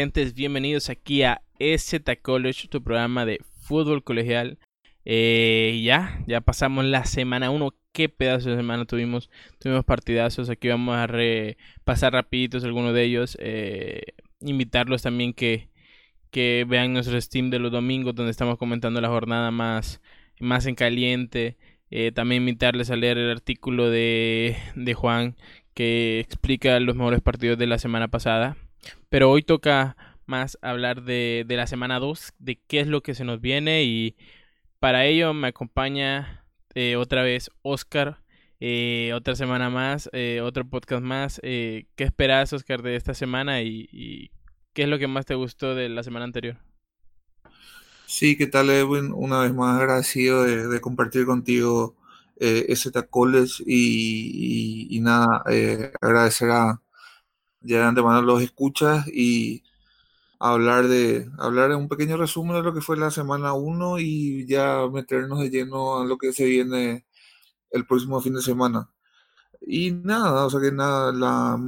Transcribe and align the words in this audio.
gentes? 0.00 0.32
Bienvenidos 0.32 0.88
aquí 0.88 1.24
a 1.24 1.42
EZ 1.58 2.00
College, 2.22 2.68
tu 2.68 2.82
programa 2.82 3.26
de 3.26 3.38
fútbol 3.60 4.02
colegial. 4.02 4.58
Eh, 5.04 5.82
ya, 5.84 6.24
ya 6.26 6.40
pasamos 6.40 6.86
la 6.86 7.04
semana 7.04 7.50
1. 7.50 7.74
Qué 7.92 8.08
pedazo 8.08 8.48
de 8.48 8.56
semana 8.56 8.86
tuvimos. 8.86 9.28
Tuvimos 9.58 9.84
partidazos. 9.84 10.48
Aquí 10.48 10.68
vamos 10.68 10.96
a 10.96 11.06
repasar 11.06 12.14
rapiditos 12.14 12.64
algunos 12.64 12.94
de 12.94 13.04
ellos. 13.04 13.36
Eh, 13.42 14.00
invitarlos 14.40 15.02
también 15.02 15.34
que, 15.34 15.68
que 16.30 16.64
vean 16.66 16.94
nuestro 16.94 17.20
Steam 17.20 17.50
de 17.50 17.58
los 17.58 17.70
domingos 17.70 18.14
donde 18.14 18.30
estamos 18.30 18.56
comentando 18.56 19.02
la 19.02 19.08
jornada 19.08 19.50
más, 19.50 20.00
más 20.40 20.64
en 20.64 20.76
caliente. 20.76 21.58
Eh, 21.90 22.10
también 22.10 22.40
invitarles 22.40 22.90
a 22.90 22.96
leer 22.96 23.18
el 23.18 23.30
artículo 23.30 23.90
de, 23.90 24.56
de 24.76 24.94
Juan 24.94 25.36
que 25.74 26.20
explica 26.20 26.80
los 26.80 26.96
mejores 26.96 27.20
partidos 27.20 27.58
de 27.58 27.66
la 27.66 27.78
semana 27.78 28.08
pasada. 28.08 28.56
Pero 29.10 29.30
hoy 29.30 29.42
toca 29.42 29.96
más 30.24 30.56
hablar 30.62 31.02
de, 31.02 31.44
de 31.46 31.56
la 31.56 31.66
semana 31.66 31.98
2, 31.98 32.32
de 32.38 32.58
qué 32.66 32.80
es 32.80 32.86
lo 32.86 33.02
que 33.02 33.14
se 33.14 33.24
nos 33.24 33.40
viene 33.42 33.84
y 33.84 34.16
para 34.80 35.04
ello 35.04 35.34
me 35.34 35.48
acompaña 35.48 36.46
eh, 36.74 36.96
otra 36.96 37.22
vez 37.22 37.50
Oscar. 37.62 38.22
Eh, 38.62 39.12
otra 39.14 39.34
semana 39.36 39.70
más, 39.70 40.10
eh, 40.12 40.40
otro 40.42 40.68
podcast 40.68 41.02
más. 41.02 41.40
¿Qué 41.42 41.86
esperas, 41.98 42.52
Oscar, 42.52 42.82
de 42.82 42.96
esta 42.96 43.14
semana 43.14 43.62
y, 43.62 44.30
qué 44.72 44.82
es 44.82 44.88
lo 44.88 44.98
que 44.98 45.06
más 45.06 45.26
te 45.26 45.34
gustó 45.34 45.74
de 45.74 45.88
la 45.88 46.02
semana 46.02 46.24
anterior? 46.24 46.56
Sí, 48.06 48.36
¿qué 48.36 48.46
tal, 48.46 48.70
Edwin? 48.70 49.12
Una 49.14 49.40
vez 49.40 49.54
más 49.54 49.80
agradecido 49.80 50.44
de, 50.44 50.80
compartir 50.80 51.26
contigo 51.26 51.96
ese 52.38 52.90
College 53.08 53.62
y, 53.66 54.88
y, 54.90 55.00
nada, 55.00 55.42
agradecer 56.00 56.50
a 56.50 56.80
ya 57.60 57.78
de 57.80 57.84
antemano 57.84 58.22
los 58.22 58.42
escuchas 58.42 59.06
y 59.08 59.64
hablar 60.40 60.88
de 60.88 61.30
hablar 61.38 61.74
un 61.76 61.88
pequeño 61.88 62.16
resumen 62.16 62.56
de 62.56 62.62
lo 62.62 62.74
que 62.74 62.80
fue 62.80 62.96
la 62.96 63.10
semana 63.10 63.52
1 63.52 63.98
y 64.00 64.46
ya 64.46 64.88
meternos 64.92 65.40
de 65.40 65.50
lleno 65.50 66.00
a 66.00 66.04
lo 66.06 66.18
que 66.18 66.32
se 66.32 66.46
viene 66.46 67.06
el 67.70 67.86
próximo 67.86 68.20
fin 68.20 68.34
de 68.34 68.42
semana. 68.42 68.90
Y 69.60 69.92
nada, 69.92 70.46
o 70.46 70.50
sea 70.50 70.60
que 70.60 70.72
nada, 70.72 71.12
la, 71.12 71.58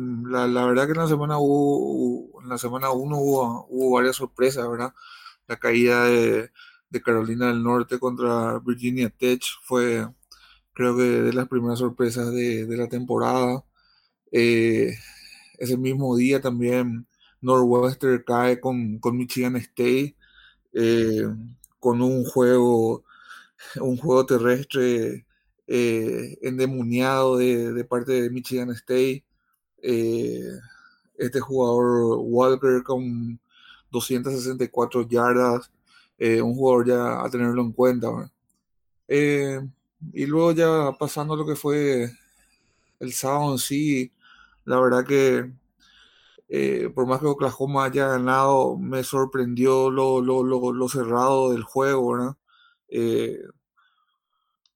la, 0.49 0.67
verdad 0.67 0.87
que 0.87 0.93
en 0.93 0.99
la 0.99 1.09
semana 1.09 1.39
hubo, 1.39 2.43
la 2.43 2.59
semana 2.59 2.91
1 2.91 3.17
hubo, 3.19 3.67
hubo 3.71 3.95
varias 3.97 4.17
sorpresas, 4.17 4.69
¿verdad? 4.69 4.95
La 5.47 5.59
caída 5.59 6.05
de, 6.07 6.51
de, 6.91 7.03
Carolina 7.03 7.49
del 7.49 7.63
Norte 7.63 7.99
contra 7.99 8.59
Virginia 8.61 9.11
Tech 9.11 9.43
fue, 9.63 10.09
creo 10.73 10.97
que, 10.97 11.03
de 11.03 11.33
las 11.35 11.49
primeras 11.49 11.81
sorpresas 11.81 12.33
de, 12.33 12.67
de 12.67 12.77
la 12.77 12.89
temporada. 12.89 13.65
Eh, 14.33 14.95
ese 15.63 15.77
mismo 15.77 16.17
día 16.17 16.41
también 16.41 17.07
Northwestern 17.41 18.25
cae 18.27 18.61
con, 18.61 19.01
Michigan 19.13 19.55
State 19.57 20.17
eh, 20.73 21.25
con 21.79 22.03
un 22.03 22.25
juego, 22.25 23.05
un 23.81 23.97
juego 23.97 24.27
terrestre 24.27 25.25
eh, 25.69 26.39
endemoniado 26.43 27.37
de, 27.37 27.85
parte 27.85 28.23
de 28.23 28.31
Michigan 28.31 28.71
State. 28.71 29.25
Eh, 29.83 30.49
este 31.17 31.39
jugador 31.39 32.19
Walker 32.21 32.83
con 32.83 33.39
264 33.93 35.09
yardas, 35.09 35.71
un 36.19 36.55
jugador 36.57 36.89
ya 36.89 37.25
a 37.25 37.31
tenerlo 37.31 37.63
en 37.63 37.73
cuenta. 37.73 38.09
y 39.09 40.27
luego 40.27 40.53
ya 40.53 40.93
pasando 40.99 41.35
a 41.35 41.37
lo 41.37 41.47
que 41.47 41.55
fue 41.55 42.11
el 42.99 43.13
sábado 43.13 43.59
sí, 43.59 44.13
la 44.65 44.81
verdad 44.81 45.05
que 45.05 45.51
eh, 46.55 46.91
por 46.95 47.07
más 47.07 47.21
que 47.21 47.29
Oklahoma 47.29 47.87
haya 47.87 48.09
ganado, 48.09 48.77
me 48.77 49.05
sorprendió 49.05 49.91
lo, 49.91 50.21
lo, 50.21 50.89
cerrado 50.91 51.51
del 51.53 51.63
juego. 51.63 52.37
Eh, 52.89 53.39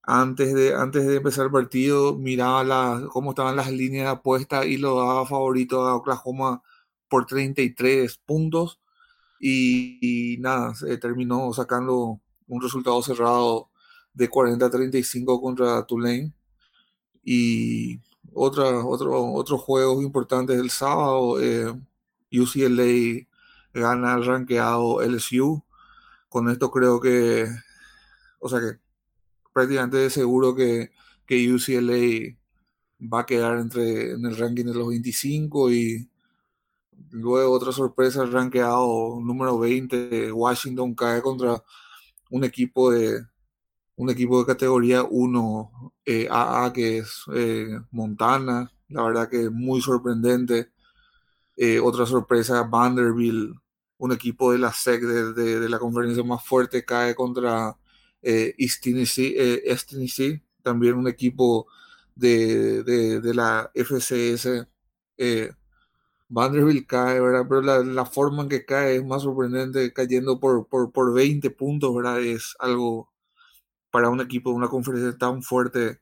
antes, 0.02 0.54
de, 0.54 0.74
antes 0.74 1.06
de 1.06 1.16
empezar 1.16 1.44
el 1.44 1.52
partido, 1.52 2.16
miraba 2.16 3.06
cómo 3.10 3.32
estaban 3.32 3.56
las 3.56 3.70
líneas 3.70 4.06
de 4.06 4.10
apuesta 4.12 4.64
y 4.64 4.78
lo 4.78 4.96
daba 4.96 5.26
favorito 5.26 5.82
a 5.86 5.96
Oklahoma 5.96 6.62
por 7.10 7.26
33 7.26 8.16
puntos. 8.24 8.80
Y, 9.38 10.38
nada, 10.40 10.74
se 10.74 10.96
terminó 10.96 11.52
sacando 11.52 12.20
un 12.48 12.62
resultado 12.62 13.02
cerrado 13.02 13.68
de 14.14 14.30
40-35 14.30 15.42
contra 15.42 15.84
Tulane. 15.84 16.32
Y 17.22 18.00
otra, 18.34 18.84
otro, 18.84 19.32
otros 19.32 19.60
juegos 19.60 20.02
importantes 20.02 20.56
del 20.56 20.70
sábado. 20.70 21.40
Eh, 21.40 21.72
UCLA 22.32 23.26
gana 23.72 24.14
el 24.14 24.24
rankeado 24.26 25.02
LSU. 25.02 25.62
Con 26.28 26.50
esto 26.50 26.70
creo 26.70 27.00
que, 27.00 27.46
o 28.40 28.48
sea 28.48 28.60
que 28.60 28.78
prácticamente 29.52 30.10
seguro 30.10 30.54
que, 30.54 30.90
que 31.26 31.52
UCLA 31.52 32.36
va 33.00 33.20
a 33.20 33.26
quedar 33.26 33.58
entre, 33.58 34.12
en 34.12 34.24
el 34.24 34.36
ranking 34.36 34.66
de 34.66 34.74
los 34.74 34.88
25 34.88 35.70
y 35.72 36.10
luego 37.10 37.52
otra 37.52 37.72
sorpresa, 37.72 38.22
el 38.22 38.32
rankeado 38.32 39.18
número 39.20 39.58
20, 39.58 40.32
Washington 40.32 40.94
cae 40.94 41.22
contra 41.22 41.62
un 42.30 42.44
equipo 42.44 42.90
de, 42.90 43.24
un 43.96 44.10
equipo 44.10 44.38
de 44.40 44.46
categoría 44.46 45.02
1 45.04 45.92
AA 46.06 46.66
eh, 46.68 46.72
que 46.72 46.98
es 46.98 47.24
eh, 47.34 47.80
Montana, 47.90 48.72
la 48.88 49.02
verdad 49.04 49.28
que 49.28 49.50
muy 49.50 49.80
sorprendente. 49.80 50.70
Eh, 51.56 51.80
otra 51.80 52.06
sorpresa, 52.06 52.62
Vanderbilt, 52.64 53.56
un 53.98 54.12
equipo 54.12 54.52
de 54.52 54.58
la 54.58 54.72
SEC 54.72 55.02
de, 55.02 55.68
la 55.68 55.78
conferencia 55.78 56.22
más 56.24 56.44
fuerte, 56.44 56.84
cae 56.84 57.14
contra 57.14 57.76
East 58.22 58.82
Tennessee, 58.82 60.42
también 60.62 60.94
un 60.94 61.08
equipo 61.08 61.66
de, 62.14 63.20
la 63.34 63.70
FCS. 63.74 64.66
Vanderbilt 66.28 66.86
cae, 66.86 67.20
¿verdad? 67.20 67.46
Pero 67.48 67.62
la, 67.62 68.06
forma 68.06 68.42
en 68.42 68.48
que 68.48 68.64
cae 68.64 68.96
es 68.96 69.04
más 69.04 69.22
sorprendente, 69.22 69.92
cayendo 69.92 70.40
por, 70.40 70.66
por, 70.68 70.92
por 70.92 71.14
20 71.14 71.50
puntos, 71.50 71.94
¿verdad? 71.94 72.20
Es 72.20 72.56
algo 72.58 73.10
para 73.96 74.10
un 74.10 74.20
equipo 74.20 74.50
de 74.50 74.56
una 74.56 74.68
conferencia 74.68 75.16
tan 75.16 75.42
fuerte 75.42 76.00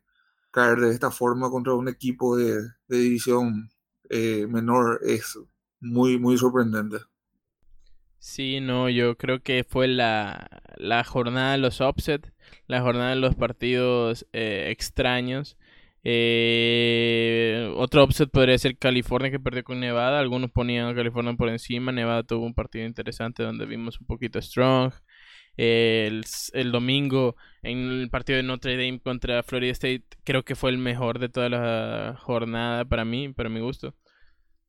caer 0.51 0.79
de 0.79 0.91
esta 0.91 1.13
forma 1.13 1.49
contra 1.49 1.75
un 1.75 1.87
equipo 1.87 2.37
de, 2.37 2.61
división 2.89 3.71
eh, 4.11 4.49
menor 4.49 4.99
es 5.07 5.39
muy, 5.79 6.19
muy 6.19 6.37
sorprendente. 6.37 6.97
Sí, 8.19 8.59
no, 8.59 8.89
yo 8.89 9.17
creo 9.17 9.45
que 9.45 9.63
fue 9.63 9.87
la, 9.87 10.51
jornada 11.07 11.53
de 11.53 11.59
los 11.59 11.81
upsets, 11.81 12.33
la 12.67 12.81
jornada 12.81 13.11
de 13.11 13.17
los 13.21 13.37
partidos 13.37 14.27
eh, 14.33 14.71
extraños. 14.73 15.57
Eh, 16.03 17.73
otro 17.77 18.03
upset 18.03 18.29
podría 18.29 18.59
ser 18.59 18.77
California 18.77 19.31
que 19.31 19.39
perdió 19.39 19.63
con 19.63 19.79
Nevada. 19.79 20.19
Algunos 20.19 20.51
ponían 20.51 20.89
a 20.89 20.97
California 20.97 21.35
por 21.35 21.49
encima. 21.49 21.93
Nevada 21.93 22.25
tuvo 22.25 22.45
un 22.45 22.55
partido 22.55 22.87
interesante 22.87 23.45
donde 23.45 23.67
vimos 23.67 24.01
un 24.01 24.09
poquito 24.09 24.43
strong 24.43 24.93
el, 25.57 26.25
domingo 26.73 27.37
en 27.63 27.79
el 27.79 28.11
partido 28.11 28.37
de 28.37 28.43
Notre 28.43 28.77
Dame 28.77 29.01
contra 29.01 29.43
Florida 29.43 29.73
State. 29.73 30.05
Creo 30.25 30.45
que 30.45 30.55
fue 30.55 30.71
el 30.71 30.79
mejor 30.79 31.19
de 31.19 31.29
toda 31.29 31.49
la 31.49 32.17
jornada 32.21 32.85
para 32.85 33.05
mí, 33.05 33.29
para 33.31 33.49
mi 33.49 33.61
gusto. 33.61 33.95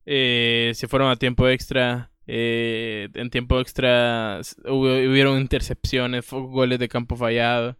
Eh, 0.06 0.72
se 0.74 0.88
fueron 0.88 1.10
a 1.10 1.16
tiempo 1.16 1.48
extra. 1.48 2.10
Eh, 2.28 3.08
en 3.14 3.30
tiempo 3.30 3.60
extra 3.60 4.40
hubieron 4.68 5.38
intercepciones, 5.40 6.28
goles 6.30 6.78
de 6.80 6.88
campo 6.88 7.16
fallado, 7.16 7.76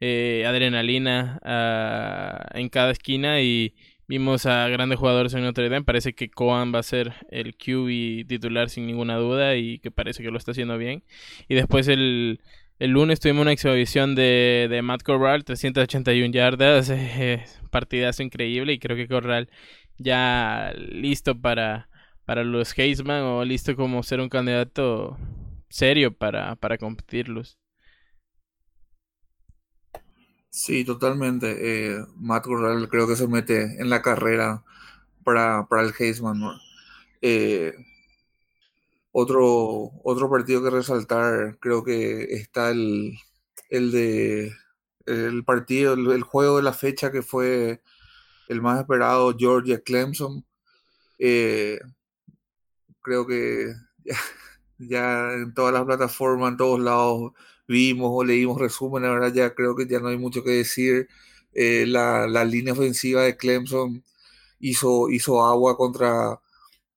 eh, 0.00 0.44
adrenalina 0.46 1.40
ah, 1.42 2.46
en 2.54 2.68
cada 2.68 2.92
esquina 2.92 3.40
y 3.40 3.74
Vimos 4.08 4.46
a 4.46 4.68
grandes 4.68 4.98
jugadores 4.98 5.34
en 5.34 5.42
Notre 5.42 5.68
Dame. 5.68 5.84
Parece 5.84 6.14
que 6.14 6.30
Coan 6.30 6.74
va 6.74 6.78
a 6.78 6.82
ser 6.82 7.12
el 7.30 7.54
QB 7.56 8.26
titular 8.26 8.70
sin 8.70 8.86
ninguna 8.86 9.16
duda 9.16 9.56
y 9.56 9.78
que 9.80 9.90
parece 9.90 10.22
que 10.22 10.30
lo 10.30 10.38
está 10.38 10.52
haciendo 10.52 10.78
bien. 10.78 11.04
Y 11.46 11.54
después 11.54 11.88
el, 11.88 12.40
el 12.78 12.90
lunes 12.92 13.20
tuvimos 13.20 13.42
una 13.42 13.52
exhibición 13.52 14.14
de, 14.14 14.66
de 14.70 14.82
Matt 14.82 15.02
Corral, 15.02 15.44
381 15.44 16.32
yardas. 16.32 16.90
Eh, 17.20 17.44
partidazo 17.70 18.22
increíble 18.22 18.72
y 18.72 18.78
creo 18.78 18.96
que 18.96 19.08
Corral 19.08 19.50
ya 19.98 20.72
listo 20.76 21.38
para, 21.38 21.88
para 22.24 22.44
los 22.44 22.76
Heisman 22.78 23.22
o 23.22 23.44
listo 23.44 23.76
como 23.76 24.02
ser 24.02 24.20
un 24.20 24.28
candidato 24.28 25.18
serio 25.68 26.12
para, 26.16 26.56
para 26.56 26.78
competirlos. 26.78 27.58
Sí, 30.58 30.84
totalmente. 30.84 31.96
Eh, 31.96 32.04
Matt 32.16 32.44
Corral 32.44 32.88
creo 32.88 33.06
que 33.06 33.14
se 33.16 33.28
mete 33.28 33.80
en 33.80 33.88
la 33.90 34.02
carrera 34.02 34.64
para, 35.24 35.66
el 35.70 35.94
Heisman. 35.98 36.40
Eh, 37.22 37.74
otro, 39.12 39.92
otro 40.04 40.30
partido 40.30 40.62
que 40.62 40.70
resaltar, 40.70 41.58
creo 41.60 41.84
que 41.84 42.24
está 42.34 42.70
el, 42.70 43.18
el 43.70 43.92
de 43.92 44.52
el 45.06 45.44
partido, 45.44 45.94
el, 45.94 46.22
juego 46.22 46.58
de 46.58 46.64
la 46.64 46.72
fecha 46.74 47.12
que 47.12 47.22
fue 47.22 47.82
el 48.48 48.62
más 48.62 48.80
esperado, 48.80 49.36
Georgia 49.38 49.80
Clemson. 49.82 50.44
Eh, 51.18 51.80
creo 53.02 53.26
que 53.26 53.74
ya, 54.78 55.34
en 55.34 55.54
todas 55.54 55.74
las 55.74 55.84
plataformas, 55.84 56.52
en 56.52 56.56
todos 56.58 56.80
lados 56.80 57.32
vimos 57.68 58.10
o 58.12 58.24
leímos 58.24 58.58
resúmenes, 58.60 59.10
ahora 59.10 59.28
ya 59.30 59.54
creo 59.54 59.76
que 59.76 59.86
ya 59.86 60.00
no 60.00 60.08
hay 60.08 60.18
mucho 60.18 60.42
que 60.44 60.50
decir. 60.52 61.08
Eh, 61.54 61.86
la, 61.86 62.26
la, 62.28 62.44
línea 62.44 62.72
ofensiva 62.74 63.22
de 63.22 63.36
Clemson 63.36 64.04
hizo, 64.60 65.10
hizo 65.10 65.44
agua 65.44 65.76
contra, 65.76 66.40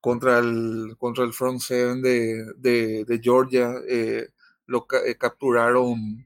contra, 0.02 0.40
el, 0.40 0.96
contra 1.00 1.24
el 1.26 1.34
front 1.34 1.62
seven 1.62 2.02
de, 2.02 2.46
de, 2.58 3.06
de 3.06 3.20
Georgia. 3.24 3.74
Eh, 3.88 4.30
lo 4.68 4.88
eh, 5.06 5.16
capturaron 5.18 6.26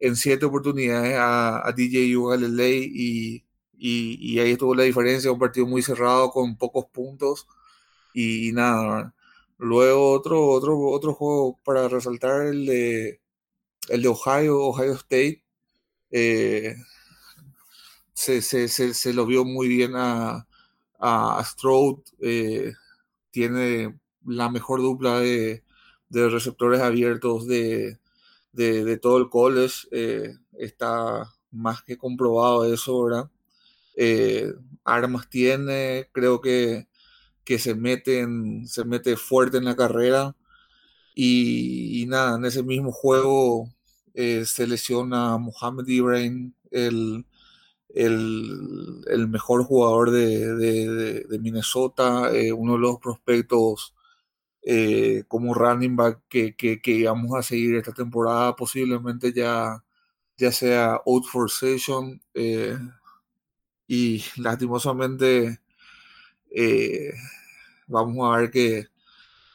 en 0.00 0.16
siete 0.16 0.46
oportunidades 0.46 1.16
a, 1.16 1.66
a 1.66 1.72
DJU 1.72 2.28
Galilei 2.28 2.90
y, 2.94 3.44
y, 3.78 4.34
y, 4.36 4.40
ahí 4.40 4.52
estuvo 4.52 4.74
la 4.74 4.84
diferencia, 4.84 5.32
un 5.32 5.38
partido 5.38 5.66
muy 5.66 5.82
cerrado 5.82 6.30
con 6.30 6.56
pocos 6.56 6.86
puntos 6.86 7.46
y, 8.14 8.48
y 8.50 8.52
nada. 8.52 9.14
Luego 9.58 10.12
otro, 10.12 10.46
otro, 10.48 10.78
otro 10.90 11.14
juego 11.14 11.58
para 11.64 11.88
resaltar 11.88 12.46
el 12.46 12.66
de, 12.66 13.20
el 13.88 14.02
de 14.02 14.08
Ohio, 14.08 14.60
Ohio 14.60 14.94
State. 14.94 15.42
Eh, 16.10 16.76
se, 18.14 18.42
se, 18.42 18.68
se, 18.68 19.12
lo 19.12 19.26
vio 19.26 19.44
muy 19.44 19.68
bien 19.68 19.92
a, 19.96 20.46
a, 20.98 21.44
Stroud. 21.44 22.00
Eh, 22.20 22.72
tiene 23.30 23.98
la 24.24 24.48
mejor 24.50 24.80
dupla 24.80 25.20
de, 25.20 25.62
de 26.08 26.28
receptores 26.28 26.80
abiertos 26.80 27.46
de, 27.46 27.98
de, 28.52 28.96
todo 28.98 29.18
el 29.18 29.28
college. 29.28 29.86
Eh, 29.90 30.34
está 30.58 31.32
más 31.50 31.82
que 31.82 31.96
comprobado 31.98 32.72
eso, 32.72 33.04
¿verdad? 33.04 33.30
Armas 34.84 35.28
tiene, 35.28 36.08
creo 36.12 36.40
que, 36.40 36.88
que 37.44 37.58
se, 37.58 37.74
meten, 37.74 38.66
se 38.68 38.84
mete 38.84 39.16
fuerte 39.16 39.58
en 39.58 39.64
la 39.64 39.76
carrera. 39.76 40.36
Y, 41.14 42.02
y 42.02 42.06
nada, 42.06 42.36
en 42.38 42.44
ese 42.44 42.62
mismo 42.62 42.92
juego 42.92 43.70
eh, 44.16 44.44
se 44.46 44.66
lesiona 44.66 45.36
Mohamed 45.38 45.86
Ibrahim, 45.88 46.54
el, 46.70 47.26
el, 47.96 49.28
mejor 49.28 49.64
jugador 49.64 50.10
de, 50.10 50.54
de, 50.56 51.38
Minnesota, 51.38 52.34
eh, 52.34 52.52
uno 52.52 52.74
de 52.74 52.78
los 52.78 52.98
prospectos 52.98 53.94
eh, 54.62 55.24
como 55.28 55.54
running 55.54 55.96
back 55.96 56.22
que, 56.28 56.56
que, 56.56 56.80
que, 56.80 57.08
a 57.08 57.42
seguir 57.42 57.76
esta 57.76 57.92
temporada, 57.92 58.56
posiblemente 58.56 59.32
ya, 59.32 59.84
ya 60.36 60.52
sea 60.52 61.00
out 61.06 61.24
for 61.26 61.50
session. 61.50 62.20
Eh, 62.34 62.76
y 63.86 64.24
lastimosamente 64.38 65.60
vamos 67.86 68.34
a 68.34 68.38
ver 68.38 68.50
qué, 68.50 68.86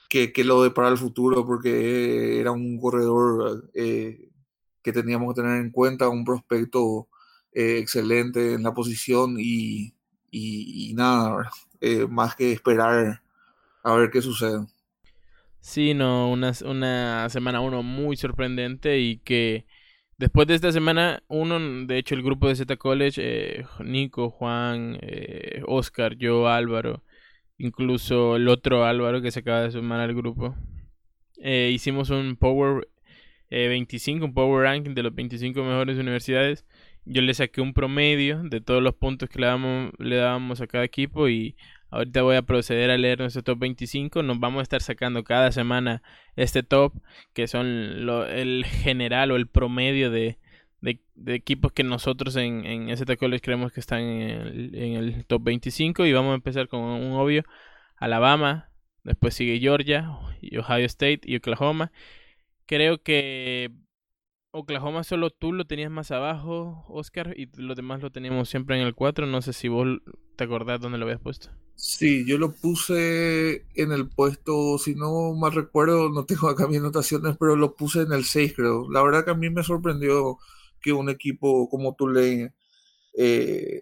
qué, 0.10 0.32
qué 0.32 0.44
lo 0.44 0.64
depara 0.64 0.90
el 0.90 0.98
futuro, 0.98 1.46
porque 1.46 2.40
era 2.40 2.52
un 2.52 2.80
corredor 2.80 3.70
que 4.82 4.92
teníamos 4.92 5.34
que 5.34 5.42
tener 5.42 5.58
en 5.58 5.72
cuenta, 5.72 6.10
un 6.10 6.26
prospecto 6.26 7.08
eh, 7.54 7.80
excelente 7.80 8.54
en 8.54 8.64
la 8.64 8.74
posición 8.74 9.36
y, 9.38 9.94
y, 10.32 10.94
nada, 10.96 11.52
eh, 11.82 12.08
más 12.10 12.36
que 12.36 12.54
esperar 12.54 13.22
a 13.84 13.96
ver 13.96 14.10
qué 14.10 14.22
sucede. 14.22 14.66
Sí, 15.60 15.94
no, 15.94 16.32
una, 16.32 16.54
una 16.66 17.30
semana 17.30 17.62
uno 17.62 17.84
muy 17.84 18.16
sorprendente 18.16 19.00
y 19.00 19.18
que 19.20 19.66
después 20.18 20.48
de 20.48 20.56
esta 20.56 20.72
semana 20.72 21.24
uno, 21.28 21.60
de 21.86 21.98
hecho 21.98 22.16
el 22.16 22.24
grupo 22.24 22.48
de 22.48 22.56
Z 22.56 22.78
College, 22.78 23.22
eh, 23.24 23.66
Nico, 23.84 24.30
Juan, 24.30 24.98
Oscar, 25.68 26.16
yo, 26.16 26.48
Álvaro, 26.48 27.04
incluso 27.58 28.38
el 28.38 28.48
otro 28.48 28.86
Álvaro 28.86 29.22
que 29.22 29.32
se 29.32 29.42
acaba 29.42 29.62
de 29.64 29.72
sumar 29.72 30.00
al 30.00 30.16
grupo, 30.16 30.56
hicimos 31.38 32.10
un 32.12 32.38
Power 32.38 32.88
25, 33.52 34.26
un 34.26 34.34
Power 34.34 34.64
Ranking 34.64 34.94
de 34.94 35.04
los 35.04 35.14
25 35.14 35.64
mejores 35.64 35.98
universidades 35.98 36.66
yo 37.06 37.22
le 37.22 37.34
saqué 37.34 37.62
un 37.62 37.74
promedio 37.74 38.44
de 38.44 38.62
todos 38.62 38.82
los 38.82 38.96
puntos 38.96 39.30
que 39.30 39.40
le, 39.40 39.48
damos, 39.48 39.92
le 39.98 40.18
dábamos 40.18 40.62
a 40.62 40.68
cada 40.68 40.84
equipo 40.84 41.30
y 41.30 41.56
ahorita 41.90 42.22
voy 42.22 42.36
a 42.36 42.44
proceder 42.44 42.92
a 42.92 42.98
leer 42.98 43.20
nuestro 43.20 43.44
top 43.44 43.60
25. 43.60 44.24
Nos 44.24 44.40
vamos 44.40 44.60
a 44.60 44.64
estar 44.64 44.82
sacando 44.82 45.24
cada 45.24 45.52
semana 45.52 46.04
este 46.36 46.64
top, 46.64 46.94
que 47.34 47.48
son 47.48 47.66
el 48.30 48.66
general 48.66 49.32
o 49.32 49.36
el 49.36 49.48
promedio 49.48 50.12
de, 50.12 50.38
de, 50.82 51.00
equipos 51.28 51.72
que 51.72 51.84
nosotros 51.84 52.36
en, 52.36 52.66
en 52.66 52.90
ST 52.90 53.18
College 53.18 53.42
creemos 53.42 53.72
que 53.72 53.80
están 53.80 54.02
en 54.02 54.30
el, 54.30 54.76
en 54.76 54.94
el 54.96 55.26
top 55.26 55.44
25. 55.44 56.06
Y 56.06 56.14
vamos 56.14 56.32
a 56.32 56.36
empezar 56.36 56.68
con 56.68 56.82
un 56.82 57.14
obvio. 57.14 57.44
Alabama, 57.98 58.70
después 59.04 59.34
sigue 59.34 59.60
Georgia, 59.60 60.10
Ohio 60.58 60.86
State 60.86 61.22
y 61.24 61.36
Oklahoma. 61.36 61.92
Creo 62.72 63.04
que 63.04 63.70
Oklahoma 64.52 65.04
solo 65.04 65.30
tú 65.30 65.52
lo 65.52 65.68
tenías 65.68 65.92
más 65.92 66.10
abajo, 66.12 66.86
Oscar, 66.88 67.34
y 67.38 67.50
los 67.58 67.76
demás 67.76 68.02
lo 68.02 68.14
teníamos 68.14 68.48
siempre 68.48 68.80
en 68.80 68.88
el 68.88 68.96
4. 68.96 69.28
No 69.28 69.42
sé 69.42 69.52
si 69.52 69.68
vos 69.68 70.00
te 70.38 70.46
acordás 70.46 70.80
dónde 70.80 70.98
lo 70.98 71.04
habías 71.04 71.20
puesto. 71.20 71.50
Sí, 71.76 72.26
yo 72.26 72.38
lo 72.38 72.54
puse 72.54 73.66
en 73.76 73.92
el 73.92 74.08
puesto, 74.08 74.78
si 74.78 74.96
no 74.96 75.34
mal 75.34 75.52
recuerdo, 75.52 76.08
no 76.12 76.24
tengo 76.24 76.48
acá 76.48 76.66
mis 76.66 76.80
anotaciones, 76.80 77.36
pero 77.38 77.58
lo 77.58 77.76
puse 77.76 78.04
en 78.04 78.14
el 78.14 78.24
6, 78.24 78.54
creo. 78.56 78.90
La 78.90 79.04
verdad 79.04 79.26
que 79.26 79.32
a 79.32 79.36
mí 79.36 79.50
me 79.50 79.64
sorprendió 79.64 80.38
que 80.80 80.94
un 80.94 81.10
equipo 81.10 81.68
como 81.68 81.94
tú 81.96 82.08
le, 82.08 82.54
eh, 83.18 83.82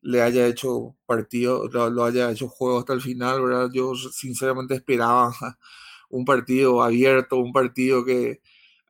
le 0.00 0.22
haya 0.22 0.46
hecho 0.46 0.96
partido, 1.04 1.68
lo, 1.68 1.90
lo, 1.90 2.04
haya 2.06 2.30
hecho 2.30 2.48
juego 2.48 2.78
hasta 2.78 2.94
el 2.94 3.02
final, 3.02 3.42
¿verdad? 3.42 3.68
Yo 3.70 3.94
sinceramente 3.94 4.76
esperaba 4.76 5.30
un 6.10 6.24
partido 6.24 6.82
abierto, 6.82 7.38
un 7.38 7.52
partido 7.52 8.04
que 8.04 8.40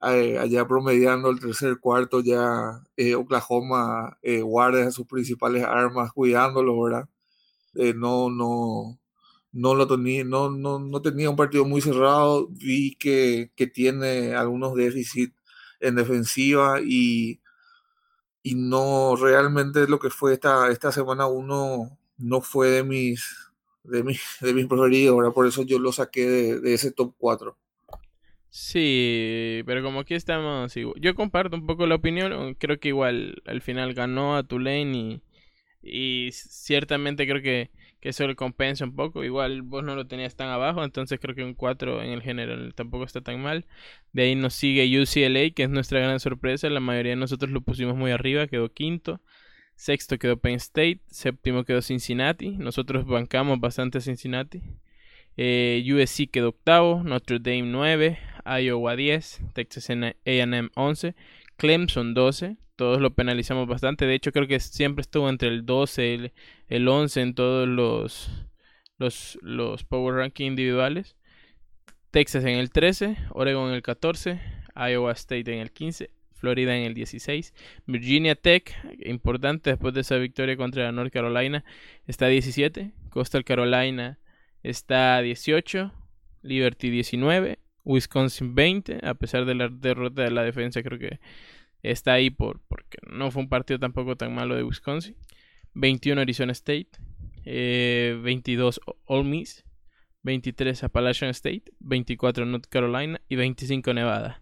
eh, 0.02 0.38
allá 0.38 0.66
promediando 0.66 1.30
el 1.30 1.40
tercer 1.40 1.78
cuarto 1.80 2.20
ya 2.20 2.82
eh, 2.96 3.14
Oklahoma 3.14 4.18
eh, 4.22 4.42
guarda 4.42 4.90
sus 4.90 5.06
principales 5.06 5.64
armas 5.64 6.12
cuidándolo, 6.12 6.80
¿verdad? 6.82 7.08
Eh, 7.74 7.94
no, 7.94 8.30
no, 8.30 8.98
no 9.52 9.74
lo 9.74 9.86
tenía, 9.86 10.24
no, 10.24 10.50
no, 10.50 10.78
no, 10.78 11.02
tenía 11.02 11.30
un 11.30 11.36
partido 11.36 11.64
muy 11.64 11.80
cerrado, 11.80 12.48
vi 12.50 12.96
que, 12.96 13.52
que 13.56 13.66
tiene 13.66 14.34
algunos 14.34 14.74
déficits 14.74 15.34
en 15.80 15.96
defensiva 15.96 16.80
y, 16.82 17.40
y 18.42 18.54
no 18.54 19.16
realmente 19.16 19.88
lo 19.88 19.98
que 19.98 20.10
fue 20.10 20.34
esta, 20.34 20.70
esta 20.70 20.92
semana 20.92 21.26
uno 21.26 21.98
no 22.18 22.40
fue 22.40 22.68
de 22.70 22.84
mis 22.84 23.24
de 23.84 24.02
mis, 24.04 24.20
de 24.40 24.54
mis 24.54 24.66
preferidos, 24.66 25.16
¿verdad? 25.16 25.32
por 25.32 25.46
eso 25.46 25.62
yo 25.64 25.78
lo 25.78 25.92
saqué 25.92 26.26
de, 26.28 26.60
de 26.60 26.74
ese 26.74 26.92
top 26.92 27.14
4. 27.18 27.56
Sí, 28.50 29.62
pero 29.66 29.82
como 29.82 30.00
aquí 30.00 30.14
estamos, 30.14 30.72
yo 30.74 31.14
comparto 31.16 31.56
un 31.56 31.66
poco 31.66 31.86
la 31.88 31.96
opinión, 31.96 32.54
creo 32.54 32.78
que 32.78 32.88
igual 32.88 33.42
al 33.46 33.60
final 33.62 33.94
ganó 33.94 34.36
a 34.36 34.44
Tulane 34.44 35.22
y, 35.82 36.26
y 36.28 36.32
ciertamente 36.32 37.26
creo 37.28 37.42
que, 37.42 37.70
que 38.00 38.10
eso 38.10 38.26
le 38.28 38.36
compensa 38.36 38.84
un 38.84 38.96
poco, 38.96 39.24
igual 39.24 39.62
vos 39.62 39.84
no 39.84 39.96
lo 39.96 40.06
tenías 40.08 40.36
tan 40.36 40.48
abajo, 40.50 40.84
entonces 40.84 41.20
creo 41.20 41.34
que 41.34 41.44
un 41.44 41.54
4 41.54 42.02
en 42.02 42.10
el 42.12 42.22
general 42.22 42.74
tampoco 42.76 43.04
está 43.04 43.22
tan 43.22 43.42
mal. 43.42 43.66
De 44.12 44.24
ahí 44.24 44.36
nos 44.36 44.54
sigue 44.54 44.84
UCLA, 45.00 45.50
que 45.54 45.64
es 45.64 45.70
nuestra 45.70 46.00
gran 46.00 46.20
sorpresa, 46.20 46.70
la 46.70 46.80
mayoría 46.80 47.12
de 47.12 47.16
nosotros 47.16 47.50
lo 47.52 47.62
pusimos 47.62 47.96
muy 47.96 48.12
arriba, 48.12 48.46
quedó 48.48 48.72
quinto. 48.72 49.20
Sexto 49.76 50.18
quedó 50.18 50.36
Penn 50.36 50.56
State, 50.56 51.00
séptimo 51.10 51.64
quedó 51.64 51.82
Cincinnati, 51.82 52.50
nosotros 52.52 53.06
bancamos 53.06 53.60
bastante 53.60 53.98
a 53.98 54.00
Cincinnati. 54.00 54.62
Eh, 55.36 55.84
USC 55.86 56.30
quedó 56.30 56.50
octavo, 56.50 57.02
Notre 57.02 57.38
Dame 57.40 57.62
9, 57.62 58.18
Iowa 58.62 58.96
10, 58.96 59.40
Texas 59.52 59.90
AM 59.90 60.70
11, 60.74 61.14
Clemson 61.56 62.14
12. 62.14 62.56
Todos 62.76 63.00
lo 63.00 63.14
penalizamos 63.14 63.68
bastante. 63.68 64.06
De 64.06 64.14
hecho, 64.14 64.32
creo 64.32 64.46
que 64.46 64.58
siempre 64.60 65.02
estuvo 65.02 65.28
entre 65.28 65.48
el 65.48 65.64
12 65.64 66.14
y 66.14 66.32
el, 66.68 66.88
11 66.88 67.20
en 67.20 67.34
todos 67.34 67.68
los, 67.68 68.30
los, 68.98 69.38
los 69.42 69.84
Power 69.84 70.16
Ranking 70.16 70.46
individuales. 70.46 71.16
Texas 72.10 72.44
en 72.44 72.56
el 72.56 72.70
13, 72.70 73.16
Oregon 73.30 73.68
en 73.70 73.74
el 73.74 73.82
14, 73.82 74.40
Iowa 74.76 75.12
State 75.12 75.52
en 75.52 75.58
el 75.58 75.72
15, 75.72 76.10
Florida 76.34 76.76
en 76.76 76.84
el 76.84 76.94
16, 76.94 77.54
Virginia 77.86 78.34
Tech, 78.34 78.74
importante 79.04 79.70
después 79.70 79.94
de 79.94 80.00
esa 80.02 80.16
victoria 80.16 80.56
contra 80.56 80.90
North 80.92 81.12
Carolina, 81.12 81.64
está 82.06 82.26
17, 82.28 82.92
Coastal 83.10 83.44
Carolina 83.44 84.18
está 84.62 85.20
18, 85.20 85.92
Liberty 86.42 86.90
19, 86.90 87.58
Wisconsin 87.84 88.54
20, 88.54 89.00
a 89.02 89.14
pesar 89.14 89.44
de 89.44 89.54
la 89.54 89.68
derrota 89.68 90.22
de 90.22 90.30
la 90.30 90.42
defensa, 90.42 90.82
creo 90.82 90.98
que 90.98 91.20
está 91.82 92.14
ahí 92.14 92.30
por, 92.30 92.60
porque 92.66 92.98
no 93.06 93.30
fue 93.30 93.42
un 93.42 93.48
partido 93.48 93.78
tampoco 93.78 94.16
tan 94.16 94.34
malo 94.34 94.56
de 94.56 94.64
Wisconsin. 94.64 95.16
21 95.74 96.20
Arizona 96.20 96.52
State, 96.52 96.90
eh, 97.44 98.18
22 98.22 98.80
Ole 99.04 99.24
Miss, 99.28 99.64
23 100.22 100.84
Appalachian 100.84 101.30
State, 101.30 101.64
24 101.80 102.46
North 102.46 102.66
Carolina 102.66 103.20
y 103.28 103.36
25 103.36 103.92
Nevada. 103.92 104.40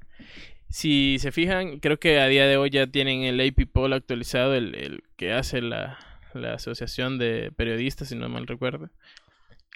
Si 0.72 1.18
se 1.18 1.32
fijan, 1.32 1.80
creo 1.80 2.00
que 2.00 2.18
a 2.18 2.28
día 2.28 2.46
de 2.46 2.56
hoy 2.56 2.70
ya 2.70 2.86
tienen 2.86 3.24
el 3.24 3.38
AP 3.46 3.70
Poll 3.70 3.92
actualizado, 3.92 4.54
el, 4.54 4.74
el 4.74 5.04
que 5.18 5.34
hace 5.34 5.60
la, 5.60 5.98
la, 6.32 6.54
Asociación 6.54 7.18
de 7.18 7.52
Periodistas, 7.54 8.08
si 8.08 8.16
no 8.16 8.26
mal 8.30 8.46
recuerdo. 8.46 8.88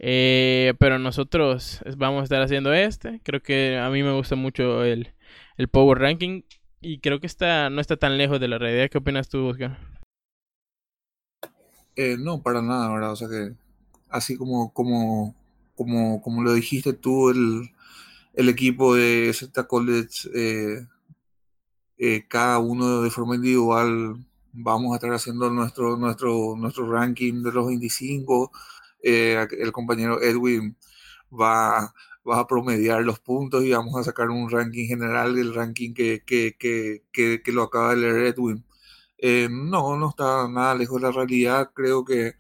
Eh, 0.00 0.72
pero 0.78 0.98
nosotros 0.98 1.82
vamos 1.98 2.22
a 2.22 2.24
estar 2.24 2.40
haciendo 2.40 2.72
este. 2.72 3.20
Creo 3.24 3.42
que 3.42 3.76
a 3.76 3.90
mí 3.90 4.02
me 4.02 4.14
gusta 4.14 4.36
mucho 4.36 4.84
el, 4.84 5.12
el 5.58 5.68
Power 5.68 5.98
Ranking. 5.98 6.44
Y 6.80 7.00
creo 7.00 7.20
que 7.20 7.26
está, 7.26 7.68
no 7.68 7.82
está 7.82 7.98
tan 7.98 8.16
lejos 8.16 8.40
de 8.40 8.48
la 8.48 8.56
realidad. 8.56 8.88
¿Qué 8.90 8.96
opinas 8.96 9.28
tú, 9.28 9.44
Oscar? 9.48 9.78
Eh, 11.94 12.16
no, 12.18 12.40
para 12.40 12.62
nada, 12.62 12.90
¿verdad? 12.94 13.12
O 13.12 13.16
sea 13.16 13.28
que 13.28 13.52
así 14.08 14.38
como, 14.38 14.72
como, 14.72 15.34
como, 15.74 16.22
como 16.22 16.42
lo 16.42 16.54
dijiste 16.54 16.94
tú, 16.94 17.28
el, 17.28 17.68
el 18.36 18.48
equipo 18.50 18.94
de 18.94 19.32
Z 19.34 19.66
College, 19.66 20.28
eh, 20.34 20.86
eh, 21.98 22.26
cada 22.28 22.58
uno 22.58 23.02
de 23.02 23.10
forma 23.10 23.36
individual, 23.36 24.24
vamos 24.52 24.92
a 24.92 24.96
estar 24.96 25.12
haciendo 25.12 25.50
nuestro, 25.50 25.96
nuestro, 25.96 26.54
nuestro 26.56 26.90
ranking 26.90 27.42
de 27.42 27.52
los 27.52 27.66
25. 27.66 28.52
el 29.02 29.72
compañero 29.72 30.22
Edwin 30.22 30.76
va, 31.32 31.94
va, 32.28 32.40
a 32.40 32.46
promediar 32.46 33.02
los 33.04 33.20
puntos 33.20 33.64
y 33.64 33.72
vamos 33.72 33.96
a 33.96 34.04
sacar 34.04 34.30
un 34.30 34.50
ranking 34.50 34.86
general, 34.86 35.38
el 35.38 35.54
ranking 35.54 35.94
que, 35.94 36.22
que, 36.26 36.56
que, 36.58 37.42
que 37.42 37.52
lo 37.52 37.62
acaba 37.64 37.94
de 37.94 37.96
leer 38.02 38.34
Edwin. 38.34 38.64
Eh, 39.18 39.48
no, 39.50 39.96
no 39.96 40.10
está 40.10 40.48
nada 40.48 40.74
lejos 40.74 41.00
de 41.00 41.06
la 41.08 41.12
realidad. 41.12 41.70
Creo 41.74 42.04
que 42.04 42.34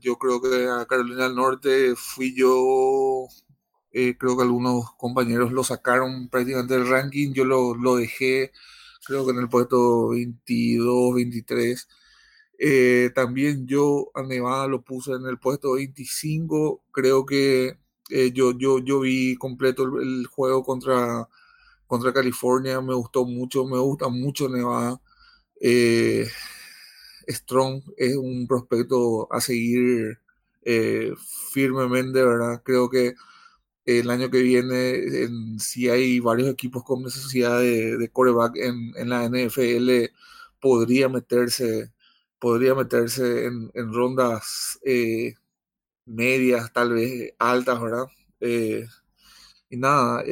yo 0.00 0.18
creo 0.18 0.40
que 0.40 0.68
a 0.68 0.86
Carolina 0.86 1.24
del 1.24 1.34
Norte 1.36 1.94
fui 1.96 2.34
yo, 2.34 3.26
eh, 3.92 4.16
creo 4.18 4.36
que 4.36 4.42
algunos 4.42 4.92
compañeros 4.96 5.52
lo 5.52 5.64
sacaron 5.64 6.28
prácticamente 6.28 6.74
del 6.74 6.88
ranking. 6.88 7.32
Yo 7.32 7.44
lo, 7.44 7.74
lo 7.74 7.96
dejé, 7.96 8.52
creo 9.06 9.24
que 9.26 9.32
en 9.32 9.38
el 9.38 9.48
puesto 9.48 10.08
22, 10.10 11.14
23. 11.14 11.88
Eh, 12.58 13.10
también 13.14 13.66
yo 13.66 14.10
a 14.14 14.22
Nevada 14.22 14.68
lo 14.68 14.82
puse 14.82 15.12
en 15.12 15.26
el 15.26 15.38
puesto 15.38 15.74
25. 15.74 16.84
Creo 16.92 17.26
que 17.26 17.78
yo, 18.34 18.52
yo, 18.58 18.78
yo 18.78 19.00
vi 19.00 19.36
completo 19.36 19.84
el 20.00 20.26
juego 20.26 20.62
contra 20.64 21.28
contra 21.92 22.10
California, 22.14 22.80
me 22.80 22.94
gustó 22.94 23.26
mucho, 23.26 23.66
me 23.66 23.76
gusta 23.78 24.08
mucho 24.08 24.48
Nevada. 24.48 24.98
Eh, 25.60 26.26
Strong 27.28 27.82
es 27.96 28.16
un 28.16 28.46
prospecto 28.46 29.28
a 29.32 29.40
seguir 29.40 30.18
eh, 30.62 31.12
firmemente, 31.52 32.22
¿verdad? 32.24 32.62
Creo 32.64 32.90
que 32.90 33.14
el 33.86 34.10
año 34.10 34.30
que 34.30 34.42
viene, 34.42 35.28
si 35.58 35.88
hay 35.88 36.20
varios 36.20 36.48
equipos 36.50 36.84
con 36.84 37.02
necesidad 37.02 37.58
de, 37.60 37.96
de 37.98 38.08
coreback 38.10 38.56
en, 38.56 39.08
la 39.08 39.24
NFL, 39.28 40.12
podría 40.60 41.08
meterse, 41.08 41.92
podría 42.38 42.74
meterse 42.74 43.46
en, 43.46 43.70
rondas 43.92 44.78
eh, 44.84 45.34
medias, 46.06 46.72
tal 46.72 46.92
vez 46.94 47.34
altas, 47.38 47.80
¿verdad? 47.80 48.06
y 49.70 49.76
nada, 49.76 50.24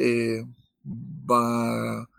va 1.29 2.09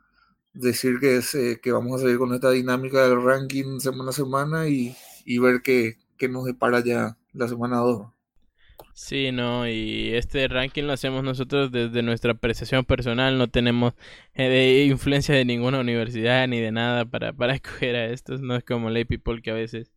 decir 0.54 0.98
que, 1.00 1.18
eh, 1.18 1.60
que 1.62 1.72
vamos 1.72 2.00
a 2.00 2.04
seguir 2.04 2.18
con 2.18 2.34
esta 2.34 2.50
dinámica 2.50 3.08
del 3.08 3.22
ranking 3.22 3.80
semana 3.80 4.10
a 4.10 4.12
semana 4.12 4.68
y, 4.68 4.94
ver 5.38 5.62
qué, 5.62 5.96
nos 6.28 6.44
depara 6.44 6.84
ya 6.84 7.16
la 7.32 7.48
semana 7.48 7.78
2. 7.78 8.06
Sí, 8.94 9.32
no, 9.32 9.66
y 9.66 10.14
este 10.14 10.46
ranking 10.48 10.84
lo 10.84 10.92
hacemos 10.92 11.24
nosotros 11.24 11.72
desde 11.72 12.02
nuestra 12.02 12.32
apreciación 12.32 12.84
personal, 12.84 13.38
no 13.38 13.48
tenemos 13.48 13.94
eh, 14.34 14.86
influencia 14.88 15.34
de 15.34 15.44
ninguna 15.44 15.80
universidad 15.80 16.46
ni 16.46 16.60
de 16.60 16.72
nada 16.72 17.04
para, 17.06 17.32
para 17.32 17.54
escoger 17.54 17.96
a 17.96 18.06
estos, 18.06 18.40
no 18.40 18.54
es 18.54 18.64
como 18.64 18.90
Lay 18.90 19.04
People 19.04 19.40
que 19.40 19.50
a 19.50 19.54
veces, 19.54 19.92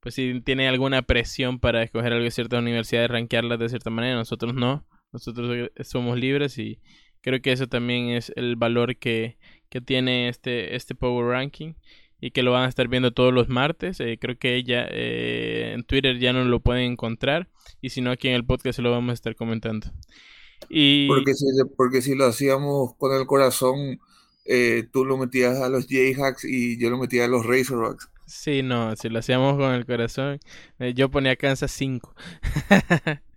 pues 0.00 0.14
si 0.16 0.40
tiene 0.40 0.68
alguna 0.68 1.02
presión 1.02 1.60
para 1.60 1.82
escoger 1.82 2.12
algo 2.12 2.24
de 2.24 2.30
cierta 2.32 2.58
universidad, 2.58 3.08
rankearlas 3.08 3.58
de 3.58 3.68
cierta 3.68 3.90
manera, 3.90 4.16
nosotros 4.16 4.54
no, 4.54 4.84
nosotros 5.12 5.70
somos 5.84 6.18
libres 6.18 6.58
y, 6.58 6.80
Creo 7.22 7.40
que 7.40 7.52
eso 7.52 7.68
también 7.68 8.08
es 8.10 8.32
el 8.34 8.56
valor 8.56 8.96
que, 8.96 9.38
que 9.72 9.80
tiene 9.80 10.28
este, 10.28 10.76
este 10.76 10.94
Power 10.94 11.28
Ranking 11.28 11.72
y 12.20 12.30
que 12.32 12.42
lo 12.42 12.52
van 12.52 12.64
a 12.64 12.68
estar 12.68 12.88
viendo 12.88 13.14
todos 13.14 13.32
los 13.32 13.48
martes. 13.48 14.00
Eh, 14.00 14.18
creo 14.20 14.38
que 14.38 14.54
ella 14.54 14.86
eh, 14.90 15.72
en 15.72 15.82
Twitter 15.84 16.18
ya 16.18 16.34
no 16.34 16.44
lo 16.44 16.60
pueden 16.60 16.92
encontrar 16.92 17.48
y 17.80 17.88
si 17.88 18.02
no 18.02 18.10
aquí 18.10 18.28
en 18.28 18.34
el 18.34 18.44
podcast 18.44 18.76
se 18.76 18.82
lo 18.82 18.90
vamos 18.90 19.12
a 19.12 19.14
estar 19.14 19.34
comentando. 19.34 19.86
Y... 20.68 21.08
Porque, 21.08 21.32
si, 21.32 21.46
porque 21.74 22.02
si 22.02 22.14
lo 22.14 22.26
hacíamos 22.26 22.94
con 22.96 23.18
el 23.18 23.26
corazón, 23.26 23.98
eh, 24.44 24.86
tú 24.92 25.06
lo 25.06 25.16
metías 25.16 25.58
a 25.58 25.70
los 25.70 25.86
Jayhawks 25.88 26.44
y 26.44 26.78
yo 26.78 26.90
lo 26.90 26.98
metía 26.98 27.24
a 27.24 27.28
los 27.28 27.46
Razorbacks. 27.46 28.10
Sí, 28.26 28.62
no, 28.62 28.94
si 28.94 29.08
lo 29.08 29.20
hacíamos 29.20 29.56
con 29.56 29.72
el 29.72 29.86
corazón, 29.86 30.38
yo 30.94 31.10
ponía 31.10 31.36
Kansas 31.36 31.70
5. 31.72 32.14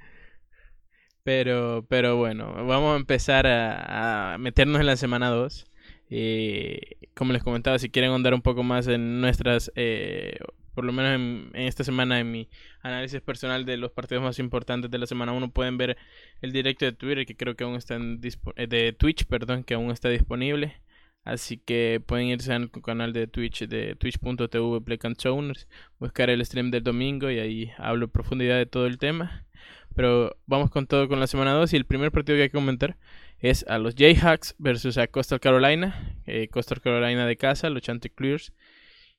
Pero, 1.26 1.84
pero 1.90 2.18
bueno, 2.18 2.54
vamos 2.68 2.94
a 2.94 2.98
empezar 2.98 3.48
a, 3.48 4.38
meternos 4.40 4.80
en 4.80 4.86
la 4.86 4.96
semana 4.96 5.30
2. 5.30 5.66
Eh, 6.10 6.98
como 7.14 7.34
les 7.34 7.44
comentaba, 7.44 7.80
si 7.80 7.90
quieren 7.90 8.12
andar 8.12 8.34
un 8.34 8.42
poco 8.42 8.64
más 8.64 8.88
en 8.88 9.22
nuestras, 9.22 9.72
eh, 9.76 10.38
por 10.74 10.86
lo 10.86 10.94
menos 10.94 11.16
en, 11.16 11.52
esta 11.56 11.84
semana, 11.84 12.20
en 12.20 12.32
mi 12.32 12.50
análisis 12.82 13.22
personal 13.22 13.66
de 13.66 13.78
los 13.78 13.92
partidos 13.92 14.24
más 14.24 14.40
importantes 14.40 14.92
de 14.92 14.98
la 14.98 15.08
semana 15.08 15.32
1, 15.32 15.52
pueden 15.52 15.78
ver 15.78 15.98
el 16.42 16.52
directo 16.52 16.86
de 16.86 16.92
Twitter, 16.94 17.26
que 17.26 17.36
creo 17.36 17.56
que 17.56 17.64
aún 17.64 17.76
está 17.76 17.96
en 17.96 18.20
eh, 18.56 18.68
de 18.68 18.94
Twitch, 18.94 19.26
perdón, 19.26 19.64
que 19.64 19.74
aún 19.74 19.92
está 19.92 20.10
disponible. 20.10 20.76
Así 21.24 21.58
que 21.58 22.02
pueden 22.06 22.28
irse 22.28 22.54
al 22.54 22.70
canal 22.70 23.12
de 23.12 23.26
Twitch 23.26 23.68
de 23.68 23.96
twitch.tv 23.96 24.82
buscar 26.00 26.30
el 26.30 26.46
stream 26.46 26.70
del 26.70 26.84
domingo 26.84 27.32
y 27.32 27.40
ahí 27.40 27.72
hablo 27.80 28.06
en 28.06 28.12
profundidad 28.12 28.58
de 28.58 28.68
todo 28.68 28.86
el 28.86 29.00
tema. 29.00 29.46
Pero 29.96 30.38
vamos 30.46 30.70
con 30.70 30.86
todo 30.86 31.08
con 31.08 31.20
la 31.20 31.28
semana 31.28 31.54
2 31.54 31.74
y 31.74 31.78
el 31.78 31.86
primer 31.86 32.12
partido 32.12 32.36
que 32.38 32.44
hay 32.44 32.50
que 32.50 32.54
comentar 32.54 32.98
es 33.40 33.66
a 33.68 33.78
los 33.78 33.96
Jayhawks 33.96 34.56
versus 34.58 34.98
a 34.98 35.08
Coastal 35.08 35.40
Carolina. 35.40 36.16
Eh, 36.26 36.48
Coastal 36.50 36.82
Carolina 36.82 37.26
de 37.26 37.38
casa, 37.38 37.70
los 37.70 37.82
Chanticleers. 37.82 38.54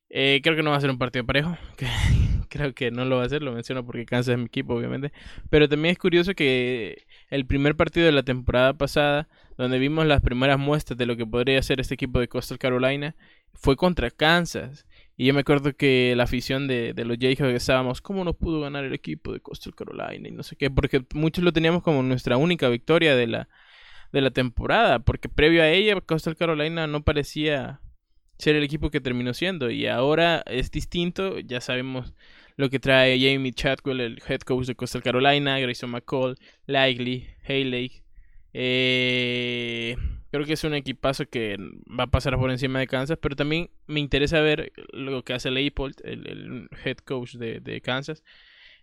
Eh, 0.09 0.41
creo 0.43 0.57
que 0.57 0.63
no 0.63 0.71
va 0.71 0.77
a 0.77 0.81
ser 0.81 0.91
un 0.91 0.99
partido 0.99 1.27
parejo. 1.27 1.57
creo 2.49 2.75
que 2.75 2.91
no 2.91 3.05
lo 3.05 3.19
va 3.19 3.25
a 3.25 3.29
ser, 3.29 3.43
lo 3.43 3.53
menciono 3.53 3.85
porque 3.85 4.07
Kansas 4.07 4.33
es 4.33 4.39
mi 4.39 4.47
equipo, 4.47 4.75
obviamente. 4.75 5.13
Pero 5.51 5.69
también 5.69 5.93
es 5.93 5.99
curioso 5.99 6.35
que 6.35 7.05
el 7.29 7.47
primer 7.47 7.77
partido 7.77 8.07
de 8.07 8.13
la 8.13 8.23
temporada 8.23 8.75
pasada, 8.75 9.29
donde 9.59 9.79
vimos 9.79 10.07
las 10.07 10.21
primeras 10.23 10.59
muestras 10.59 10.97
de 10.99 11.07
lo 11.07 11.17
que 11.17 11.27
podría 11.27 11.63
ser 11.63 11.81
este 11.81 11.95
equipo 11.95 12.21
de 12.21 12.29
Coastal 12.29 12.59
Carolina, 12.59 13.17
fue 13.55 13.77
contra 13.77 14.11
Kansas. 14.11 14.87
Y 15.17 15.27
yo 15.27 15.35
me 15.35 15.41
acuerdo 15.41 15.75
que 15.75 16.15
la 16.17 16.25
afición 16.25 16.69
de, 16.69 16.93
de 16.93 17.05
los 17.05 17.17
Jayhawks 17.19 17.55
estábamos, 17.55 18.01
¿cómo 18.03 18.23
no 18.25 18.35
pudo 18.35 18.61
ganar 18.61 18.85
el 18.85 18.93
equipo 18.95 19.33
de 19.33 19.41
Coastal 19.41 19.75
Carolina? 19.75 20.29
Y 20.29 20.33
no 20.33 20.43
sé 20.43 20.57
qué, 20.57 20.71
porque 20.71 21.05
muchos 21.15 21.43
lo 21.43 21.53
teníamos 21.53 21.83
como 21.83 22.03
nuestra 22.03 22.37
única 22.37 22.69
victoria 22.69 23.17
de 23.17 23.27
la, 23.27 23.49
de 24.17 24.23
la 24.23 24.31
temporada, 24.31 24.99
porque 25.01 25.29
previo 25.29 25.63
a 25.63 25.69
ella 25.69 26.01
Coastal 26.01 26.37
Carolina 26.37 26.87
no 26.87 27.03
parecía 27.03 27.81
ser 28.39 28.57
el 28.57 28.65
equipo 28.65 28.91
que 28.91 29.01
terminó 29.01 29.35
siendo. 29.35 29.71
Y 29.71 29.87
ahora 29.87 30.43
es 30.47 30.71
distinto, 30.71 31.39
ya 31.41 31.61
sabemos 31.61 32.15
lo 32.57 32.71
que 32.71 32.81
trae 32.81 33.19
Jamie 33.21 33.53
Chadwell, 33.53 34.01
el 34.01 34.23
head 34.27 34.41
coach 34.41 34.67
de 34.67 34.75
Coastal 34.75 35.03
Carolina, 35.03 35.59
Grayson 35.59 35.91
McCall, 35.91 36.37
Likely, 36.67 37.29
Haley. 37.47 38.03
Eh, 38.55 39.97
Creo 40.31 40.45
que 40.45 40.53
es 40.53 40.65
un 40.65 40.75
equipazo 40.75 41.25
que 41.27 41.57
va 41.89 42.05
a 42.05 42.11
pasar 42.11 42.37
por 42.37 42.51
encima 42.51 42.79
de 42.79 42.87
Kansas, 42.87 43.17
pero 43.19 43.37
también 43.37 43.71
me 43.87 44.01
interesa 44.01 44.41
ver 44.41 44.71
lo 44.93 45.25
que 45.25 45.33
hace 45.33 45.51
Leipold, 45.51 45.95
el, 46.05 46.69
head 46.85 46.99
coach 46.99 47.37
de, 47.37 47.81
Kansas, 47.81 48.23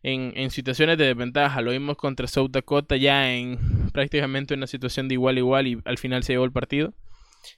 en, 0.03 0.51
situaciones 0.51 0.97
de 0.97 1.05
desventaja. 1.05 1.61
Lo 1.61 1.71
vimos 1.71 1.97
contra 1.97 2.27
South 2.27 2.51
Dakota 2.51 2.95
ya 2.97 3.33
en 3.33 3.57
prácticamente 3.91 4.53
una 4.53 4.67
situación 4.67 5.07
de 5.07 5.15
igual 5.15 5.37
a 5.37 5.39
igual 5.39 5.67
y 5.67 5.81
al 5.85 5.97
final 5.97 6.23
se 6.23 6.33
llevó 6.33 6.45
el 6.45 6.51
partido. 6.51 6.93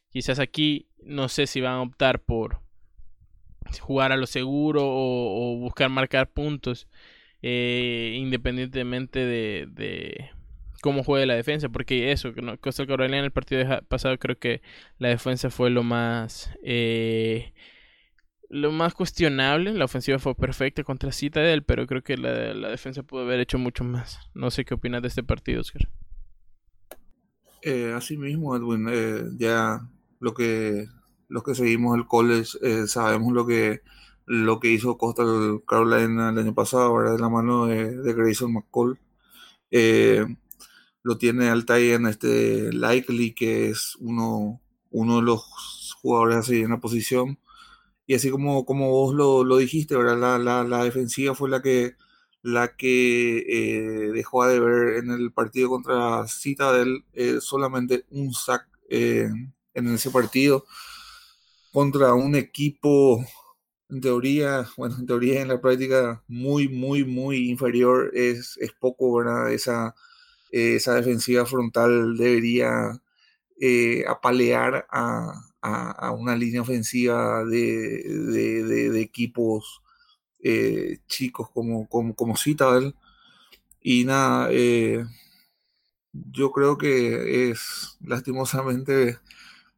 Quizás 0.10 0.40
aquí 0.40 0.88
no 1.04 1.28
sé 1.28 1.48
si 1.48 1.62
van 1.62 1.74
a 1.74 1.82
optar 1.82 2.22
por 2.22 2.62
jugar 3.82 4.12
a 4.12 4.18
lo 4.18 4.28
seguro 4.28 4.82
o, 4.84 5.58
buscar 5.58 5.90
marcar 5.90 6.32
puntos 6.32 6.88
eh, 7.42 8.16
independientemente 8.18 9.26
de 9.26 10.30
cómo 10.86 11.04
juegue 11.04 11.26
la 11.26 11.34
defensa, 11.34 11.70
porque 11.70 12.12
eso, 12.12 12.32
Costa 12.62 12.86
Carolina 12.86 13.18
en 13.18 13.26
el 13.26 13.32
partido 13.32 13.82
pasado 13.88 14.20
creo 14.20 14.38
que 14.38 14.62
la 15.00 15.10
defensa 15.10 15.50
fue 15.50 15.72
lo 15.72 15.82
más 15.82 16.52
eh, 16.64 17.54
lo 18.50 18.72
más 18.72 18.94
cuestionable, 18.94 19.74
la 19.74 19.86
ofensiva 19.86 20.20
fue 20.20 20.36
perfecta 20.36 20.84
contra 20.84 21.12
Citadel, 21.12 21.64
pero 21.64 21.88
creo 21.88 22.04
que 22.04 22.18
la, 22.18 22.54
la, 22.54 22.70
defensa 22.70 23.04
pudo 23.04 23.22
haber 23.22 23.40
hecho 23.40 23.58
mucho 23.58 23.84
más. 23.84 24.20
No 24.34 24.52
sé 24.52 24.66
qué 24.66 24.74
opinas 24.74 25.02
de 25.02 25.08
este 25.08 25.24
partido, 25.24 25.62
Oscar. 25.62 25.90
Eh, 27.62 27.94
así 27.96 28.18
mismo, 28.18 28.56
Edwin, 28.56 28.88
eh, 28.92 29.24
ya 29.38 29.82
lo 30.20 30.34
que 30.34 30.88
los 31.28 31.44
que 31.44 31.56
seguimos 31.56 31.98
el 31.98 32.06
college 32.06 32.58
eh, 32.62 32.88
sabemos 32.88 33.34
lo 33.34 33.48
que 33.48 33.82
lo 34.28 34.60
que 34.60 34.72
hizo 34.72 34.98
Costa 34.98 35.24
Carolina 35.68 36.30
el 36.30 36.40
año 36.40 36.54
pasado, 36.54 36.96
¿verdad? 36.96 37.14
de 37.14 37.20
la 37.20 37.30
mano 37.30 37.68
de, 37.68 38.14
Grayson 38.14 38.54
McCall. 38.54 39.00
Eh, 39.70 40.26
lo 41.04 41.18
tiene 41.18 41.50
en 41.50 42.08
este 42.08 42.74
Likely, 42.74 43.34
que 43.36 43.70
es 43.70 43.96
uno, 44.00 44.62
uno 44.90 45.18
de 45.18 45.22
los 45.22 45.96
jugadores 46.02 46.38
así 46.38 46.62
en 46.62 46.72
la 46.72 46.80
posición. 46.80 47.38
Y 48.08 48.16
así 48.16 48.30
como, 48.30 48.66
como 48.66 48.92
vos 48.92 49.16
lo, 49.16 49.44
lo 49.44 49.58
dijiste, 49.58 49.96
¿verdad? 49.96 50.40
La, 50.40 50.64
la, 50.64 50.84
defensiva 50.84 51.34
fue 51.36 51.50
la 51.50 51.62
que, 51.62 51.96
la 52.44 52.76
que 52.76 53.40
eh, 53.40 54.12
dejó 54.14 54.46
de 54.46 54.60
ver 54.60 54.98
en 54.98 55.12
el 55.12 55.32
partido 55.34 55.70
contra 55.70 56.28
Citadel 56.28 57.06
eh, 57.14 57.38
solamente 57.42 58.06
un 58.12 58.34
sack 58.34 58.68
eh, 58.90 59.30
en 59.74 59.88
ese 59.94 60.12
partido 60.12 60.66
contra 61.72 62.14
un 62.14 62.36
equipo 62.36 63.26
en 63.90 64.02
teoría, 64.02 64.68
bueno, 64.78 64.96
en 65.00 65.06
teoría 65.06 65.42
en 65.42 65.50
la 65.50 65.62
práctica 65.62 66.24
muy, 66.28 66.68
muy, 66.70 67.04
muy 67.06 67.50
inferior 67.50 68.12
es, 68.14 68.58
es 68.60 68.72
poco, 68.74 69.16
¿verdad? 69.18 69.52
Esa, 69.52 69.96
esa 70.52 70.96
defensiva 70.96 71.46
frontal 71.46 72.18
debería 72.18 73.02
apalear 74.08 74.86
a, 74.90 75.34
a, 75.66 76.12
una 76.12 76.36
línea 76.36 76.62
ofensiva 76.62 77.44
de, 77.46 79.02
equipos 79.02 79.82
eh, 80.44 81.00
chicos 81.08 81.50
como, 81.52 81.88
como, 81.88 82.16
como 82.16 82.38
Citadel. 82.38 82.96
Y 83.82 84.06
nada, 84.06 84.50
eh, 84.52 85.06
yo 86.14 86.52
creo 86.52 86.78
que 86.78 87.50
es 87.52 87.98
lastimosamente 88.02 89.20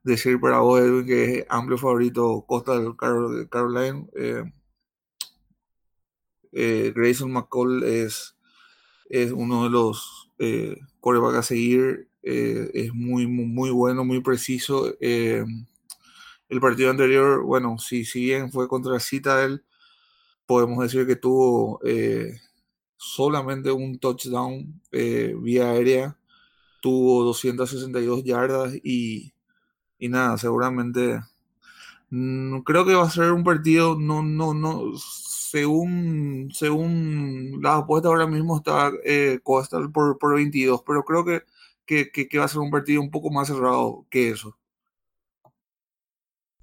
decir 0.03 0.39
para 0.39 0.60
vos, 0.60 0.79
Edwin, 0.82 1.06
que 1.06 1.39
es 1.39 1.46
amplio 1.50 1.77
favorito 1.77 2.44
Costa 2.48 2.77
del 2.79 2.96
Caroline. 3.50 4.08
Eh, 6.53 6.94
Grayson 6.96 7.32
McCall 7.32 7.84
es, 7.84 8.36
es 9.10 9.32
uno 9.32 9.65
de 9.65 9.70
los 9.70 10.32
eh, 10.39 10.79
a 11.03 11.44
seguir. 11.44 12.10
es 12.22 12.94
muy, 12.94 13.27
muy, 13.27 13.70
bueno, 13.72 14.03
muy 14.03 14.22
preciso. 14.22 14.94
El 16.50 16.60
partido 16.62 16.89
anterior, 16.92 17.44
bueno, 17.44 17.77
si, 17.80 18.06
si 18.06 18.22
bien 18.25 18.51
fue 18.51 18.68
contra 18.68 19.00
Citadel, 19.00 19.63
podemos 20.46 20.80
decir 20.84 21.08
que 21.08 21.16
tuvo 21.18 21.80
eh, 21.86 22.39
solamente 22.98 23.72
un 23.72 24.00
touchdown 24.00 24.82
eh, 24.92 25.36
vía 25.39 25.72
aérea, 25.72 26.18
tuvo 26.82 27.24
262 27.25 28.24
yardas 28.24 28.74
y, 28.84 29.34
y 30.00 30.10
nada, 30.10 30.38
seguramente 30.38 31.22
mm, 32.10 32.60
creo 32.62 32.86
que 32.86 32.96
va 32.96 33.04
a 33.06 33.10
ser 33.10 33.32
un 33.32 33.44
partido, 33.44 33.98
no, 34.00 34.24
no, 34.24 34.54
no, 34.54 34.94
según, 34.98 36.50
según 36.54 37.60
la 37.62 37.77
apuesta 37.77 38.10
ahora 38.10 38.27
mismo 38.27 38.58
está 38.58 38.92
eh, 39.06 39.39
por, 39.44 40.18
por 40.20 40.36
22, 40.36 40.84
pero 40.86 41.04
creo 41.04 41.25
que, 41.25 41.44
que 41.86 42.39
va 42.39 42.46
a 42.46 42.48
ser 42.50 42.60
un 42.60 42.72
partido 42.72 43.01
un 43.01 43.12
poco 43.12 43.32
más 43.32 43.48
cerrado 43.48 44.06
que 44.10 44.30
eso. 44.30 44.58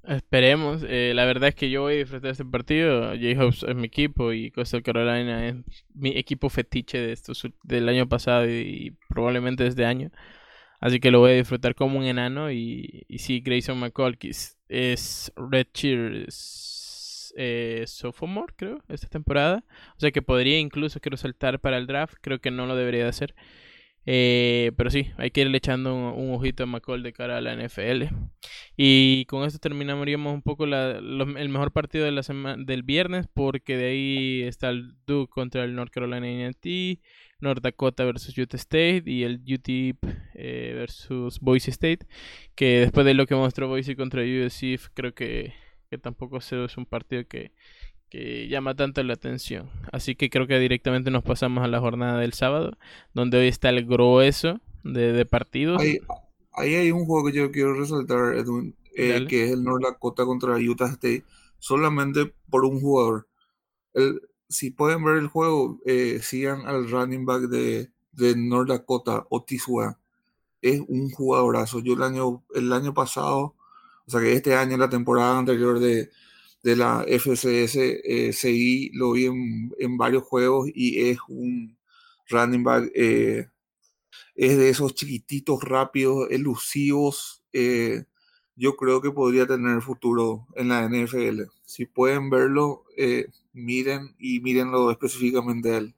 Esperemos. 0.07 0.83
Eh, 0.87 1.13
la 1.15 1.25
verdad 1.25 1.49
es 1.49 1.55
que 1.55 1.71
yo 1.71 1.83
voy 1.83 1.95
a 1.95 1.97
disfrutar 1.99 2.23
de 2.23 2.31
este 2.33 2.45
partido. 2.45 3.11
Jayhawks 3.15 3.63
es 3.63 3.75
mi 3.75 3.87
equipo 3.87 4.33
y 4.33 4.51
Coastal 4.51 4.83
Carolina 4.83 5.49
es 5.49 5.57
mi 5.95 6.11
equipo 6.17 6.51
fetiche 6.51 6.99
de 6.99 7.13
estos, 7.13 7.47
del 7.63 7.89
año 7.89 8.09
pasado 8.09 8.49
y, 8.49 8.97
probablemente 9.09 9.67
este 9.67 9.87
año. 9.87 10.11
Así 10.81 11.01
que 11.01 11.11
lo 11.11 11.21
voy 11.21 11.33
a 11.33 11.35
disfrutar 11.35 11.75
como 11.75 11.99
un 11.99 12.05
enano. 12.05 12.51
Y, 12.51 13.05
y 13.09 13.19
sí, 13.19 13.41
Grayson 13.41 13.79
McCall 13.79 14.19
es 14.69 15.33
Red 15.37 15.69
Cheers 15.73 17.33
eh, 17.37 17.85
sophomore, 17.87 18.53
creo, 18.57 18.83
esta 18.89 19.09
temporada. 19.09 19.65
O 19.97 20.01
sea 20.01 20.11
que 20.13 20.23
podría 20.23 20.59
incluso 20.59 21.01
quiero 21.01 21.17
saltar 21.17 21.61
para 21.61 21.79
el 21.79 21.87
draft. 21.87 22.17
Creo 22.21 22.41
que 22.41 22.51
no 22.51 22.67
lo 22.67 22.77
debería 22.77 23.05
de 23.05 23.11
hacer. 23.11 23.35
Eh, 24.07 24.73
pero 24.77 24.91
sí, 24.91 25.11
hay 25.17 25.31
que 25.31 25.43
irle 25.43 25.59
echando 25.59 25.95
un, 25.95 26.35
ojito 26.35 26.65
a 26.65 26.67
McCall 26.67 27.03
de 27.03 27.13
cara 27.13 27.39
a 27.39 27.41
la 27.41 27.55
NFL. 27.55 28.05
Y 28.77 29.25
con 29.27 29.45
esto 29.45 29.59
terminaríamos 29.59 30.35
un 30.35 30.43
poco 30.43 30.65
el 30.65 31.49
mejor 31.49 31.73
partido 31.73 32.05
de 32.05 32.13
la 32.13 32.23
semana, 32.23 32.63
del 32.63 32.83
viernes, 32.83 33.27
porque 33.33 33.77
de 33.77 33.87
ahí 33.87 34.43
está 34.43 34.71
el 34.71 34.95
Duke 35.07 35.31
contra 35.31 35.65
el 35.65 35.75
North 35.75 35.93
Carolina 35.93 36.49
A&T, 36.49 37.01
North 37.41 37.63
Dakota 37.63 38.05
versus 38.05 38.37
Utah 38.37 38.57
State 38.57 39.05
y 39.07 39.23
el 39.23 39.43
UTEP 39.47 39.97
eh, 40.35 40.73
versus 40.75 41.41
Boise 41.41 41.71
State, 41.71 42.07
que 42.55 42.81
después 42.81 43.07
de 43.07 43.15
lo 43.15 43.27
que 43.27 43.35
mostró 43.35 43.69
Boise 43.69 43.97
contra 43.97 44.23
USC, 44.23 44.91
creo 44.95 45.15
que, 45.15 45.55
que 45.91 45.99
tampoco 45.99 46.39
es 46.39 46.77
un 46.77 46.87
partido 46.87 47.27
que 47.27 47.53
que 48.15 48.47
llama 48.47 48.77
tanto 48.77 49.03
la 49.03 49.15
atención. 49.15 49.69
Así 49.91 50.15
que 50.15 50.31
creo 50.31 50.47
que 50.47 50.61
directamente 50.61 51.11
nos 51.11 51.25
pasamos 51.25 51.65
a 51.65 51.67
la 51.67 51.81
jornada 51.81 52.21
del 52.21 52.33
sábado, 52.33 52.79
donde 53.13 53.39
hoy 53.39 53.49
está 53.49 53.71
el 53.71 53.85
grueso 53.85 54.61
de, 54.85 55.27
partidos. 55.27 55.83
Ahí, 55.83 55.99
hay 56.77 56.93
un 56.93 57.07
juego 57.07 57.27
que 57.27 57.37
yo 57.37 57.51
quiero 57.51 57.75
resaltar, 57.75 58.37
Edwin, 58.37 58.77
eh, 58.95 59.27
que 59.29 59.47
es 59.47 59.51
el 59.51 59.65
North 59.65 59.83
Dakota 59.83 60.25
contra 60.25 60.55
Utah 60.55 60.91
State, 60.91 61.25
solamente 61.59 62.33
por 62.49 62.65
un 62.65 62.81
jugador. 62.81 63.27
El, 63.95 64.21
si 64.49 64.71
pueden 64.71 65.03
ver 65.03 65.17
el 65.17 65.27
juego, 65.27 65.81
eh, 65.85 66.21
sigan 66.23 66.69
al 66.69 66.89
running 66.89 67.27
back 67.27 67.43
de, 67.49 67.91
de 68.13 68.37
North 68.37 68.69
Dakota, 68.69 69.27
Otis 69.29 69.65
Es 70.63 70.81
un 70.87 71.11
jugadorazo. 71.11 71.81
Yo 71.81 71.95
el 71.95 72.03
año, 72.05 72.45
el 72.55 72.73
año 72.73 72.95
pasado, 72.95 73.57
o 74.07 74.11
sea 74.11 74.21
que 74.21 74.35
este 74.35 74.55
año, 74.55 74.77
la 74.77 74.89
temporada 74.89 75.37
anterior 75.37 75.81
de, 75.81 76.11
de 76.65 76.77
la 76.77 77.05
FCS 77.07 77.77
eh, 77.77 78.91
lo 78.95 79.13
vi 79.13 79.27
en, 79.27 79.99
varios 79.99 80.23
juegos 80.23 80.71
y 80.75 81.11
es 81.11 81.19
un 81.29 81.77
running 82.31 82.65
back, 82.65 82.91
eh, 82.95 83.49
es 84.35 84.57
de 84.57 84.71
esos 84.71 84.95
chiquititos, 84.95 85.63
rápidos, 85.63 86.27
elusivos. 86.31 87.45
Eh, 87.53 88.05
yo 88.57 88.77
creo 88.77 89.03
que 89.03 89.11
podría 89.11 89.47
tener 89.47 89.83
futuro 89.83 90.47
en 90.57 90.69
la 90.69 90.89
NFL. 90.89 91.43
Si 91.67 91.85
pueden 91.85 92.31
verlo, 92.31 92.85
miren 93.53 94.15
y 94.19 94.41
mírenlo 94.41 94.91
específicamente 94.91 95.77
él. 95.77 95.95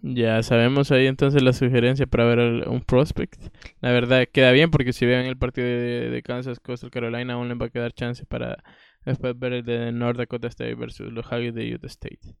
Ya 0.00 0.42
sabemos 0.42 0.92
ahí 0.92 1.06
entonces 1.06 1.42
la 1.42 1.52
sugerencia 1.52 2.06
para 2.06 2.24
ver 2.24 2.68
un 2.68 2.80
prospect. 2.80 3.40
La 3.80 3.92
verdad 3.92 4.26
queda 4.32 4.52
bien 4.52 4.70
porque 4.70 4.94
si 4.94 5.04
vean 5.04 5.26
el 5.26 5.36
partido 5.36 5.66
de, 5.66 6.08
de 6.10 6.22
Kansas 6.22 6.58
Coastal 6.58 6.90
Carolina 6.90 7.34
aún 7.34 7.48
les 7.48 7.60
va 7.60 7.66
a 7.66 7.70
quedar 7.70 7.92
chance 7.92 8.24
para 8.24 8.62
Después 9.04 9.38
ver 9.38 9.52
el 9.52 9.64
de 9.64 9.92
North 9.92 10.18
Dakota 10.18 10.48
State 10.48 10.74
versus 10.74 11.12
los 11.12 11.28
de 11.28 11.74
Utah 11.74 11.86
State. 11.86 12.36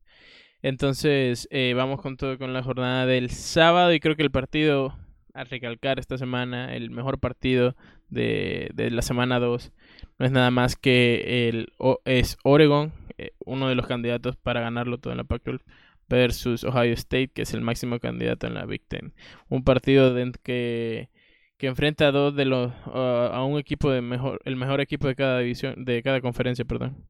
Entonces, 0.62 1.46
eh, 1.50 1.74
vamos 1.76 2.00
con 2.00 2.16
todo 2.16 2.38
con 2.38 2.52
la 2.54 2.62
jornada 2.62 3.04
del 3.04 3.30
sábado 3.30 3.92
y 3.92 4.00
creo 4.00 4.16
que 4.16 4.22
el 4.22 4.30
partido 4.30 4.96
a 5.34 5.44
recalcar 5.44 5.98
esta 5.98 6.16
semana, 6.16 6.74
el 6.74 6.90
mejor 6.90 7.18
partido 7.18 7.76
de, 8.08 8.70
de 8.72 8.90
la 8.90 9.02
semana 9.02 9.40
2, 9.40 9.72
no 10.18 10.26
es 10.26 10.32
nada 10.32 10.50
más 10.50 10.76
que 10.76 11.48
el 11.48 11.72
es 12.04 12.38
Oregon, 12.44 12.92
eh, 13.18 13.32
uno 13.44 13.68
de 13.68 13.74
los 13.74 13.86
candidatos 13.86 14.36
para 14.36 14.60
ganarlo 14.60 14.98
todo 14.98 15.12
en 15.12 15.18
la 15.18 15.24
Pac-12 15.24 15.60
versus 16.08 16.64
Ohio 16.64 16.92
State, 16.94 17.28
que 17.28 17.42
es 17.42 17.54
el 17.54 17.60
máximo 17.60 17.98
candidato 17.98 18.46
en 18.46 18.54
la 18.54 18.64
Big 18.66 18.86
Ten. 18.86 19.12
Un 19.48 19.64
partido 19.64 20.14
de 20.14 20.32
que 20.42 21.10
que 21.56 21.66
enfrenta 21.66 22.08
a 22.08 22.12
dos 22.12 22.34
de 22.34 22.44
los 22.44 22.72
a 22.86 23.44
un 23.44 23.58
equipo 23.58 23.90
de 23.90 24.00
mejor 24.02 24.40
el 24.44 24.56
mejor 24.56 24.80
equipo 24.80 25.06
de 25.06 25.16
cada 25.16 25.38
división 25.40 25.84
de 25.84 26.02
cada 26.02 26.20
conferencia 26.20 26.64
perdón. 26.64 27.08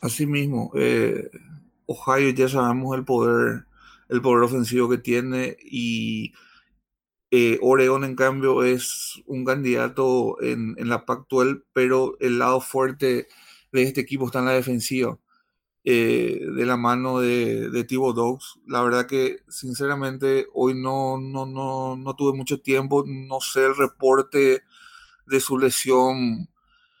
Asimismo, 0.00 0.70
eh, 0.76 1.30
Ohio 1.86 2.30
ya 2.30 2.48
sabemos 2.48 2.96
el 2.96 3.04
poder 3.04 3.64
el 4.08 4.20
poder 4.20 4.44
ofensivo 4.44 4.88
que 4.88 4.98
tiene 4.98 5.56
y 5.62 6.32
eh, 7.30 7.58
Oregon 7.62 8.04
en 8.04 8.16
cambio 8.16 8.62
es 8.64 9.22
un 9.26 9.44
candidato 9.44 10.40
en, 10.42 10.74
en 10.78 10.88
la 10.88 11.04
Pac-12 11.06 11.64
pero 11.72 12.16
el 12.20 12.38
lado 12.38 12.60
fuerte 12.60 13.28
de 13.72 13.82
este 13.82 14.02
equipo 14.02 14.26
está 14.26 14.40
en 14.40 14.46
la 14.46 14.52
defensiva 14.52 15.18
eh, 15.84 16.40
de 16.56 16.66
la 16.66 16.76
mano 16.76 17.20
de, 17.20 17.70
de 17.70 17.84
Dogs. 17.84 18.58
La 18.66 18.82
verdad 18.82 19.06
que 19.06 19.40
sinceramente 19.48 20.46
hoy 20.54 20.74
no, 20.74 21.18
no, 21.18 21.46
no, 21.46 21.96
no 21.96 22.16
tuve 22.16 22.36
mucho 22.36 22.60
tiempo, 22.60 23.04
no 23.06 23.40
sé 23.40 23.66
el 23.66 23.76
reporte 23.76 24.62
de 25.26 25.40
su 25.40 25.58
lesión, 25.58 26.48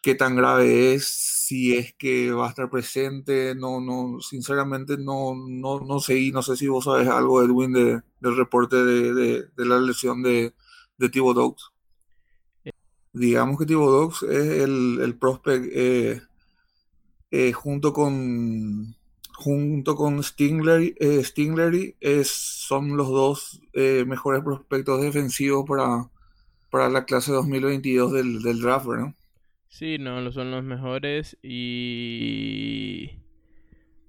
qué 0.02 0.14
tan 0.14 0.36
grave 0.36 0.94
es, 0.94 1.06
si 1.08 1.74
es 1.76 1.94
que 1.94 2.30
va 2.30 2.46
a 2.46 2.50
estar 2.50 2.68
presente, 2.68 3.54
no, 3.54 3.80
no, 3.80 4.20
sinceramente 4.20 4.98
no, 4.98 5.34
no, 5.34 5.80
no 5.80 6.00
sé, 6.00 6.30
no 6.30 6.42
sé 6.42 6.56
si 6.56 6.68
vos 6.68 6.84
sabes 6.84 7.08
algo, 7.08 7.42
Edwin, 7.42 7.72
de, 7.72 8.02
del 8.20 8.36
reporte 8.36 8.76
de, 8.76 9.14
de, 9.14 9.64
la 9.64 9.78
lesión 9.78 10.22
de, 10.22 10.54
de 10.98 11.08
Dogs. 11.08 11.70
Digamos 13.14 13.58
que 13.58 13.64
Dogs 13.64 14.24
es 14.24 14.62
el, 14.62 15.00
el 15.00 15.16
prospect 15.16 15.66
eh, 15.72 16.20
eh, 17.36 17.52
junto 17.52 17.92
con 17.92 18.94
junto 19.32 19.96
con 19.96 20.22
Stingler, 20.22 20.94
eh, 21.00 21.22
es, 22.00 22.28
son 22.28 22.96
los 22.96 23.08
dos 23.08 23.60
eh, 23.72 24.04
mejores 24.06 24.44
prospectos 24.44 25.02
defensivos 25.02 25.64
para, 25.66 26.08
para 26.70 26.88
la 26.88 27.04
clase 27.04 27.32
2022 27.32 28.12
del, 28.12 28.40
del 28.40 28.60
draft, 28.60 28.86
¿no? 28.86 29.16
Sí, 29.66 29.98
no, 29.98 30.30
son 30.30 30.52
los 30.52 30.62
mejores 30.62 31.36
y... 31.42 33.18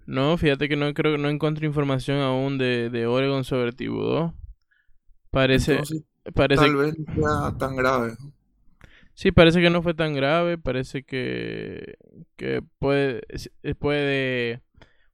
No, 0.06 0.38
fíjate 0.38 0.70
que 0.70 0.76
no 0.76 0.94
creo 0.94 1.14
que 1.14 1.22
no 1.22 1.30
encuentro 1.30 1.66
información 1.66 2.20
aún 2.20 2.60
de, 2.60 2.92
de 2.92 3.08
Oregon 3.08 3.44
sobre 3.44 3.72
Thibodeau. 3.72 4.36
Parece, 5.32 5.82
parece 6.36 6.62
tal 6.62 6.76
vez 6.76 6.94
no 7.00 7.16
sea 7.16 7.58
tan 7.58 7.76
grave. 7.76 8.16
Sí, 9.16 9.32
parece 9.32 9.62
que 9.62 9.70
no 9.70 9.82
fue 9.82 9.94
tan 9.94 10.14
grave, 10.14 10.58
parece 10.58 11.04
que, 11.04 11.96
que 12.36 12.62
puede, 12.80 13.22
puede, 13.80 14.62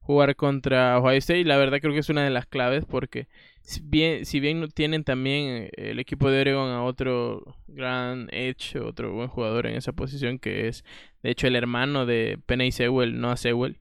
jugar 0.02 0.36
contra 0.36 0.98
Ohio 0.98 1.18
State. 1.18 1.40
Y 1.40 1.44
la 1.44 1.56
verdad 1.56 1.78
creo 1.80 1.92
que 1.92 2.00
es 2.00 2.08
una 2.08 2.24
de 2.24 2.30
las 2.30 2.46
claves 2.46 2.84
porque 2.84 3.28
si 3.62 3.80
bien, 3.82 4.26
si 4.26 4.40
bien 4.40 4.68
tienen 4.74 5.04
también 5.04 5.46
eh, 5.64 5.70
el 5.76 5.98
equipo 5.98 6.30
de 6.30 6.40
Oregon 6.40 6.70
a 6.70 6.82
otro 6.82 7.56
gran 7.68 8.28
edge, 8.32 8.76
otro 8.76 9.12
buen 9.12 9.28
jugador 9.28 9.66
en 9.66 9.76
esa 9.76 9.92
posición 9.92 10.38
que 10.38 10.68
es 10.68 10.84
de 11.22 11.30
hecho 11.30 11.46
el 11.46 11.56
hermano 11.56 12.04
de 12.04 12.38
Penny 12.46 12.72
Sewell, 12.72 13.20
no 13.20 13.30
a 13.30 13.36
Sewell. 13.36 13.78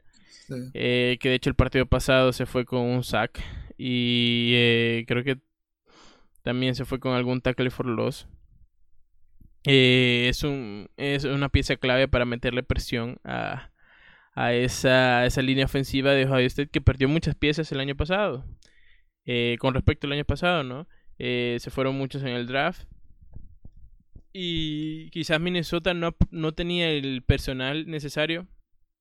Eh, 0.74 1.18
que 1.22 1.30
de 1.30 1.36
hecho 1.36 1.50
el 1.50 1.56
partido 1.56 1.86
pasado 1.86 2.34
se 2.34 2.46
fue 2.46 2.66
con 2.66 2.82
un 2.82 3.04
sack 3.04 3.42
y 3.78 4.52
eh, 4.54 5.06
creo 5.08 5.24
que 5.24 5.38
también 6.44 6.76
se 6.76 6.84
fue 6.84 7.00
con 7.00 7.14
algún 7.14 7.42
tackle 7.42 7.70
for 7.70 7.86
loss. 7.86 8.28
Es, 9.64 10.44
un, 10.44 10.90
es 10.98 11.24
una 11.24 11.50
pieza 11.50 11.76
clave 11.76 12.08
para 12.08 12.26
meterle 12.26 12.64
presión 12.64 13.20
a, 13.24 13.72
a 14.34 14.54
esa, 14.54 15.26
esa 15.26 15.42
línea 15.42 15.66
ofensiva 15.66 16.12
de 16.12 16.26
Ohio 16.26 16.48
que 16.72 16.82
perdió 16.82 17.08
muchas 17.10 17.36
piezas 17.36 17.72
el 17.72 17.80
año 17.80 17.96
pasado. 17.96 18.46
Eh, 19.26 19.58
con 19.60 19.74
respecto 19.74 20.08
al 20.08 20.14
año 20.14 20.26
pasado, 20.26 20.64
¿no? 20.64 20.88
Eh, 21.20 21.58
se 21.60 21.70
fueron 21.70 21.96
muchos 21.96 22.24
en 22.24 22.30
el 22.30 22.48
draft. 22.48 22.86
Y 24.34 25.10
quizás 25.12 25.40
Minnesota 25.40 25.94
no, 25.94 26.16
no 26.32 26.54
tenía 26.54 26.90
el 26.90 27.22
personal 27.22 27.86
necesario 27.88 28.48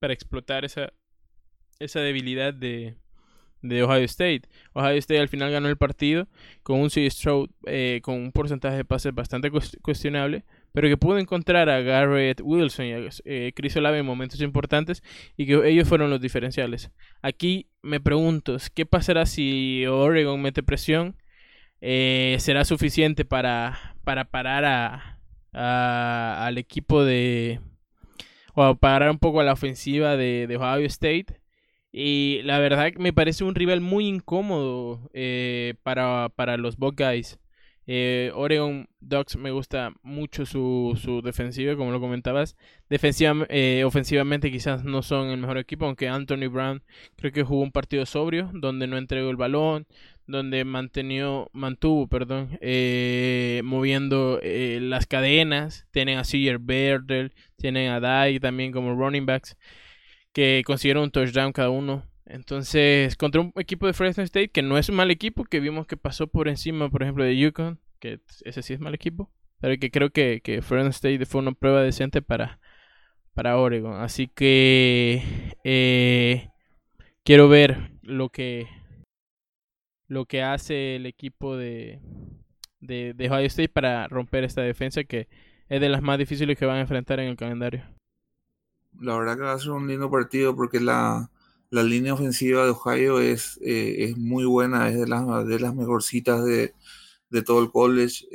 para 0.01 0.13
explotar 0.13 0.65
esa, 0.65 0.93
esa 1.79 2.01
debilidad 2.01 2.53
de, 2.53 2.97
de 3.63 3.83
Ohio 3.83 4.05
State. 4.05 4.43
Ohio 4.73 4.97
State 4.99 5.21
al 5.21 5.29
final 5.29 5.51
ganó 5.51 5.69
el 5.69 5.77
partido 5.77 6.29
con 6.63 6.81
un 6.81 6.91
C. 6.91 7.09
Stroud 7.11 7.51
eh, 7.67 8.01
con 8.03 8.15
un 8.17 8.33
porcentaje 8.33 8.77
de 8.77 8.85
pases 8.85 9.15
bastante 9.15 9.51
cuestionable, 9.83 10.45
pero 10.73 10.89
que 10.89 10.97
pudo 10.97 11.19
encontrar 11.19 11.69
a 11.69 11.81
Garrett 11.81 12.41
Wilson 12.43 12.87
y 12.87 12.93
a 12.93 13.09
eh, 13.25 13.53
Chris 13.55 13.77
Olave 13.77 13.99
en 13.99 14.07
momentos 14.07 14.41
importantes 14.41 15.03
y 15.37 15.47
que 15.47 15.69
ellos 15.69 15.89
fueron 15.89 16.11
los 16.11 16.21
diferenciales. 16.21 16.91
Aquí 17.23 17.69
me 17.83 18.01
pregunto, 18.01 18.57
¿qué 18.75 18.87
pasará 18.87 19.27
si 19.27 19.87
Oregon 19.87 20.41
mete 20.41 20.63
presión? 20.63 21.17
Eh, 21.81 22.37
¿Será 22.41 22.65
suficiente 22.65 23.25
para, 23.25 23.97
para 24.05 24.25
parar 24.25 24.65
a, 24.65 26.47
al 26.47 26.59
equipo 26.59 27.05
de... 27.05 27.61
o 28.55 28.75
parar 28.77 29.11
un 29.11 29.19
poco 29.19 29.41
a 29.41 29.45
la 29.45 29.55
ofensiva 29.55 30.17
de 30.17 30.57
Ohio 30.57 30.87
State? 30.87 31.40
Y 31.93 32.41
la 32.45 32.59
verdad 32.61 32.93
me 32.99 33.13
parece 33.13 33.45
un 33.45 33.55
rival 33.55 33.81
muy 33.81 34.07
incómodo 34.07 35.11
eh, 35.13 35.75
para, 35.83 36.29
para 36.35 36.57
los 36.57 36.77
Buckeyes. 36.77 37.39
Eh, 37.93 38.31
Oregon 38.37 38.89
Ducks 39.01 39.37
me 39.37 39.51
gusta 39.51 39.93
mucho 40.03 40.47
su, 40.47 40.97
su 41.03 41.23
defensiva, 41.23 41.75
como 41.75 41.91
lo 41.91 42.01
comentabas. 42.01 42.57
Defensiva, 42.89 43.35
eh, 43.49 43.83
ofensivamente 43.85 44.53
quizás 44.53 44.85
no 44.85 45.03
son 45.03 45.29
el 45.31 45.39
mejor 45.39 45.59
equipo, 45.59 45.87
aunque 45.87 46.09
Anthony 46.09 46.49
Brown 46.49 46.83
creo 47.17 47.33
que 47.33 47.43
jugó 47.43 47.63
un 47.63 47.73
partido 47.73 48.07
sobrio, 48.07 48.51
donde 48.55 48.87
no 48.87 48.97
entregó 48.97 49.31
el 49.31 49.37
balón, 49.37 49.87
donde 50.29 50.65
mantenió, 50.65 51.51
mantuvo 51.53 52.07
perdón, 52.07 52.59
eh, 52.61 53.61
moviendo 53.65 54.39
eh, 54.43 54.79
las 54.81 55.07
cadenas. 55.07 55.89
Tienen 55.91 56.19
a 56.19 56.25
Sear 56.25 56.59
Berdel, 56.61 57.33
tienen 57.57 57.91
a 57.91 57.99
Dye 57.99 58.39
también 58.39 58.71
como 58.71 58.95
running 58.95 59.27
backs, 59.27 59.57
que 60.33 60.63
consiguieron 60.67 61.05
un 61.05 61.11
touchdown 61.11 61.53
cada 61.53 61.71
uno. 61.71 62.05
Entonces, 62.27 63.17
contra 63.17 63.41
un 63.41 63.53
equipo 63.57 63.87
de 63.87 63.93
Fresno 63.93 64.23
State 64.23 64.51
que 64.51 64.63
no 64.63 64.79
es 64.79 64.89
un 64.89 64.97
mal 64.97 65.11
equipo, 65.11 65.45
que 65.45 65.61
vimos 65.61 65.87
que 65.87 65.97
pasó 65.97 66.29
por 66.29 66.49
encima, 66.49 66.89
por 66.91 67.03
ejemplo, 67.03 67.25
de 67.25 67.37
Yukon, 67.37 67.81
que 67.99 68.21
ese 68.45 68.63
sí 68.63 68.73
es 68.73 68.81
mal 68.81 68.95
equipo, 68.95 69.31
pero 69.61 69.77
que 69.79 69.91
creo 69.91 70.11
que, 70.11 70.41
que 70.43 70.63
Fresno 70.63 70.91
State 70.91 71.27
fue 71.27 71.41
una 71.41 71.53
prueba 71.53 71.83
decente 71.83 72.23
para, 72.23 72.61
para 73.35 73.59
Oregon. 73.59 74.01
Así 74.01 74.29
que 74.29 75.23
eh, 75.65 76.49
quiero 77.25 77.49
ver 77.49 77.91
lo 78.03 78.29
que 78.31 78.69
lo 80.09 80.27
que 80.27 80.43
hace 80.43 80.97
el 80.97 81.07
equipo 81.07 81.57
de, 81.57 82.01
de, 82.81 83.15
de 83.15 83.45
State 83.47 83.69
para 83.69 84.09
romper 84.09 84.43
esta 84.43 84.61
defensa 84.63 85.05
que 85.05 85.29
es 85.69 85.81
de 85.81 85.89
las 85.89 86.03
más 86.03 86.19
difíciles 86.19 86.59
que 86.59 86.67
van 86.67 86.79
a 86.79 86.81
enfrentar 86.81 87.21
en 87.21 87.29
el 87.29 87.37
calendario. 87.37 87.85
La 88.99 89.17
verdad 89.19 89.37
que 89.37 89.43
va 89.43 89.53
a 89.53 89.59
ser 89.59 89.71
un 89.71 89.87
lindo 89.89 90.11
partido 90.11 90.55
porque 90.57 90.81
la, 90.81 91.31
la 91.71 91.83
línea 91.83 92.15
ofensiva 92.15 92.65
de 92.65 92.71
Ohio 92.71 93.21
es, 93.21 93.59
eh, 93.63 93.97
es 94.11 94.17
muy 94.17 94.45
buena, 94.45 94.89
es 94.89 94.99
de 94.99 95.07
las, 95.07 95.47
de 95.47 95.61
las 95.61 95.75
mejorcitas 95.75 96.45
de, 96.45 96.75
de 97.31 97.43
todo 97.43 97.63
el 97.63 97.71
college. 97.71 98.27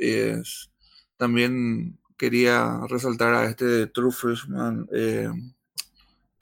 También 1.16 1.98
quería 2.16 2.80
resaltar 2.88 3.34
a 3.34 3.44
este 3.46 3.86
true 3.88 4.12
freshman, 4.12 4.88
eh, 4.92 5.28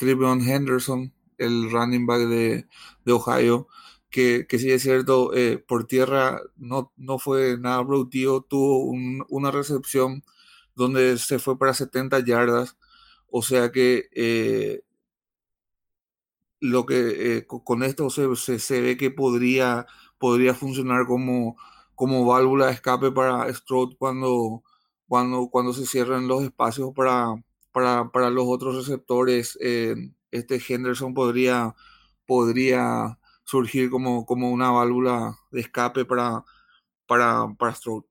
Henderson, 0.00 1.12
el 1.38 1.70
running 1.70 2.06
back 2.06 2.20
de, 2.28 2.66
de 3.04 3.12
Ohio, 3.12 3.68
que, 4.10 4.46
que, 4.48 4.58
sí 4.58 4.70
es 4.70 4.82
cierto, 4.82 5.34
eh, 5.34 5.58
por 5.58 5.86
tierra 5.86 6.40
no, 6.56 6.92
no 6.96 7.18
fue 7.18 7.58
nada 7.58 7.84
productivo, 7.86 8.42
tuvo 8.42 8.84
un, 8.84 9.24
una 9.28 9.50
recepción 9.50 10.22
donde 10.76 11.18
se 11.18 11.38
fue 11.38 11.58
para 11.58 11.74
70 11.74 12.20
yardas, 12.20 12.76
o 13.36 13.42
sea 13.42 13.72
que 13.72 14.08
eh, 14.12 14.82
lo 16.60 16.86
que 16.86 17.38
eh, 17.38 17.46
con 17.48 17.82
esto 17.82 18.08
se, 18.08 18.58
se, 18.60 18.80
ve 18.80 18.96
que 18.96 19.10
podría, 19.10 19.86
podría 20.18 20.54
funcionar 20.54 21.04
como, 21.06 21.56
como 21.96 22.24
válvula 22.26 22.66
de 22.66 22.72
escape 22.74 23.10
para 23.10 23.52
Stroud 23.52 23.96
cuando, 23.98 24.62
cuando, 25.08 25.48
cuando 25.50 25.72
se 25.72 25.84
cierren 25.84 26.28
los 26.28 26.44
espacios 26.44 26.92
para, 26.94 27.34
para, 27.72 28.08
para 28.12 28.30
los 28.30 28.44
otros 28.46 28.76
receptores. 28.76 29.58
Eh, 29.60 29.96
este 30.30 30.62
Henderson 30.68 31.12
podría, 31.12 31.74
podría 32.26 33.18
surgir 33.42 33.90
como, 33.90 34.26
como 34.26 34.52
una 34.52 34.70
válvula 34.70 35.36
de 35.50 35.60
escape 35.62 36.04
para, 36.04 36.44
para, 37.06 37.48
para 37.58 37.74
Stroud. 37.74 38.04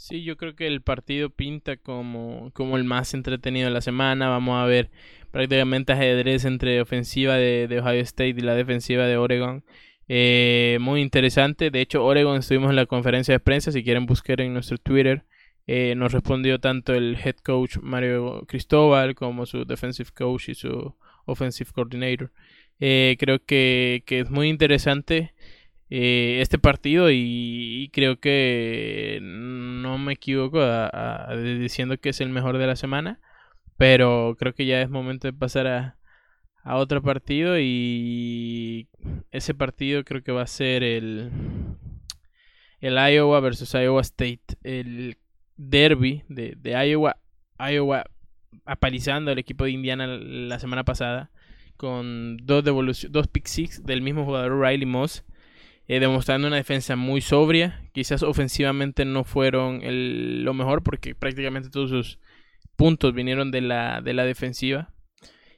Sí, 0.00 0.24
yo 0.24 0.38
creo 0.38 0.56
que 0.56 0.66
el 0.66 0.80
partido 0.80 1.28
pinta 1.28 1.76
como, 1.76 2.50
como 2.54 2.78
el 2.78 2.84
más 2.84 3.12
entretenido 3.12 3.68
de 3.68 3.74
la 3.74 3.82
semana. 3.82 4.30
Vamos 4.30 4.56
a 4.56 4.64
ver 4.64 4.90
prácticamente 5.30 5.92
ajedrez 5.92 6.46
entre 6.46 6.80
ofensiva 6.80 7.34
de, 7.34 7.68
de 7.68 7.80
Ohio 7.80 8.00
State 8.00 8.30
y 8.30 8.40
la 8.40 8.54
defensiva 8.54 9.06
de 9.06 9.18
Oregon. 9.18 9.62
Eh, 10.08 10.78
muy 10.80 11.02
interesante. 11.02 11.70
De 11.70 11.82
hecho, 11.82 12.02
Oregon 12.02 12.38
estuvimos 12.38 12.70
en 12.70 12.76
la 12.76 12.86
conferencia 12.86 13.34
de 13.34 13.40
prensa. 13.40 13.72
Si 13.72 13.84
quieren 13.84 14.06
buscar 14.06 14.40
en 14.40 14.54
nuestro 14.54 14.78
Twitter, 14.78 15.26
eh, 15.66 15.94
nos 15.96 16.12
respondió 16.12 16.58
tanto 16.58 16.94
el 16.94 17.18
head 17.22 17.36
coach 17.44 17.76
Mario 17.82 18.46
Cristóbal 18.48 19.14
como 19.14 19.44
su 19.44 19.66
defensive 19.66 20.08
coach 20.14 20.48
y 20.48 20.54
su 20.54 20.96
offensive 21.26 21.72
coordinator. 21.74 22.32
Eh, 22.80 23.16
creo 23.20 23.44
que, 23.44 24.02
que 24.06 24.20
es 24.20 24.30
muy 24.30 24.48
interesante. 24.48 25.34
Eh, 25.90 26.38
este 26.40 26.58
partido 26.58 27.10
y, 27.10 27.90
creo 27.92 28.20
que 28.20 29.18
no 29.20 29.98
me 29.98 30.12
equivoco 30.12 30.60
diciendo 31.58 31.98
que 31.98 32.10
es 32.10 32.20
el 32.20 32.28
mejor 32.28 32.58
de 32.58 32.66
la 32.68 32.76
semana, 32.76 33.20
pero 33.76 34.36
creo 34.38 34.54
que 34.54 34.66
ya 34.66 34.80
es 34.82 34.88
momento 34.88 35.26
de 35.26 35.32
pasar 35.32 35.66
a, 35.66 35.96
a 36.62 36.76
otro 36.76 37.02
partido 37.02 37.58
y 37.58 38.88
ese 39.32 39.52
partido 39.54 40.04
creo 40.04 40.22
que 40.22 40.30
va 40.32 40.42
a 40.42 40.46
ser 40.46 40.84
el, 40.84 41.32
el 42.80 42.94
Iowa 42.94 43.40
versus 43.40 43.74
Iowa 43.74 44.02
State, 44.02 44.58
el 44.62 45.18
derby 45.56 46.22
de, 46.28 46.54
de 46.56 46.88
Iowa, 46.88 47.16
Iowa 47.58 48.04
apalizando 48.64 49.32
al 49.32 49.38
equipo 49.38 49.64
de 49.64 49.72
Indiana 49.72 50.06
la 50.06 50.58
semana 50.60 50.84
pasada 50.84 51.30
con 51.76 52.36
dos, 52.38 52.62
dos 53.10 53.26
pick 53.26 53.46
six 53.46 53.84
del 53.84 54.02
mismo 54.02 54.24
jugador 54.24 54.60
Riley 54.60 54.86
Moss 54.86 55.24
eh, 55.90 55.98
demostrando 55.98 56.46
una 56.46 56.54
defensa 56.54 56.94
muy 56.94 57.20
sobria. 57.20 57.82
Quizás 57.90 58.22
ofensivamente 58.22 59.04
no 59.04 59.24
fueron 59.24 59.80
lo 60.44 60.54
mejor 60.54 60.84
porque 60.84 61.16
prácticamente 61.16 61.68
todos 61.68 61.90
sus 61.90 62.20
puntos 62.76 63.12
vinieron 63.12 63.50
de 63.50 63.60
la, 63.60 64.00
de 64.00 64.14
la 64.14 64.24
defensiva. 64.24 64.94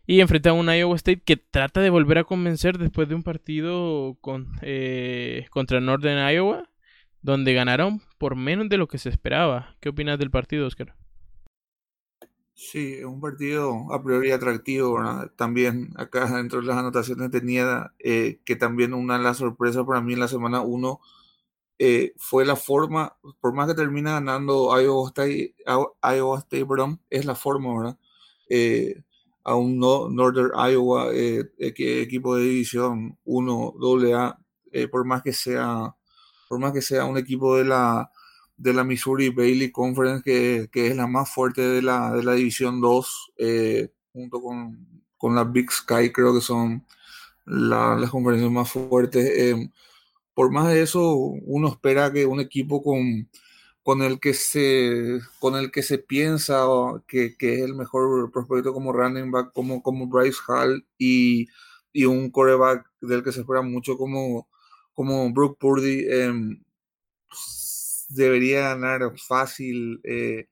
Y 0.06 0.20
enfrenta 0.20 0.48
a 0.48 0.54
un 0.54 0.74
Iowa 0.74 0.96
State 0.96 1.20
que 1.22 1.36
trata 1.36 1.82
de 1.82 1.90
volver 1.90 2.16
a 2.16 2.24
convencer 2.24 2.78
después 2.78 3.10
de 3.10 3.14
un 3.14 3.22
partido 3.22 4.16
con, 4.22 4.48
eh, 4.62 5.44
contra 5.50 5.82
Northern 5.82 6.26
Iowa, 6.34 6.66
donde 7.20 7.52
ganaron 7.52 8.00
por 8.16 8.34
menos 8.34 8.70
de 8.70 8.78
lo 8.78 8.88
que 8.88 8.96
se 8.96 9.10
esperaba. 9.10 9.76
¿Qué 9.80 9.90
opinas 9.90 10.18
del 10.18 10.30
partido, 10.30 10.66
Oscar? 10.66 10.94
Sí, 12.54 12.94
es 12.98 13.04
un 13.04 13.20
partido 13.20 13.92
a 13.92 14.02
priori 14.02 14.30
atractivo. 14.30 14.98
También 15.36 15.90
acá 15.96 16.26
dentro 16.36 16.60
de 16.60 16.66
las 16.66 16.76
anotaciones 16.76 17.30
tenía 17.30 17.94
eh, 17.98 18.40
que 18.44 18.56
también 18.56 18.92
una 18.94 19.16
de 19.18 19.24
las 19.24 19.38
sorpresas 19.38 19.84
para 19.86 20.00
mí 20.00 20.12
en 20.12 20.20
la 20.20 20.28
semana 20.28 20.60
1 20.60 21.00
eh, 21.78 22.12
fue 22.18 22.44
la 22.46 22.56
forma, 22.56 23.16
por 23.40 23.54
más 23.54 23.68
que 23.68 23.74
termina 23.74 24.12
ganando 24.14 24.78
Iowa 24.80 25.08
State, 25.08 25.54
Iowa 26.02 26.38
State 26.40 26.66
perdón, 26.66 27.00
es 27.10 27.24
la 27.26 27.34
forma, 27.36 27.76
¿verdad? 27.78 27.98
Eh, 28.48 29.02
a 29.44 29.56
un 29.56 29.78
no, 29.78 30.08
Northern 30.10 30.52
Iowa 30.72 31.10
equipo 31.14 32.36
de 32.36 32.44
división 32.44 33.18
1 33.24 33.74
AA, 33.80 34.38
por 34.90 35.04
más 35.06 35.22
que 35.22 35.32
sea 35.32 35.94
por 36.48 36.60
más 36.60 36.72
que 36.72 36.82
sea 36.82 37.06
un 37.06 37.18
equipo 37.18 37.56
de 37.56 37.64
la 37.64 38.10
de 38.62 38.72
la 38.72 38.84
Missouri 38.84 39.30
Bailey 39.30 39.72
Conference, 39.72 40.22
que, 40.22 40.68
que, 40.70 40.86
es 40.86 40.96
la 40.96 41.08
más 41.08 41.28
fuerte 41.34 41.62
de 41.62 41.82
la, 41.82 42.12
de 42.12 42.22
la 42.22 42.34
División 42.34 42.80
2, 42.80 43.32
eh, 43.38 43.92
junto 44.12 44.40
con, 44.40 45.02
con, 45.16 45.34
la 45.34 45.42
Big 45.44 45.70
Sky, 45.72 46.12
creo 46.12 46.32
que 46.32 46.40
son, 46.40 46.86
las 47.44 48.10
conferencias 48.10 48.52
más 48.52 48.70
fuertes. 48.70 49.30
Em, 49.36 49.70
por 50.34 50.50
más 50.52 50.68
de 50.68 50.82
eso, 50.82 51.16
uno 51.16 51.68
espera 51.68 52.12
que 52.12 52.26
un 52.26 52.40
equipo 52.40 52.82
con, 52.82 53.28
con 53.82 54.02
el 54.02 54.20
que 54.20 54.34
se 54.34 55.20
con 55.40 55.56
el 55.56 55.70
que 55.72 55.82
se 55.82 55.98
piensa 55.98 56.64
que, 57.08 57.36
que, 57.36 57.54
es 57.54 57.62
el 57.62 57.74
mejor 57.74 58.30
prospecto 58.32 58.72
como 58.72 58.92
running 58.92 59.30
back 59.32 59.52
como, 59.52 59.82
como 59.82 60.06
Bryce 60.06 60.38
Hall 60.48 60.86
y, 60.98 61.48
y 61.92 62.04
un 62.06 62.30
coreback 62.30 62.88
del 63.00 63.24
que 63.24 63.32
se 63.32 63.40
espera 63.40 63.62
mucho 63.62 63.96
como, 63.98 64.48
como 64.94 65.32
Brooke 65.32 65.58
Purdy 65.58 66.06
em, 66.10 66.62
debería 68.14 68.68
ganar 68.68 69.12
fácil 69.18 70.00
eh, 70.04 70.48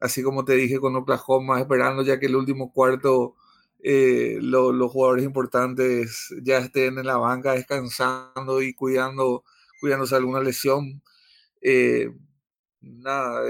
así 0.00 0.22
como 0.22 0.44
te 0.44 0.54
dije 0.54 0.78
con 0.80 0.96
Oklahoma 0.96 1.60
esperando 1.60 2.02
ya 2.02 2.18
que 2.20 2.26
el 2.26 2.36
último 2.36 2.72
cuarto 2.72 3.36
eh, 3.82 4.38
los 4.40 4.90
jugadores 4.92 5.24
importantes 5.24 6.34
ya 6.42 6.58
estén 6.58 6.98
en 6.98 7.06
la 7.06 7.18
banca 7.18 7.52
descansando 7.52 8.62
y 8.62 8.74
cuidando 8.74 9.44
cuidándose 9.80 10.16
alguna 10.16 10.40
lesión 10.40 11.02
eh, 11.60 12.12
nada, 12.80 13.42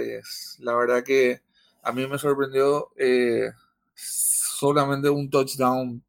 la 0.61 0.75
verdad 0.77 1.05
que 1.05 1.41
a 1.83 1.93
mí 1.93 2.07
me 2.07 2.19
sorprendió 2.19 2.91
solamente 3.95 5.11
un 5.11 5.31
touchdown 5.31 6.03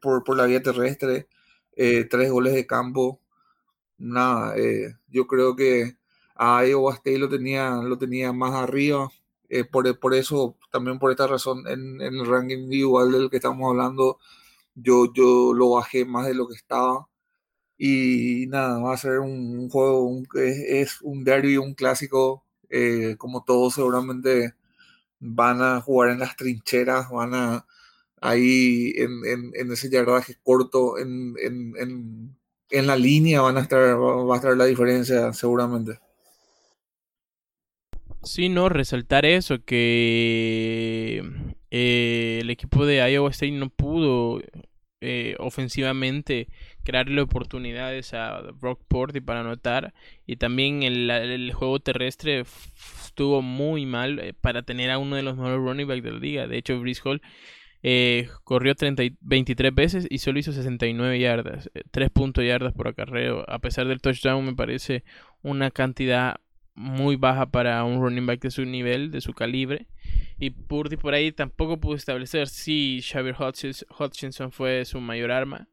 por, 0.00 0.22
por, 0.24 0.36
la 0.36 0.46
vía 0.46 0.62
terrestre, 0.62 1.28
tres 1.74 2.30
goles 2.30 2.54
de 2.54 2.66
campo. 2.66 3.20
Nada, 3.98 4.54
yo 5.08 5.26
creo 5.26 5.56
que 5.56 5.96
a 6.36 6.64
Iowa 6.66 6.94
State 6.94 7.18
lo 7.18 7.28
tenía, 7.28 7.70
lo 7.76 7.98
tenía 7.98 8.32
más 8.32 8.54
arriba. 8.54 9.10
por, 9.70 9.98
por, 10.00 10.14
eso, 10.14 10.56
también 10.70 10.98
por 10.98 11.10
esta 11.10 11.26
razón, 11.26 11.66
en, 11.68 12.00
en, 12.00 12.14
el 12.16 12.26
ranking 12.26 12.58
individual 12.58 13.12
del 13.12 13.30
que 13.30 13.36
estamos 13.36 13.70
hablando, 13.70 14.18
yo, 14.74 15.12
yo 15.14 15.54
lo 15.54 15.70
bajé 15.70 16.04
más 16.04 16.26
de 16.26 16.34
lo 16.34 16.48
que 16.48 16.54
estaba. 16.54 17.08
Y 17.78 18.46
nada, 18.48 18.80
va 18.80 18.94
a 18.94 18.96
ser 18.98 19.20
un, 19.20 19.68
juego, 19.70 20.22
es, 20.34 20.58
es, 20.68 21.02
un 21.02 21.24
derby, 21.24 21.58
un 21.58 21.74
clásico 21.74 22.44
eh, 22.70 23.16
como 23.18 23.44
todos 23.44 23.74
seguramente 23.74 24.54
van 25.20 25.62
a 25.62 25.80
jugar 25.80 26.10
en 26.10 26.20
las 26.20 26.36
trincheras, 26.36 27.10
van 27.10 27.34
a 27.34 27.66
ahí 28.20 28.92
en, 28.96 29.52
en, 29.54 29.72
ese 29.72 29.90
yardaje 29.90 30.36
corto, 30.42 30.98
en, 30.98 31.34
en, 31.38 32.86
la 32.86 32.96
línea 32.96 33.40
van 33.42 33.56
a 33.58 33.60
estar, 33.60 33.80
va 33.98 34.34
a 34.34 34.36
estar 34.36 34.56
la 34.56 34.64
diferencia 34.66 35.32
seguramente. 35.32 36.00
Sí, 38.26 38.48
no, 38.48 38.68
resaltar 38.68 39.24
eso, 39.24 39.64
que 39.64 41.22
eh, 41.70 42.38
el 42.42 42.50
equipo 42.50 42.84
de 42.84 42.96
Iowa 43.08 43.30
State 43.30 43.52
no 43.52 43.70
pudo 43.70 44.42
eh, 45.00 45.36
ofensivamente 45.38 46.48
crearle 46.82 47.20
oportunidades 47.20 48.14
a 48.14 48.40
Brock 48.52 48.82
Purdy 48.88 49.20
para 49.20 49.40
anotar 49.40 49.94
y 50.26 50.36
también 50.36 50.82
el, 50.82 51.52
juego 51.54 51.78
terrestre 51.78 52.42
estuvo 53.04 53.42
muy 53.42 53.86
mal 53.86 54.18
eh, 54.18 54.34
para 54.34 54.62
tener 54.62 54.90
a 54.90 54.98
uno 54.98 55.14
de 55.14 55.22
los 55.22 55.36
mejores 55.36 55.58
running 55.58 55.86
backs 55.86 56.02
de 56.02 56.10
la 56.10 56.18
liga. 56.18 56.46
De 56.48 56.58
hecho, 56.58 56.80
Brice 56.80 57.02
Hall 57.04 57.22
corrió 58.42 58.74
30, 58.74 59.04
23 59.20 59.72
veces 59.72 60.06
y 60.10 60.18
solo 60.18 60.40
hizo 60.40 60.50
69 60.50 61.20
yardas, 61.20 61.70
3 61.92 62.10
puntos 62.10 62.44
yardas 62.44 62.72
por 62.72 62.88
acarreo. 62.88 63.48
A 63.48 63.60
pesar 63.60 63.86
del 63.86 64.00
touchdown, 64.00 64.44
me 64.44 64.54
parece 64.56 65.04
una 65.42 65.70
cantidad 65.70 66.40
muy 66.76 67.16
baja 67.16 67.46
para 67.46 67.82
un 67.84 68.00
running 68.00 68.26
back 68.26 68.40
de 68.42 68.50
su 68.50 68.64
nivel, 68.64 69.10
de 69.10 69.20
su 69.20 69.32
calibre. 69.32 69.86
Y 70.38 70.50
Purdy 70.50 70.96
por 70.96 71.14
ahí 71.14 71.32
tampoco 71.32 71.80
pudo 71.80 71.96
establecer 71.96 72.48
si 72.48 73.00
Xavier 73.02 73.34
Hutchinson 73.98 74.52
fue 74.52 74.84
su 74.84 75.00
mayor 75.00 75.32
arma. 75.32 75.68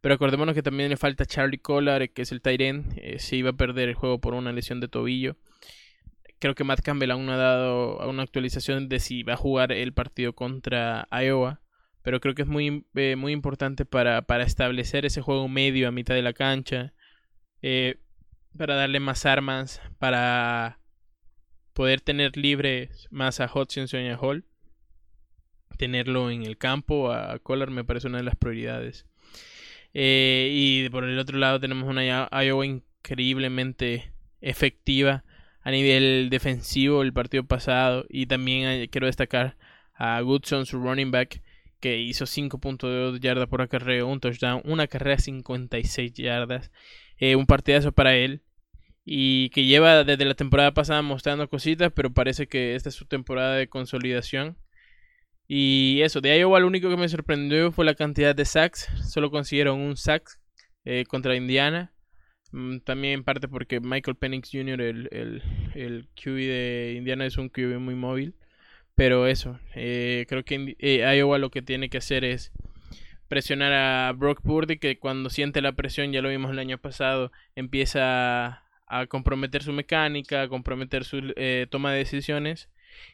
Pero 0.00 0.14
acordémonos 0.14 0.54
que 0.54 0.62
también 0.62 0.88
le 0.88 0.96
falta 0.96 1.26
Charlie 1.26 1.58
Collar, 1.58 2.08
que 2.10 2.22
es 2.22 2.30
el 2.30 2.40
Tyren. 2.40 2.94
Eh, 2.96 3.18
se 3.18 3.36
iba 3.36 3.50
a 3.50 3.56
perder 3.56 3.88
el 3.88 3.96
juego 3.96 4.20
por 4.20 4.34
una 4.34 4.52
lesión 4.52 4.78
de 4.78 4.88
tobillo. 4.88 5.36
Creo 6.38 6.54
que 6.54 6.64
Matt 6.64 6.82
Campbell 6.82 7.10
aún 7.10 7.26
no 7.26 7.32
ha 7.32 7.36
dado 7.36 8.08
una 8.08 8.22
actualización 8.22 8.88
de 8.88 9.00
si 9.00 9.24
va 9.24 9.32
a 9.32 9.36
jugar 9.36 9.72
el 9.72 9.92
partido 9.92 10.34
contra 10.34 11.08
Iowa. 11.10 11.60
Pero 12.02 12.20
creo 12.20 12.36
que 12.36 12.42
es 12.42 12.48
muy, 12.48 12.86
eh, 12.94 13.16
muy 13.16 13.32
importante 13.32 13.84
para, 13.84 14.22
para, 14.22 14.44
establecer 14.44 15.04
ese 15.04 15.22
juego 15.22 15.48
medio 15.48 15.88
a 15.88 15.92
mitad 15.92 16.14
de 16.14 16.22
la 16.22 16.34
cancha. 16.34 16.92
Eh, 17.62 17.96
para 18.56 18.74
darle 18.74 19.00
más 19.00 19.26
armas. 19.26 19.80
Para 19.98 20.80
poder 21.76 22.00
tener 22.00 22.36
libre 22.36 22.90
más 23.10 23.40
a 23.40 23.50
Hutchinson 23.52 24.00
y 24.00 24.10
Hall. 24.10 24.44
Tenerlo 25.76 26.30
en 26.30 26.42
el 26.42 26.56
campo 26.56 27.12
a 27.12 27.38
Collar 27.38 27.70
me 27.70 27.84
parece 27.84 28.06
una 28.06 28.18
de 28.18 28.24
las 28.24 28.36
prioridades. 28.36 29.06
Eh, 29.92 30.50
y 30.52 30.88
por 30.88 31.04
el 31.04 31.18
otro 31.18 31.38
lado 31.38 31.60
tenemos 31.60 31.88
una 31.88 32.28
Iowa 32.42 32.64
increíblemente 32.64 34.12
efectiva 34.40 35.24
a 35.62 35.70
nivel 35.70 36.28
defensivo 36.30 37.02
el 37.02 37.12
partido 37.12 37.44
pasado. 37.44 38.06
Y 38.08 38.26
también 38.26 38.88
quiero 38.88 39.06
destacar 39.06 39.58
a 39.94 40.20
Goodson, 40.20 40.64
su 40.64 40.78
running 40.78 41.10
back, 41.10 41.42
que 41.80 41.98
hizo 41.98 42.24
5.2 42.24 43.20
yardas 43.20 43.48
por 43.48 43.60
acarreo, 43.60 44.06
un 44.06 44.20
touchdown, 44.20 44.62
una 44.64 44.86
carrera 44.86 45.18
56 45.18 46.14
yardas. 46.14 46.70
Eh, 47.18 47.36
un 47.36 47.46
partidazo 47.46 47.92
para 47.92 48.16
él 48.16 48.42
y 49.08 49.50
que 49.50 49.64
lleva 49.64 50.02
desde 50.04 50.24
la 50.24 50.34
temporada 50.34 50.74
pasada 50.74 51.00
mostrando 51.00 51.48
cositas, 51.48 51.92
pero 51.94 52.12
parece 52.12 52.48
que 52.48 52.74
esta 52.74 52.88
es 52.88 52.96
su 52.96 53.06
temporada 53.06 53.54
de 53.54 53.68
consolidación. 53.68 54.58
Y 55.48 56.00
eso, 56.02 56.20
de 56.20 56.36
Iowa 56.38 56.58
lo 56.58 56.66
único 56.66 56.90
que 56.90 56.96
me 56.96 57.08
sorprendió 57.08 57.70
fue 57.70 57.84
la 57.84 57.94
cantidad 57.94 58.34
de 58.34 58.44
sacks. 58.44 58.88
Solo 59.08 59.30
consiguieron 59.30 59.80
un 59.80 59.96
sack 59.96 60.40
eh, 60.84 61.04
contra 61.08 61.36
Indiana. 61.36 61.94
Mm, 62.50 62.78
también 62.80 63.14
en 63.14 63.24
parte 63.24 63.46
porque 63.48 63.80
Michael 63.80 64.16
Penix 64.16 64.50
Jr., 64.52 64.80
el, 64.80 65.08
el, 65.12 65.42
el 65.74 66.08
QB 66.16 66.34
de 66.34 66.94
Indiana, 66.98 67.26
es 67.26 67.38
un 67.38 67.48
QB 67.48 67.78
muy 67.78 67.94
móvil. 67.94 68.34
Pero 68.96 69.28
eso, 69.28 69.60
eh, 69.76 70.26
creo 70.28 70.44
que 70.44 70.76
eh, 70.80 71.16
Iowa 71.16 71.38
lo 71.38 71.50
que 71.50 71.62
tiene 71.62 71.90
que 71.90 71.98
hacer 71.98 72.24
es 72.24 72.50
presionar 73.28 73.72
a 73.72 74.12
Brock 74.12 74.42
Purdy, 74.42 74.78
que 74.78 74.98
cuando 74.98 75.30
siente 75.30 75.60
la 75.62 75.72
presión, 75.72 76.12
ya 76.12 76.22
lo 76.22 76.30
vimos 76.30 76.50
el 76.50 76.58
año 76.58 76.78
pasado, 76.78 77.30
empieza 77.56 78.65
a 78.86 79.06
comprometer 79.06 79.62
su 79.62 79.72
mecánica, 79.72 80.42
a 80.42 80.48
comprometer 80.48 81.04
su 81.04 81.32
eh, 81.36 81.66
toma 81.70 81.92
de 81.92 81.98
decisiones 81.98 82.70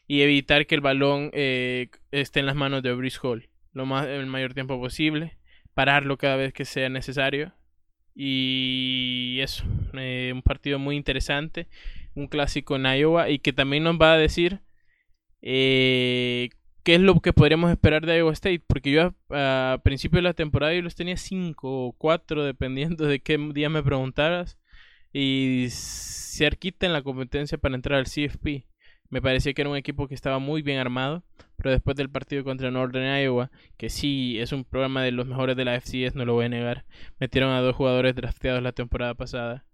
y 0.06 0.22
evitar 0.22 0.66
que 0.66 0.74
el 0.74 0.80
balón 0.80 1.30
eh, 1.32 1.88
esté 2.10 2.40
en 2.40 2.46
las 2.46 2.56
manos 2.56 2.82
de 2.82 2.92
Brice 2.92 3.18
Hall 3.22 3.48
lo 3.72 3.86
más, 3.86 4.06
el 4.06 4.26
mayor 4.26 4.54
tiempo 4.54 4.78
posible, 4.78 5.38
pararlo 5.74 6.18
cada 6.18 6.36
vez 6.36 6.52
que 6.52 6.64
sea 6.64 6.88
necesario. 6.88 7.54
Y 8.14 9.38
eso, 9.40 9.64
eh, 9.94 10.30
un 10.34 10.42
partido 10.42 10.78
muy 10.78 10.96
interesante, 10.96 11.68
un 12.14 12.26
clásico 12.26 12.76
en 12.76 12.84
Iowa 12.84 13.30
y 13.30 13.38
que 13.38 13.54
también 13.54 13.84
nos 13.84 13.96
va 13.96 14.12
a 14.12 14.18
decir 14.18 14.60
qué 15.40 16.50
es 16.84 17.00
lo 17.00 17.18
que 17.20 17.32
podríamos 17.32 17.70
esperar 17.70 18.04
de 18.04 18.18
Iowa 18.18 18.32
State, 18.34 18.62
porque 18.66 18.90
yo 18.90 19.14
a, 19.30 19.72
a 19.72 19.78
principio 19.82 20.18
de 20.18 20.22
la 20.22 20.34
temporada 20.34 20.74
yo 20.74 20.82
los 20.82 20.94
tenía 20.94 21.16
5 21.16 21.86
o 21.86 21.92
4 21.92 22.44
dependiendo 22.52 23.06
de 23.06 23.20
qué 23.20 23.38
día 23.54 23.70
me 23.70 23.82
preguntaras 23.82 24.58
y 25.12 25.68
cerquita 25.70 26.86
en 26.86 26.92
la 26.92 27.02
competencia 27.02 27.58
para 27.58 27.74
entrar 27.74 27.98
al 27.98 28.06
CFP. 28.06 28.66
Me 29.10 29.20
parecía 29.20 29.52
que 29.52 29.60
era 29.60 29.70
un 29.70 29.76
equipo 29.76 30.08
que 30.08 30.14
estaba 30.14 30.38
muy 30.38 30.62
bien 30.62 30.78
armado, 30.78 31.22
pero 31.56 31.70
después 31.70 31.96
del 31.96 32.08
partido 32.08 32.44
contra 32.44 32.70
Northern 32.70 33.22
Iowa, 33.22 33.50
que 33.76 33.90
sí 33.90 34.38
es 34.38 34.52
un 34.52 34.64
programa 34.64 35.02
de 35.02 35.12
los 35.12 35.26
mejores 35.26 35.54
de 35.54 35.66
la 35.66 35.78
FCS, 35.78 36.14
no 36.14 36.24
lo 36.24 36.32
voy 36.32 36.46
a 36.46 36.48
negar, 36.48 36.86
metieron 37.20 37.50
a 37.50 37.60
dos 37.60 37.76
jugadores 37.76 38.14
drafteados 38.14 38.62
la 38.62 38.72
temporada 38.72 39.14
pasada, 39.14 39.66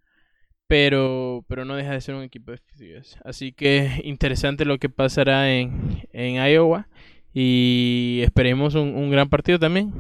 pero, 0.67 1.45
pero 1.49 1.65
no 1.65 1.77
deja 1.77 1.93
de 1.93 2.01
ser 2.01 2.17
un 2.17 2.25
equipo 2.25 2.51
de 2.51 2.59
FCS. 2.59 3.19
Así 3.25 3.53
que 3.53 4.01
interesante 4.03 4.65
lo 4.65 4.79
que 4.79 4.89
pasará 4.89 5.53
en, 5.53 6.03
en 6.13 6.45
Iowa 6.45 6.89
y 7.33 8.21
esperemos 8.25 8.75
un, 8.75 8.97
un, 8.97 9.11
gran 9.11 9.29
partido 9.29 9.61
también. 9.61 9.93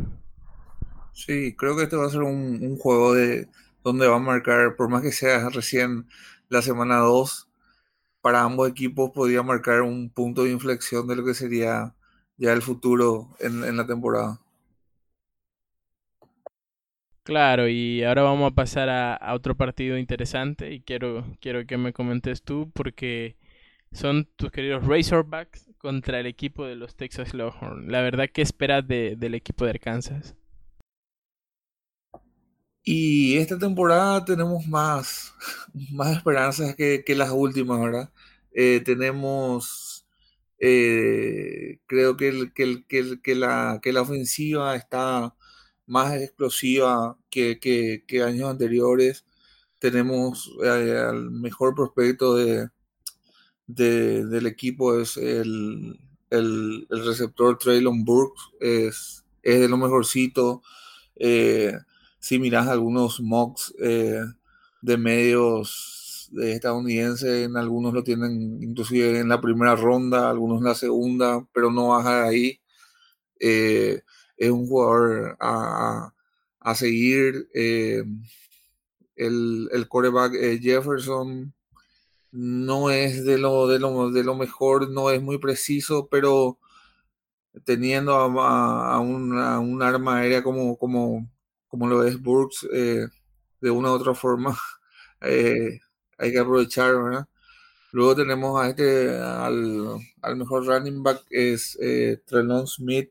Sí, 1.12 1.55
creo 1.57 1.77
que 1.77 1.85
este 1.85 1.96
va 1.96 2.07
a 2.07 2.11
ser 2.11 2.22
un, 2.22 2.59
un 2.61 2.77
juego 2.77 3.14
de 3.14 3.46
donde 3.83 4.07
va 4.07 4.17
a 4.17 4.21
marcar, 4.21 4.77
por 4.77 4.88
más 4.88 5.03
que 5.03 5.12
sea 5.12 5.49
recién 5.51 6.09
la 6.49 6.62
semana 6.62 6.99
2, 6.99 7.49
para 8.21 8.43
ambos 8.43 8.69
equipos 8.69 9.11
podría 9.11 9.43
marcar 9.43 9.83
un 9.83 10.11
punto 10.11 10.45
de 10.45 10.51
inflexión 10.51 11.07
de 11.07 11.17
lo 11.17 11.25
que 11.25 11.35
sería 11.35 11.95
ya 12.37 12.53
el 12.53 12.62
futuro 12.62 13.37
en, 13.41 13.77
la 13.77 13.87
temporada. 13.87 14.41
Claro, 17.23 17.69
y 17.69 18.03
ahora 18.05 18.23
vamos 18.23 18.51
a 18.51 18.55
pasar 18.55 18.88
a, 18.88 19.35
otro 19.35 19.57
partido 19.57 19.99
interesante 19.99 20.73
y 20.73 20.81
quiero, 20.81 21.27
quiero 21.41 21.67
que 21.67 21.77
me 21.77 21.93
comentes 21.93 22.43
tú 22.43 22.71
porque 22.75 23.37
son 23.93 24.27
tus 24.37 24.51
queridos 24.51 24.87
Razorbacks 24.87 25.69
contra 25.79 26.21
el 26.21 26.27
equipo 26.27 26.64
de 26.64 26.77
los 26.77 26.97
Texas 26.97 27.35
Longhorns. 27.35 27.87
La 27.88 28.01
verdad, 28.01 28.29
¿qué 28.33 28.43
esperas 28.43 28.87
del 28.87 29.35
equipo 29.35 29.64
de 29.64 29.73
Arkansas? 29.73 30.37
Y 32.90 33.37
esta 33.37 33.59
temporada 33.59 34.24
tenemos 34.24 34.66
más, 34.66 35.35
más 35.92 36.16
esperanzas 36.16 36.74
que, 36.74 37.05
las 37.09 37.31
últimas, 37.31 37.81
¿verdad? 37.83 38.11
Eh, 38.53 38.81
tenemos, 38.83 40.07
eh, 40.59 41.81
creo 41.87 42.16
que, 42.16 42.51
que, 42.55 42.85
que, 43.22 43.35
la, 43.35 43.79
que 43.83 43.92
la 43.92 44.01
ofensiva 44.01 44.74
está 44.74 45.35
más 45.87 46.14
explosiva 46.14 47.18
que, 47.29 47.61
que, 47.61 48.22
años 48.22 48.48
anteriores. 48.48 49.27
Tenemos 49.79 50.51
eh, 50.64 50.96
al 50.98 51.31
mejor 51.31 51.74
prospecto 51.74 52.37
de, 52.37 52.70
del 53.66 54.46
equipo 54.46 54.98
es 54.98 55.18
el, 55.18 56.01
el, 56.31 56.87
receptor 56.88 57.59
Traylon 57.59 58.03
Burks, 58.07 58.40
es, 58.61 59.24
es, 59.42 59.61
de 59.61 59.68
lo 59.68 59.77
mejorcito. 59.77 60.62
Si 62.29 62.38
miras 62.38 62.69
algunos 62.69 63.23
mocks 63.23 63.75
eh, 63.81 64.21
de 64.83 64.99
medios 64.99 66.31
estadounidenses, 66.43 67.47
en 67.47 67.57
algunos 67.57 67.95
lo 67.95 68.05
tienen 68.05 68.62
inclusive 68.62 69.19
en 69.19 69.31
la 69.31 69.41
primera 69.41 69.75
ronda, 69.77 70.29
algunos 70.29 70.59
en 70.59 70.64
la 70.64 70.75
segunda, 70.75 71.43
pero 71.55 71.71
no 71.71 71.88
baja 71.88 72.25
de 72.25 72.29
ahí. 72.29 72.61
Eh, 73.41 74.03
es 74.37 74.51
un 74.51 74.67
jugador 74.67 75.38
a, 75.41 76.12
a 76.61 76.75
seguir. 76.75 77.49
Eh, 77.55 78.05
el, 79.17 79.71
el 79.73 79.88
coreback 79.88 80.35
Jefferson 80.61 81.55
no 82.31 82.91
es 82.91 83.25
de 83.25 83.38
lo, 83.38 83.69
de 83.69 83.79
lo, 83.79 84.11
de 84.11 84.23
lo 84.23 84.35
mejor, 84.35 84.91
no 84.91 85.11
es 85.11 85.23
muy 85.23 85.38
preciso, 85.38 86.09
pero 86.11 86.59
teniendo 87.64 88.14
a, 88.14 88.97
a, 88.97 89.01
un 89.01 89.83
arma 89.83 90.19
aérea 90.19 90.43
como, 90.43 90.77
como, 90.77 91.27
como 91.69 91.87
lo 91.89 92.05
es 92.05 92.21
Burks, 92.21 92.67
eh, 92.73 93.07
de 93.61 93.71
una 93.71 93.91
u 93.93 93.95
otra 93.95 94.15
forma, 94.15 94.57
eh, 95.23 95.81
hay 96.19 96.33
que 96.33 96.39
aprovechar. 96.39 96.95
Luego 97.93 98.17
tenemos 98.17 98.61
a 98.61 98.69
este, 98.69 99.19
al, 99.19 99.99
al 100.23 100.37
mejor 100.37 100.67
running 100.67 101.03
back 101.03 101.25
es 101.31 101.79
eh, 101.81 102.21
Trelon 102.27 102.67
Smith, 102.67 103.11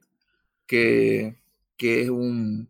que, 0.67 1.37
que 1.77 2.03
es 2.03 2.09
un 2.09 2.69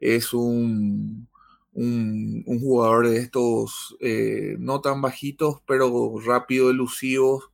es 0.00 0.32
un 0.34 1.28
un, 1.72 2.44
jugador 2.60 3.08
de 3.08 3.18
estos 3.18 3.96
eh, 4.00 4.56
no 4.58 4.80
tan 4.80 5.00
bajitos, 5.02 5.60
pero 5.66 6.18
rápido, 6.24 6.70
elusivos. 6.70 7.50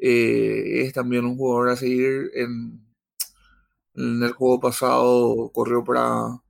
Es 0.00 0.92
también 0.94 1.26
un 1.26 1.36
jugador 1.36 1.70
a 1.70 1.76
seguir. 1.76 2.30
En 2.34 2.80
el 3.94 4.32
juego 4.32 4.60
pasado 4.60 5.50
corrió 5.52 5.84
para, 5.84 6.40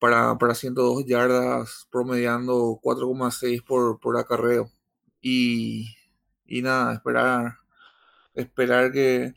para, 0.00 0.36
para 0.38 0.54
102 0.54 1.06
yardas, 1.06 1.86
promediando 1.90 2.80
4,6 2.82 3.62
por, 3.64 4.00
por 4.00 4.18
acarreo. 4.18 4.70
Y, 5.20 5.96
y 6.46 6.62
nada, 6.62 6.94
esperar, 6.94 7.58
esperar 8.34 8.92
que, 8.92 9.34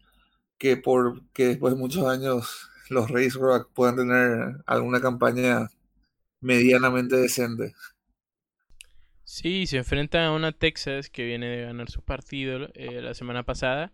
que, 0.57 0.77
por, 0.77 1.21
que 1.33 1.47
después 1.49 1.73
de 1.73 1.79
muchos 1.79 2.07
años 2.07 2.69
los 2.89 3.09
Razorbacks 3.09 3.67
puedan 3.73 3.97
tener 3.97 4.63
alguna 4.65 5.01
campaña 5.01 5.69
medianamente 6.39 7.17
decente. 7.17 7.73
Sí, 9.25 9.67
se 9.67 9.77
enfrenta 9.77 10.25
a 10.25 10.31
una 10.31 10.51
Texas 10.51 11.09
que 11.09 11.23
viene 11.23 11.47
de 11.47 11.63
ganar 11.63 11.89
su 11.89 12.01
partido 12.01 12.69
eh, 12.75 13.01
la 13.01 13.13
semana 13.13 13.43
pasada 13.43 13.91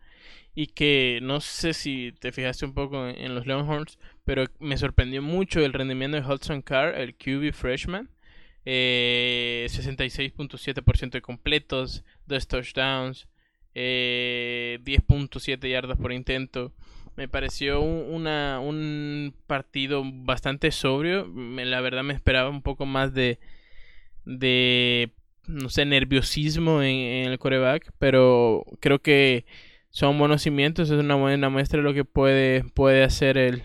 y 0.56 0.68
que 0.68 1.20
no 1.22 1.42
sé 1.42 1.74
si 1.74 2.14
te 2.20 2.32
fijaste 2.32 2.66
un 2.66 2.74
poco 2.74 3.08
en, 3.08 3.36
los 3.36 3.46
Longhorns, 3.46 4.00
pero 4.26 4.46
me 4.60 4.78
sorprendió 4.78 5.22
mucho 5.22 5.64
el 5.64 5.74
rendimiento 5.74 6.20
de 6.20 6.28
Hudson 6.28 6.62
Carr, 6.62 6.96
el 6.96 7.16
QB 7.16 7.54
freshman. 7.54 8.10
66.7% 8.66 11.08
eh, 11.08 11.10
de 11.12 11.22
completos, 11.22 12.04
2 12.28 12.48
touchdowns, 12.48 13.28
10.7 13.74 15.64
eh, 15.64 15.70
yardas 15.70 15.98
por 15.98 16.12
intento. 16.12 16.74
Me 17.16 17.28
pareció 17.28 17.82
un, 17.82 18.14
una, 18.14 18.60
un 18.60 19.34
partido 19.48 20.04
bastante 20.06 20.72
sobrio. 20.72 21.28
la 21.28 21.82
verdad 21.82 22.04
me 22.04 22.14
esperaba 22.14 22.50
un 22.50 22.62
poco 22.62 22.86
más 22.86 23.14
de, 23.14 23.40
de 24.26 25.12
no 25.50 25.70
sé, 25.70 25.86
nerviosismo 25.86 26.84
en, 26.84 27.28
el 27.28 27.40
coreback, 27.40 27.92
pero 27.98 28.64
creo 28.80 29.00
que 29.00 29.46
son 29.90 30.18
buenos 30.18 30.42
cimientos. 30.42 30.90
Es 30.90 31.00
una 31.00 31.16
buena 31.16 31.50
muestra 31.50 31.78
de 31.78 31.84
lo 31.84 31.94
que 31.94 32.06
puede, 32.06 32.64
puede 32.64 33.04
hacer 33.04 33.38
el, 33.38 33.64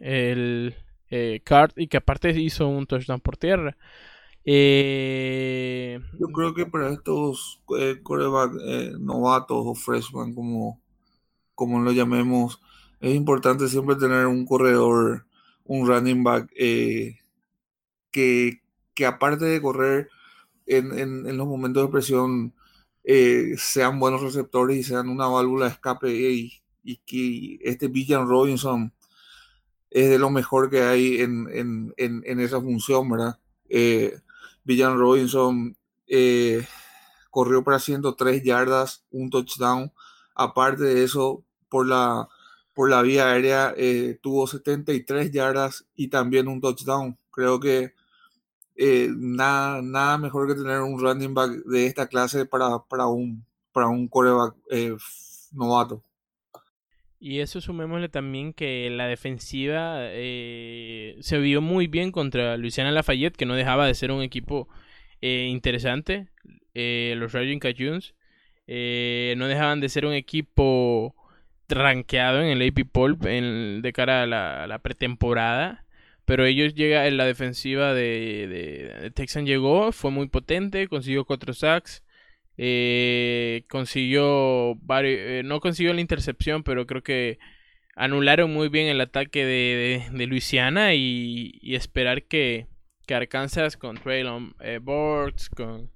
el 0.00 0.74
eh, 1.10 1.40
Card 1.44 1.72
y 1.76 1.88
que 1.88 1.96
aparte 1.96 2.30
hizo 2.40 2.68
un 2.68 2.86
touchdown 2.86 3.20
por 3.20 3.36
tierra. 3.36 3.76
Eh, 4.44 6.00
Yo 6.18 6.26
creo 6.28 6.54
que 6.54 6.66
para 6.66 6.92
estos 6.92 7.62
eh, 7.78 8.00
coreback 8.02 8.52
novatos 8.98 9.62
o 9.64 9.74
freshman, 9.74 10.34
como, 10.34 10.80
como 11.54 11.80
lo 11.80 11.92
llamemos, 11.92 12.60
es 13.04 13.14
importante 13.14 13.68
siempre 13.68 13.96
tener 13.96 14.26
un 14.26 14.46
corredor, 14.46 15.26
un 15.64 15.86
running 15.86 16.24
back 16.24 16.50
eh, 16.56 17.18
que, 18.10 18.60
aparte 19.06 19.44
de 19.44 19.60
correr 19.60 20.08
en, 20.66 21.36
los 21.36 21.46
momentos 21.46 21.82
de 21.84 21.92
presión 21.92 22.54
eh, 23.04 23.54
sean 23.58 24.00
buenos 24.00 24.22
receptores 24.22 24.76
y 24.78 24.82
sean 24.82 25.08
una 25.08 25.26
válvula 25.26 25.66
de 25.66 25.72
escape 25.72 26.10
y, 26.12 26.62
que 27.06 27.58
este 27.62 27.88
Villan 27.88 28.28
Robinson 28.28 28.92
es 29.90 30.10
de 30.10 30.18
lo 30.18 30.28
mejor 30.30 30.68
que 30.68 30.82
hay 30.82 31.20
en, 31.20 31.94
esa 31.96 32.60
función, 32.60 33.08
¿verdad? 33.08 33.38
Eh, 33.68 34.18
Villan 34.64 34.98
Robinson 34.98 35.76
corrió 37.30 37.64
para 37.64 37.78
103 37.78 38.42
yardas, 38.42 39.04
un 39.10 39.30
touchdown. 39.30 39.92
Aparte 40.34 40.84
de 40.84 41.04
eso, 41.04 41.44
por 41.68 41.86
la 41.86 42.28
por 42.74 42.90
la 42.90 43.02
vía 43.02 43.30
aérea 43.30 43.72
eh, 43.76 44.18
tuvo 44.20 44.46
73 44.46 45.30
yardas 45.30 45.86
y 45.94 46.08
también 46.08 46.48
un 46.48 46.60
touchdown. 46.60 47.16
Creo 47.30 47.60
que 47.60 47.94
eh, 48.76 49.08
nada, 49.16 49.82
nada 49.82 50.18
mejor 50.18 50.48
que 50.48 50.54
tener 50.54 50.80
un 50.80 50.98
running 51.00 51.34
back 51.34 51.50
de 51.64 51.86
esta 51.86 52.06
clase 52.08 52.46
para, 52.46 52.78
para 52.88 53.06
un, 53.06 53.44
para 53.72 53.88
un 53.88 54.08
coreback 54.08 54.54
eh, 54.70 54.96
novato. 55.52 56.02
Y 57.18 57.40
eso 57.40 57.60
sumémosle 57.60 58.08
también 58.08 58.52
que 58.52 58.90
la 58.90 59.06
defensiva 59.06 59.98
se 60.10 61.38
vio 61.40 61.62
muy 61.62 61.86
bien 61.86 62.12
contra 62.12 62.58
Luisiana 62.58 62.92
Lafayette, 62.92 63.36
que 63.36 63.46
no 63.46 63.54
dejaba 63.54 63.86
de 63.86 63.94
ser 63.94 64.10
un 64.10 64.22
equipo 64.22 64.68
interesante. 65.22 66.28
los 66.74 67.32
Raging 67.32 67.60
Cajuns 67.60 68.14
no 68.66 69.46
dejaban 69.46 69.80
de 69.80 69.88
ser 69.88 70.04
un 70.04 70.12
equipo 70.12 71.14
rankeado 71.68 72.40
en 72.42 72.48
el 72.48 72.68
AP 72.68 72.86
Poll 72.90 73.18
de 73.18 73.92
cara 73.94 74.22
a 74.22 74.66
la, 74.66 74.78
pretemporada. 74.80 75.83
Pero 76.24 76.46
ellos 76.46 76.74
llega 76.74 77.06
en 77.06 77.16
la 77.16 77.26
defensiva 77.26 77.92
de, 77.94 78.46
de, 79.00 79.10
Texan 79.10 79.46
llegó, 79.46 79.92
fue 79.92 80.10
muy 80.10 80.28
potente, 80.28 80.88
consiguió 80.88 81.24
cuatro 81.24 81.52
sacks, 81.52 82.02
eh, 82.56 83.64
consiguió 83.68 84.76
varios, 84.76 85.20
eh, 85.20 85.42
no 85.44 85.60
consiguió 85.60 85.92
la 85.92 86.00
intercepción, 86.00 86.62
pero 86.62 86.86
creo 86.86 87.02
que 87.02 87.38
anularon 87.96 88.52
muy 88.52 88.68
bien 88.68 88.88
el 88.88 89.00
ataque 89.00 89.44
de, 89.44 90.06
de 90.10 90.26
Luisiana 90.26 90.94
y, 90.94 91.60
esperar 91.74 92.22
que, 92.24 92.68
que 93.06 93.14
Arkansas 93.14 93.76
con 93.76 93.96
Traylon 93.98 94.54
eh, 94.60 94.80
con 95.54 95.90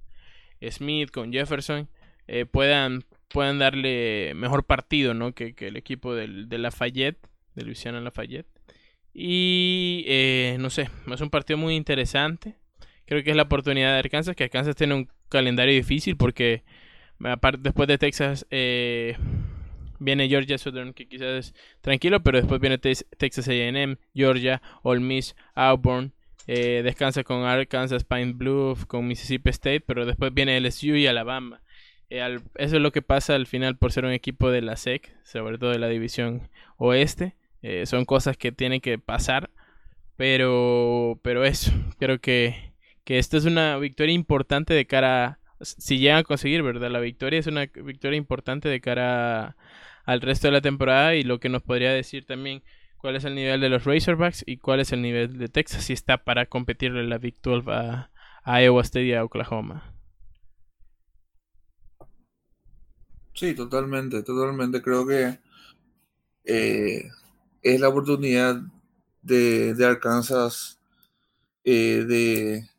Smith, 0.61 1.11
con 1.11 1.31
Jefferson 1.33 1.89
puedan 2.51 3.03
puedan 3.29 3.59
darle 3.59 4.33
mejor 4.35 4.65
partido, 4.65 5.13
¿no? 5.13 5.33
Que, 5.33 5.55
el 5.59 5.77
equipo 5.77 6.15
del, 6.15 6.49
de 6.49 6.57
Lafayette, 6.57 7.19
de 7.55 7.63
Luisiana 7.63 8.01
Lafayette. 8.01 8.47
Y 9.21 10.05
eh, 10.07 10.55
no 10.61 10.69
sé, 10.69 10.89
es 11.11 11.19
un 11.19 11.29
partido 11.29 11.57
muy 11.57 11.75
interesante. 11.75 12.55
Creo 13.05 13.21
que 13.21 13.31
es 13.31 13.35
la 13.35 13.43
oportunidad 13.43 13.91
de 13.91 13.99
Arkansas, 13.99 14.33
que 14.33 14.45
Arkansas 14.45 14.77
tiene 14.77 14.93
un 14.93 15.09
calendario 15.27 15.73
difícil 15.73 16.15
porque 16.15 16.63
aparte, 17.25 17.59
después 17.61 17.89
de 17.89 17.97
Texas 17.97 18.47
eh, 18.49 19.17
viene 19.99 20.29
Georgia 20.29 20.57
Southern, 20.57 20.93
que 20.93 21.09
quizás 21.09 21.47
es 21.47 21.55
tranquilo, 21.81 22.23
pero 22.23 22.37
después 22.37 22.61
viene 22.61 22.77
Texas 22.77 23.49
AM, 23.49 23.97
Georgia, 24.15 24.61
Ole 24.83 25.01
Miss, 25.01 25.35
Auburn. 25.53 26.13
Eh, 26.47 26.79
descansa 26.81 27.25
con 27.25 27.43
Arkansas, 27.43 28.05
Pine 28.05 28.31
Bluff, 28.31 28.85
con 28.85 29.05
Mississippi 29.05 29.49
State, 29.49 29.81
pero 29.81 30.05
después 30.05 30.33
viene 30.33 30.57
LSU 30.61 30.95
y 30.95 31.07
Alabama. 31.07 31.61
Eh, 32.09 32.39
eso 32.55 32.77
es 32.77 32.81
lo 32.81 32.93
que 32.93 33.01
pasa 33.01 33.35
al 33.35 33.47
final 33.47 33.75
por 33.75 33.91
ser 33.91 34.05
un 34.05 34.13
equipo 34.13 34.49
de 34.49 34.61
la 34.61 34.77
SEC, 34.77 35.13
sobre 35.25 35.57
todo 35.57 35.71
de 35.71 35.79
la 35.79 35.89
división 35.89 36.47
oeste. 36.77 37.35
Eh, 37.61 37.85
son 37.85 38.05
cosas 38.05 38.37
que 38.37 38.51
tienen 38.51 38.81
que 38.81 38.99
pasar. 38.99 39.49
Pero, 40.17 41.19
pero 41.23 41.45
eso, 41.45 41.71
creo 41.99 42.19
que, 42.21 42.73
que 43.05 43.19
esta 43.19 43.37
es 43.37 43.45
una 43.45 43.77
victoria 43.77 44.13
importante 44.15 44.73
de 44.73 44.85
cara, 44.87 45.39
si 45.61 45.99
llegan 45.99 46.19
a 46.19 46.23
conseguir, 46.23 46.63
¿verdad? 46.63 46.91
La 46.91 46.99
victoria 46.99 47.39
es 47.39 47.47
una 47.47 47.67
victoria 47.67 48.17
importante 48.17 48.69
de 48.69 48.81
cara 48.81 49.57
al 50.05 50.21
resto 50.21 50.47
de 50.47 50.53
la 50.53 50.61
temporada 50.61 51.15
y 51.15 51.23
lo 51.23 51.39
que 51.39 51.49
nos 51.49 51.63
podría 51.63 51.93
decir 51.93 52.25
también 52.25 52.63
cuál 52.97 53.15
es 53.15 53.23
el 53.25 53.35
nivel 53.35 53.61
de 53.61 53.69
los 53.69 53.85
Razorbacks 53.85 54.43
y 54.47 54.57
cuál 54.57 54.81
es 54.81 54.91
el 54.91 55.01
nivel 55.01 55.37
de 55.37 55.47
Texas 55.49 55.85
si 55.85 55.93
está 55.93 56.17
para 56.23 56.47
competirle 56.47 57.03
la 57.07 57.17
Big 57.17 57.41
12 57.41 57.71
a, 57.71 58.11
a 58.43 58.61
Iowa 58.63 58.81
State 58.83 59.05
y 59.05 59.13
a 59.13 59.23
Oklahoma. 59.23 59.93
Sí, 63.33 63.55
totalmente, 63.55 64.21
totalmente. 64.23 64.81
Creo 64.83 65.05
que 65.07 65.39
eh, 66.45 67.09
es 67.61 67.79
la 67.79 67.89
oportunidad 67.89 68.61
de, 69.21 69.73
de 69.73 69.85
Arkansas 69.85 70.79
eh, 71.63 72.05
de, 72.07 72.69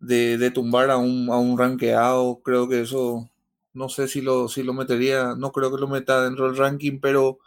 de, 0.00 0.38
de, 0.38 0.50
tumbar 0.50 0.90
a 0.90 0.96
un, 0.96 1.30
a 1.30 1.38
un 1.38 1.58
ranqueado. 1.58 2.40
Creo 2.42 2.68
que 2.68 2.80
eso, 2.82 3.28
no 3.72 3.88
sé 3.88 4.08
si 4.08 4.20
lo, 4.20 4.48
si 4.48 4.62
lo 4.62 4.72
metería, 4.72 5.34
no 5.36 5.52
creo 5.52 5.70
que 5.74 5.80
lo 5.80 5.88
meta 5.88 6.22
dentro 6.22 6.46
del 6.46 6.56
ranking, 6.56 7.00
pero 7.00 7.38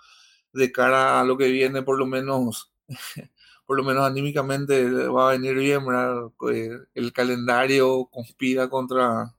de 0.54 0.72
cara 0.72 1.20
a 1.20 1.24
lo 1.24 1.38
que 1.38 1.50
viene, 1.50 1.82
por 1.84 1.98
lo 1.98 2.06
menos, 2.06 2.72
por 3.66 3.78
lo 3.78 3.84
menos 3.84 4.06
anímicamente 4.06 4.90
va 5.08 5.30
a 5.30 5.32
venir 5.34 5.56
bien, 5.56 5.82
eh, 6.52 6.70
El 6.94 7.14
calendario 7.14 8.06
conspira 8.12 8.70
contra, 8.70 9.34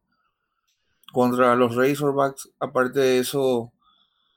contra 1.12 1.54
los 1.56 1.76
Razorbacks. 1.76 2.50
Aparte 2.58 3.00
de 3.00 3.18
eso, 3.18 3.72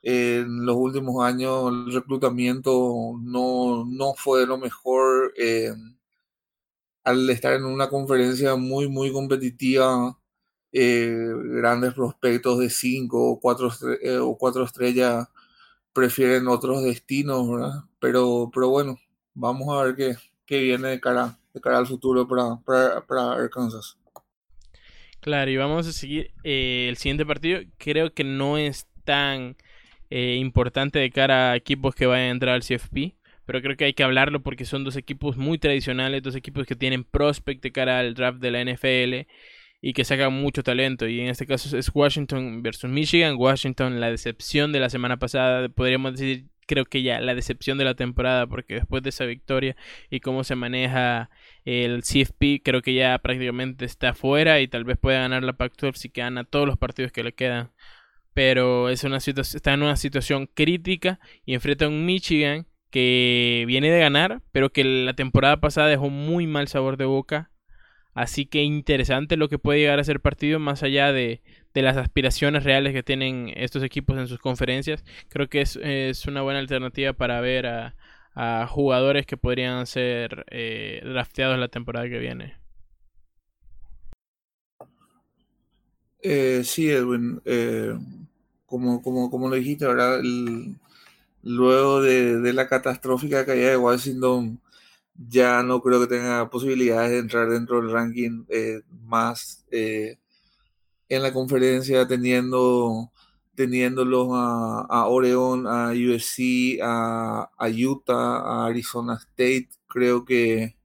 en 0.07 0.67
los 0.67 0.75
últimos 0.75 1.25
años 1.25 1.71
el 1.71 1.91
reclutamiento 1.91 3.19
no, 3.23 3.85
no 3.85 4.13
fue 4.13 4.45
lo 4.45 4.55
mejor. 4.59 5.33
Eh, 5.35 5.73
al 7.03 7.27
estar 7.29 7.53
en 7.53 7.65
una 7.65 7.89
conferencia 7.89 8.55
muy, 8.55 8.87
muy 8.87 9.11
competitiva, 9.11 10.15
eh, 10.71 11.27
grandes 11.45 11.93
prospectos 11.95 12.59
de 12.59 12.69
5 12.69 13.31
o 13.31 13.39
4 13.39 13.69
eh, 14.03 14.17
o 14.19 14.37
cuatro 14.37 14.63
estrellas 14.63 15.27
prefieren 15.91 16.47
otros 16.49 16.83
destinos, 16.83 17.49
¿verdad? 17.49 17.83
Pero, 17.99 18.51
pero 18.53 18.69
bueno, 18.69 18.99
vamos 19.33 19.75
a 19.75 19.83
ver 19.85 19.95
qué, 19.95 20.15
qué 20.45 20.59
viene 20.59 20.89
de 20.89 21.01
cara, 21.01 21.39
de 21.53 21.61
cara 21.61 21.79
al 21.79 21.87
futuro 21.87 22.27
para, 22.27 22.57
para, 23.07 23.33
Arkansas. 23.33 23.97
Claro, 25.19 25.49
y 25.49 25.57
vamos 25.57 25.87
a 25.87 25.93
seguir 25.93 26.31
el 26.43 26.97
siguiente 26.97 27.25
partido. 27.25 27.61
Creo 27.79 28.13
que 28.13 28.23
no 28.23 28.59
es 28.59 28.87
tan 29.03 29.55
eh, 30.09 30.35
importante 30.39 30.99
de 30.99 31.11
cara 31.11 31.51
a 31.51 31.55
equipos 31.55 31.95
que 31.95 32.05
vayan 32.05 32.27
a 32.27 32.31
entrar 32.31 32.55
al 32.55 32.61
CFP, 32.61 33.15
pero 33.45 33.61
creo 33.61 33.77
que 33.77 33.85
hay 33.85 33.93
que 33.93 34.03
hablarlo 34.03 34.41
porque 34.41 34.65
son 34.65 34.83
dos 34.83 34.95
equipos 34.95 35.37
muy 35.37 35.57
tradicionales, 35.57 36.23
dos 36.23 36.35
equipos 36.35 36.65
que 36.65 36.75
tienen 36.75 37.03
prospect 37.03 37.61
de 37.63 37.71
cara 37.71 37.99
al 37.99 38.13
draft 38.13 38.39
de 38.39 38.51
la 38.51 38.63
NFL 38.63 39.27
y 39.81 39.93
que 39.93 40.03
sacan 40.03 40.33
mucho 40.33 40.63
talento. 40.63 41.07
Y 41.07 41.21
en 41.21 41.27
este 41.27 41.45
caso 41.45 41.77
es 41.77 41.91
Washington 41.93 42.63
versus 42.63 42.89
Michigan. 42.89 43.35
Washington, 43.37 43.99
la 43.99 44.09
decepción 44.09 44.71
de 44.71 44.79
la 44.79 44.89
semana 44.89 45.17
pasada, 45.17 45.69
podríamos 45.69 46.13
decir, 46.13 46.47
creo 46.65 46.85
que 46.85 47.03
ya 47.03 47.19
la 47.21 47.35
decepción 47.35 47.77
de 47.77 47.85
la 47.85 47.95
temporada, 47.95 48.47
porque 48.47 48.75
después 48.75 49.03
de 49.03 49.09
esa 49.09 49.25
victoria 49.25 49.75
y 50.09 50.21
cómo 50.21 50.43
se 50.43 50.55
maneja 50.55 51.29
el 51.65 52.01
CFP, 52.01 52.61
creo 52.63 52.81
que 52.81 52.93
ya 52.93 53.17
prácticamente 53.19 53.85
está 53.85 54.13
fuera 54.13 54.59
y 54.59 54.67
tal 54.67 54.83
vez 54.85 54.97
pueda 54.97 55.19
ganar 55.19 55.43
la 55.43 55.53
Pac-12 55.53 55.93
si 55.95 56.09
gana 56.09 56.43
todos 56.43 56.65
los 56.67 56.77
partidos 56.77 57.11
que 57.11 57.23
le 57.23 57.33
quedan. 57.33 57.71
Pero 58.35 58.89
es 58.89 59.03
una 59.03 59.17
está 59.17 59.73
en 59.73 59.81
una 59.81 59.95
situación 59.95 60.47
crítica 60.53 61.19
y 61.43 61.55
enfrenta 61.55 61.85
a 61.85 61.87
un 61.87 62.05
Michigan 62.05 62.67
que 62.91 63.65
viene 63.67 63.89
de 63.89 63.99
ganar, 63.99 64.43
pero 64.51 64.71
que 64.71 64.83
la 64.83 65.15
temporada 65.15 65.59
pasada 65.59 65.87
dejó 65.87 66.09
muy 66.11 66.45
mal 66.45 66.67
sabor 66.67 66.97
de 66.97 67.05
boca 67.05 67.49
Así 68.15 68.45
que 68.45 68.63
interesante 68.63 69.35
lo 69.35 69.49
que 69.49 69.59
puede 69.59 69.79
llegar 69.79 69.99
a 69.99 70.03
ser 70.05 70.21
partido 70.21 70.57
más 70.57 70.83
allá 70.83 71.11
de, 71.11 71.41
las 71.73 71.97
aspiraciones 71.97 72.63
reales 72.63 72.93
que 72.93 73.03
tienen 73.03 73.51
estos 73.57 73.83
equipos 73.83 74.17
en 74.17 74.27
sus 74.27 74.39
conferencias. 74.39 75.03
Creo 75.27 75.49
que 75.49 75.59
es, 75.59 76.25
una 76.25 76.41
buena 76.41 76.59
alternativa 76.59 77.11
para 77.11 77.41
ver 77.41 77.67
a, 77.67 77.93
jugadores 78.69 79.25
que 79.25 79.37
podrían 79.37 79.85
ser 79.85 80.45
eh, 80.49 81.01
drafteados 81.03 81.59
la 81.59 81.67
temporada 81.67 82.07
que 82.07 82.19
viene. 82.19 82.55
Eh, 86.21 86.61
sí, 86.63 86.89
Edwin. 86.89 87.41
Eh, 87.43 87.97
como, 88.65 89.01
como, 89.01 89.29
como 89.29 89.49
lo 89.49 89.55
dijiste, 89.55 89.85
¿verdad? 89.85 90.21
luego 91.43 92.01
de, 92.01 92.39
de, 92.39 92.53
la 92.53 92.67
catastrófica 92.67 93.45
caída 93.45 93.69
de 93.69 93.77
Washington 93.77 94.59
ya 95.15 95.63
no 95.63 95.81
creo 95.81 96.01
que 96.01 96.07
tenga 96.07 96.49
posibilidades 96.49 97.11
de 97.11 97.19
entrar 97.19 97.49
dentro 97.49 97.81
del 97.81 97.91
ranking 97.91 98.45
eh, 98.49 98.81
más 99.03 99.65
eh, 99.71 100.17
en 101.09 101.21
la 101.23 101.31
conferencia 101.33 102.07
teniendo 102.07 103.11
teniéndolos 103.55 104.29
a, 104.33 104.85
a 104.89 105.07
Oregon, 105.07 105.65
a 105.67 105.91
USC, 105.91 106.79
a, 106.81 107.49
Utah, 107.69 108.39
a 108.39 108.65
Arizona 108.67 109.15
State, 109.15 109.69
creo 109.87 110.25
que, 110.25 110.77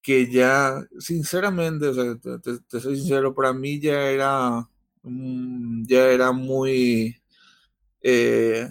que 0.00 0.30
ya, 0.30 0.84
sinceramente, 0.98 1.92
te, 2.68 2.80
soy 2.80 2.96
sincero, 2.96 3.34
para 3.34 3.52
mí 3.52 3.80
ya 3.80 4.10
era, 4.10 4.68
ya 5.02 6.06
era 6.08 6.32
muy, 6.32 7.20
eh, 8.02 8.68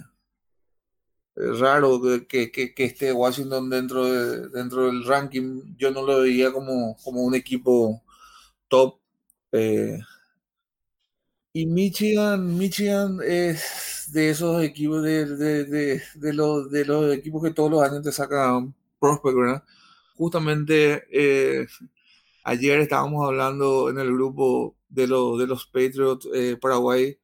raro 1.34 2.00
que, 2.28 2.50
que, 2.50 2.74
esté 2.76 3.12
Washington 3.12 3.70
dentro, 3.70 4.04
de, 4.06 4.48
dentro 4.48 4.86
del 4.86 5.04
ranking. 5.04 5.76
Yo 5.78 5.90
no 5.90 6.02
lo 6.02 6.20
veía 6.20 6.52
como, 6.52 6.96
como 7.02 7.22
un 7.22 7.34
equipo 7.34 8.02
top. 8.68 8.98
Eh, 9.52 9.98
y 11.54 11.66
Michigan, 11.66 12.56
Michigan 12.56 13.18
es 13.22 14.08
de 14.12 14.30
esos 14.30 14.62
equipos, 14.62 15.02
de, 15.02 15.26
de, 15.26 16.02
de, 16.14 16.32
los, 16.32 16.70
de 16.70 16.84
los 16.84 17.14
equipos 17.14 17.42
que 17.42 17.50
todos 17.50 17.70
los 17.70 17.82
años 17.82 18.02
te 18.02 18.12
sacan 18.12 18.74
prospect. 18.98 19.62
Justamente 20.16 21.04
eh, 21.10 21.66
ayer 22.44 22.80
estábamos 22.80 23.26
hablando 23.26 23.90
en 23.90 23.98
el 23.98 24.12
grupo 24.12 24.76
de, 24.92 25.06
lo, 25.06 25.36
de 25.36 25.46
los 25.46 25.66
Patriots 25.66 26.28
eh, 26.34 26.56
Paraguay 26.60 27.18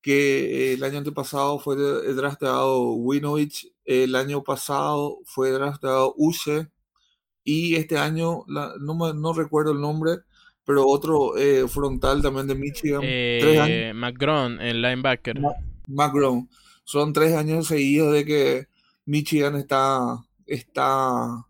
que 0.00 0.72
el 0.72 0.82
año 0.82 0.98
antepasado 0.98 1.60
fue 1.60 1.76
drafteado 1.76 2.94
Winovich, 2.94 3.72
el 3.84 4.16
año 4.16 4.42
pasado 4.42 5.18
fue 5.24 5.52
drafteado 5.52 6.14
Use 6.16 6.68
y 7.44 7.76
este 7.76 7.98
año, 7.98 8.44
no, 8.46 9.12
no 9.14 9.32
recuerdo 9.32 9.72
el 9.72 9.80
nombre, 9.80 10.18
pero 10.64 10.86
otro 10.86 11.36
eh, 11.36 11.66
frontal 11.68 12.22
también 12.22 12.46
de 12.46 12.54
Michigan. 12.54 13.00
Eh, 13.04 13.92
McGrone, 13.94 14.68
el 14.68 14.82
linebacker. 14.82 15.40
McGrone. 15.86 16.48
Son 16.84 17.12
tres 17.12 17.34
años 17.34 17.68
seguidos 17.68 18.12
de 18.12 18.24
que 18.24 18.66
Michigan 19.04 19.56
está, 19.56 20.18
está, 20.46 21.46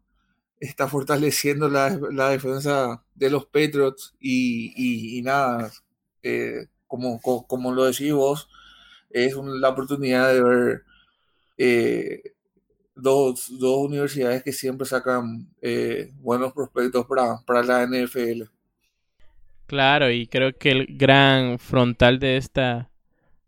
está 0.66 0.86
fortaleciendo 0.86 1.68
la, 1.68 1.98
la 2.12 2.30
defensa 2.30 3.02
de 3.14 3.30
los 3.30 3.46
Patriots 3.46 4.14
y, 4.20 5.18
y, 5.18 5.22
nada. 5.22 5.72
Eh, 6.22 6.66
como, 6.86 7.20
como, 7.20 7.72
lo 7.72 7.84
decís 7.84 8.12
vos, 8.12 8.48
es 9.10 9.34
la 9.34 9.70
oportunidad 9.70 10.32
de 10.32 10.42
ver 10.42 10.82
eh, 11.58 12.22
dos, 12.94 13.48
universidades 13.48 14.42
que 14.44 14.52
siempre 14.52 14.86
sacan 14.86 15.48
eh, 15.60 16.12
buenos 16.20 16.52
prospectos 16.52 17.06
para, 17.06 17.38
para 17.44 17.62
la 17.62 17.86
NFL. 17.86 18.42
Claro, 19.66 20.10
y 20.10 20.26
creo 20.28 20.56
que 20.56 20.70
el 20.70 20.86
gran 20.96 21.58
frontal 21.58 22.20
de 22.20 22.36
esta, 22.36 22.90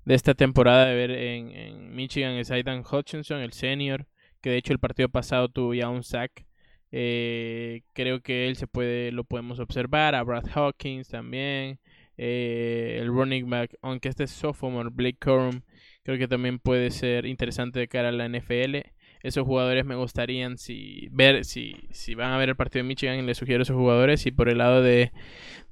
de 0.05 0.15
esta 0.15 0.35
temporada 0.35 0.87
de 0.87 0.95
ver 0.95 1.11
en, 1.13 1.95
Michigan 1.95 2.33
es 2.33 2.51
Aidan 2.51 2.83
Hutchinson, 2.91 3.41
el 3.41 3.53
senior, 3.53 4.07
que 4.41 4.51
de 4.51 4.57
hecho 4.57 4.73
el 4.73 4.81
partido 4.81 5.09
pasado 5.09 5.49
tuvo 5.49 5.75
ya 5.75 5.89
un 5.89 6.03
sack. 6.03 6.45
Eh, 6.97 7.83
creo 7.93 8.21
que 8.21 8.47
él 8.47 8.55
se 8.55 8.69
puede, 8.69 9.11
lo 9.11 9.25
podemos 9.25 9.59
observar, 9.59 10.15
a 10.15 10.23
Brad 10.23 10.47
Hawkins 10.55 11.09
también, 11.09 11.81
eh, 12.17 12.99
el 13.01 13.09
running 13.09 13.51
back, 13.51 13.75
aunque 13.83 14.09
este 14.09 14.23
es 14.23 14.31
sophomore, 14.31 14.91
Blake 14.93 15.19
Corum, 15.19 15.63
creo 16.05 16.19
que 16.19 16.29
también 16.29 16.61
puede 16.61 16.93
ser 16.93 17.27
interesante 17.27 17.81
de 17.81 17.89
cara 17.89 18.11
a 18.11 18.13
la 18.13 18.29
NFL. 18.29 18.77
Esos 19.25 19.45
jugadores 19.45 19.85
me 19.85 19.97
gustarían 19.97 20.57
si 20.57 21.09
ver 21.11 21.45
si, 21.45 21.75
si 21.91 22.15
van 22.15 22.31
a 22.31 22.39
ver 22.39 22.51
el 22.51 22.57
partido 22.57 22.85
de 22.85 22.89
Michigan, 22.89 23.27
les 23.27 23.39
sugiero 23.39 23.65
esos 23.65 23.75
jugadores. 23.77 24.25
Y 24.27 24.31
por 24.31 24.49
el 24.49 24.59
lado 24.59 24.81
de, 24.81 25.11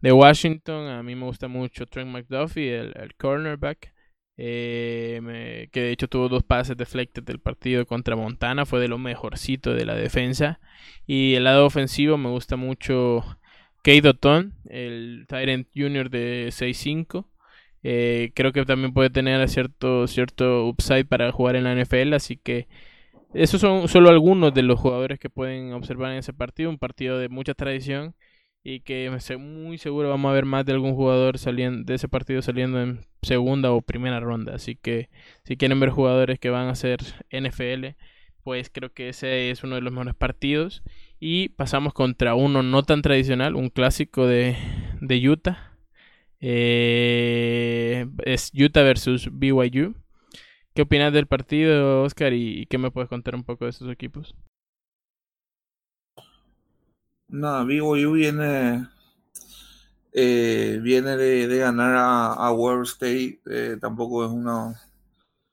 de 0.00 0.12
Washington, 0.12 0.88
a 0.88 1.04
mí 1.04 1.14
me 1.14 1.26
gusta 1.26 1.46
mucho 1.46 1.86
Trent 1.86 2.10
McDuffie, 2.10 2.80
el, 2.80 2.94
el 2.96 3.14
cornerback. 3.14 3.91
Eh, 4.44 5.68
que 5.70 5.82
de 5.82 5.92
hecho 5.92 6.08
tuvo 6.08 6.28
dos 6.28 6.42
pases 6.42 6.76
deflected 6.76 7.22
del 7.22 7.38
partido 7.38 7.86
contra 7.86 8.16
Montana, 8.16 8.66
fue 8.66 8.80
de 8.80 8.88
lo 8.88 8.98
mejorcito 8.98 9.72
de 9.72 9.86
la 9.86 9.94
defensa. 9.94 10.58
Y 11.06 11.34
el 11.34 11.44
lado 11.44 11.64
ofensivo 11.64 12.18
me 12.18 12.28
gusta 12.28 12.56
mucho 12.56 13.38
Kate 13.84 14.08
O'Ton, 14.08 14.54
el 14.68 15.26
Tyrant 15.28 15.68
Junior 15.72 16.10
de 16.10 16.48
6'5. 16.50 17.28
Eh, 17.84 18.32
creo 18.34 18.52
que 18.52 18.64
también 18.64 18.92
puede 18.92 19.10
tener 19.10 19.48
cierto, 19.48 20.08
cierto 20.08 20.66
upside 20.66 21.04
para 21.04 21.30
jugar 21.30 21.54
en 21.54 21.62
la 21.62 21.74
NFL, 21.76 22.14
así 22.14 22.36
que 22.36 22.66
esos 23.34 23.60
son 23.60 23.86
solo 23.86 24.10
algunos 24.10 24.52
de 24.54 24.62
los 24.62 24.80
jugadores 24.80 25.20
que 25.20 25.30
pueden 25.30 25.72
observar 25.72 26.10
en 26.12 26.18
ese 26.18 26.32
partido, 26.32 26.68
un 26.68 26.78
partido 26.78 27.16
de 27.18 27.28
mucha 27.28 27.54
tradición 27.54 28.16
y 28.64 28.80
que 28.80 29.10
muy 29.38 29.78
seguro 29.78 30.08
vamos 30.08 30.30
a 30.30 30.34
ver 30.34 30.44
más 30.44 30.64
de 30.64 30.72
algún 30.72 30.94
jugador 30.94 31.38
saliendo 31.38 31.84
de 31.84 31.94
ese 31.94 32.08
partido 32.08 32.42
saliendo 32.42 32.80
en 32.80 33.00
segunda 33.22 33.72
o 33.72 33.82
primera 33.82 34.20
ronda, 34.20 34.54
así 34.54 34.76
que 34.76 35.08
si 35.44 35.56
quieren 35.56 35.80
ver 35.80 35.90
jugadores 35.90 36.38
que 36.38 36.50
van 36.50 36.68
a 36.68 36.74
ser 36.74 37.00
NFL, 37.30 37.96
pues 38.44 38.70
creo 38.70 38.92
que 38.92 39.08
ese 39.08 39.50
es 39.50 39.62
uno 39.64 39.76
de 39.76 39.82
los 39.82 39.92
mejores 39.92 40.14
partidos 40.14 40.82
y 41.20 41.50
pasamos 41.50 41.92
contra 41.94 42.34
uno 42.34 42.62
no 42.62 42.82
tan 42.82 43.02
tradicional, 43.02 43.54
un 43.56 43.70
clásico 43.70 44.26
de, 44.26 44.56
de 45.00 45.28
Utah. 45.28 45.72
Eh, 46.40 48.06
es 48.24 48.50
Utah 48.52 48.82
versus 48.82 49.28
BYU. 49.32 49.94
¿Qué 50.74 50.82
opinas 50.82 51.12
del 51.12 51.26
partido, 51.26 52.02
Oscar? 52.02 52.32
¿Y 52.32 52.66
qué 52.66 52.78
me 52.78 52.90
puedes 52.90 53.08
contar 53.08 53.34
un 53.36 53.44
poco 53.44 53.66
de 53.66 53.70
esos 53.70 53.90
equipos? 53.90 54.34
No, 57.32 57.64
BYU 57.64 58.12
viene, 58.12 58.88
eh, 60.12 60.78
viene 60.82 61.16
de, 61.16 61.56
ganar 61.58 61.94
a, 61.96 62.48
a 62.48 62.82
State. 62.84 63.40
Eh, 63.46 63.78
tampoco 63.80 64.24
es 64.26 64.30
una, 64.30 64.78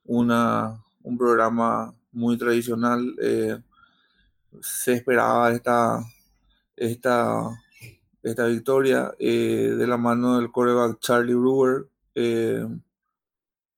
una, 0.04 0.84
un 1.02 1.18
programa 1.18 1.94
muy 2.12 2.36
tradicional. 2.38 3.16
Eh, 3.22 3.58
se 4.60 4.94
esperaba 4.94 5.52
esta, 5.52 6.04
esta, 6.76 7.48
esta 8.22 8.46
victoria 8.46 9.12
de 9.18 9.86
la 9.86 9.96
mano 9.96 10.38
del 10.38 10.52
coreback 10.52 11.00
Charlie 11.00 11.34
Brewer. 11.34 11.88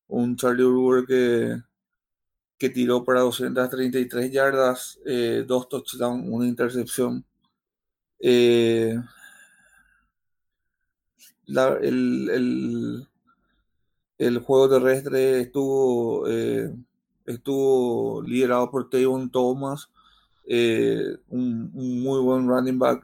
un 0.07 0.35
Charlie 0.35 0.65
Brewer 0.65 1.05
que, 1.05 1.61
que 2.57 2.69
tiró 2.69 3.03
para 3.05 3.21
233 3.21 4.31
yardas, 4.31 4.99
dos 5.47 5.69
touchdowns, 5.69 6.27
una 6.27 6.45
intercepción. 6.47 7.25
Eh, 8.25 8.97
el, 11.81 13.05
el, 14.17 14.39
juego 14.39 14.69
terrestre 14.69 15.41
estuvo, 15.41 16.25
eh, 16.29 16.73
estuvo 17.25 18.21
liderado 18.23 18.71
por 18.71 18.89
Tavon 18.89 19.29
Thomas, 19.29 19.89
eh, 20.47 21.17
un, 21.27 21.69
muy 21.73 22.21
buen 22.21 22.47
running 22.47 22.79
back. 22.79 23.03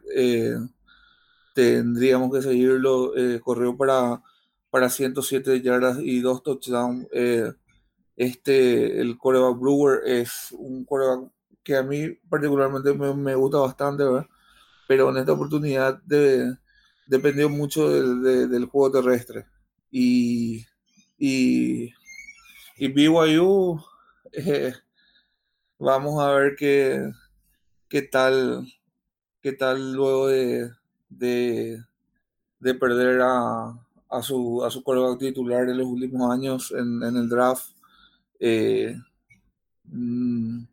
tendríamos 1.54 2.32
que 2.34 2.42
seguirlo. 2.42 3.12
corrió 3.44 3.76
para, 3.76 4.24
para 4.70 4.90
107 4.90 5.62
yardas 5.62 6.00
y 6.02 6.22
dos 6.22 6.44
touchdowns. 6.44 7.08
este, 8.16 9.02
el 9.02 9.18
coreback 9.18 9.60
Brewer 9.60 10.02
es 10.06 10.54
un 10.54 10.86
coreback 10.86 11.30
que 11.64 11.76
a 11.76 11.84
mí 11.84 12.10
particularmente 12.30 12.94
me, 12.94 13.14
me 13.14 13.36
gusta 13.36 13.58
bastante, 13.60 14.04
¿verdad? 14.04 14.28
Pero 14.90 15.12
en 15.12 15.18
esta 15.18 15.34
oportunidad 15.34 16.02
dependió 17.06 17.48
mucho 17.48 17.88
del, 17.92 18.66
juego 18.66 18.92
terrestre. 18.92 19.46
Y, 19.92 20.66
y, 21.16 21.94
y 22.76 22.88
BYU, 22.88 23.80
eh, 24.32 24.74
vamos 25.78 26.20
a 26.20 26.32
ver 26.32 26.56
qué, 26.56 27.08
qué 27.88 28.02
tal 28.02 28.66
qué 29.44 29.52
tal 29.54 29.94
luego 29.94 30.28
de, 30.28 30.72
de, 31.08 31.84
perder 32.80 33.22
a, 33.22 33.80
a, 34.10 34.24
su, 34.24 34.64
a 34.66 34.72
su 34.72 34.84
coreback 34.84 35.20
titular 35.20 35.70
en 35.70 35.78
los 35.78 35.86
últimos 35.86 36.34
años 36.34 36.74
en, 36.76 37.04
el 37.04 37.30
draft. 37.30 37.76
Eh, 38.40 38.98
mm, 39.84 40.64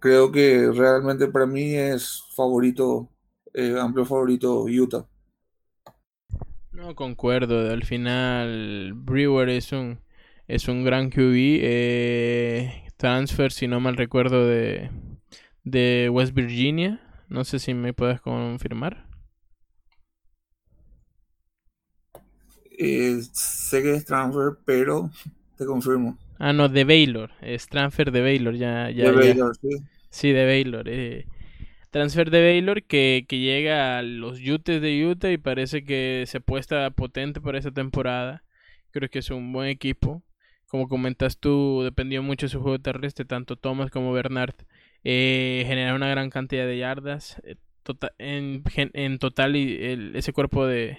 creo 0.00 0.30
que 0.30 0.70
realmente 0.70 1.28
para 1.28 1.46
mí 1.46 1.74
es 1.74 2.24
favorito 2.36 3.08
eh, 3.54 3.78
amplio 3.78 4.04
favorito 4.04 4.64
Utah. 4.66 5.06
No 6.72 6.94
concuerdo, 6.94 7.70
al 7.70 7.84
final 7.84 8.92
Brewer 8.94 9.48
es 9.50 9.72
un 9.72 10.00
es 10.48 10.68
un 10.68 10.84
gran 10.84 11.10
QB, 11.10 11.60
eh, 11.62 12.84
transfer 12.96 13.52
si 13.52 13.68
no 13.68 13.80
mal 13.80 13.96
recuerdo 13.96 14.46
de, 14.46 14.90
de 15.64 16.08
West 16.10 16.34
Virginia, 16.34 17.00
no 17.28 17.44
sé 17.44 17.58
si 17.58 17.74
me 17.74 17.92
puedes 17.94 18.20
confirmar. 18.20 19.06
Eh, 22.78 23.20
sé 23.32 23.82
que 23.82 23.94
es 23.94 24.04
transfer, 24.04 24.58
pero 24.64 25.10
te 25.56 25.64
confirmo. 25.66 26.18
Ah, 26.38 26.52
no, 26.52 26.68
de 26.68 26.84
Baylor, 26.84 27.30
es 27.40 27.68
transfer 27.68 28.10
de 28.10 28.20
Baylor, 28.20 28.54
ya, 28.54 28.90
ya. 28.90 29.06
De 29.06 29.12
Baylor, 29.12 29.54
sí. 29.60 29.68
Sí, 30.10 30.32
de 30.32 30.44
Baylor. 30.44 30.88
Eh, 30.88 31.26
transfer 31.92 32.30
de 32.30 32.42
Baylor 32.42 32.82
que, 32.82 33.26
que 33.28 33.38
llega 33.38 33.98
a 33.98 34.02
los 34.02 34.40
Utes 34.40 34.80
de 34.80 35.06
Utah 35.06 35.30
y 35.30 35.36
parece 35.36 35.84
que 35.84 36.24
se 36.26 36.38
apuesta 36.38 36.90
potente 36.90 37.40
para 37.40 37.58
esa 37.58 37.70
temporada. 37.70 38.42
Creo 38.90 39.10
que 39.10 39.20
es 39.20 39.30
un 39.30 39.52
buen 39.52 39.68
equipo. 39.68 40.22
Como 40.66 40.88
comentas 40.88 41.38
tú, 41.38 41.82
dependió 41.84 42.22
mucho 42.22 42.46
de 42.46 42.50
su 42.50 42.62
juego 42.62 42.78
terrestre, 42.78 43.26
tanto 43.26 43.56
Thomas 43.56 43.90
como 43.90 44.10
Bernard 44.12 44.54
eh, 45.04 45.64
generaron 45.66 45.96
una 45.96 46.08
gran 46.10 46.30
cantidad 46.30 46.66
de 46.66 46.78
yardas. 46.78 47.40
Eh, 47.44 47.56
tota-, 47.82 48.14
en, 48.18 48.62
en, 48.94 49.18
total, 49.18 49.54
ese 49.54 50.32
cuerpo 50.32 50.66
de. 50.66 50.98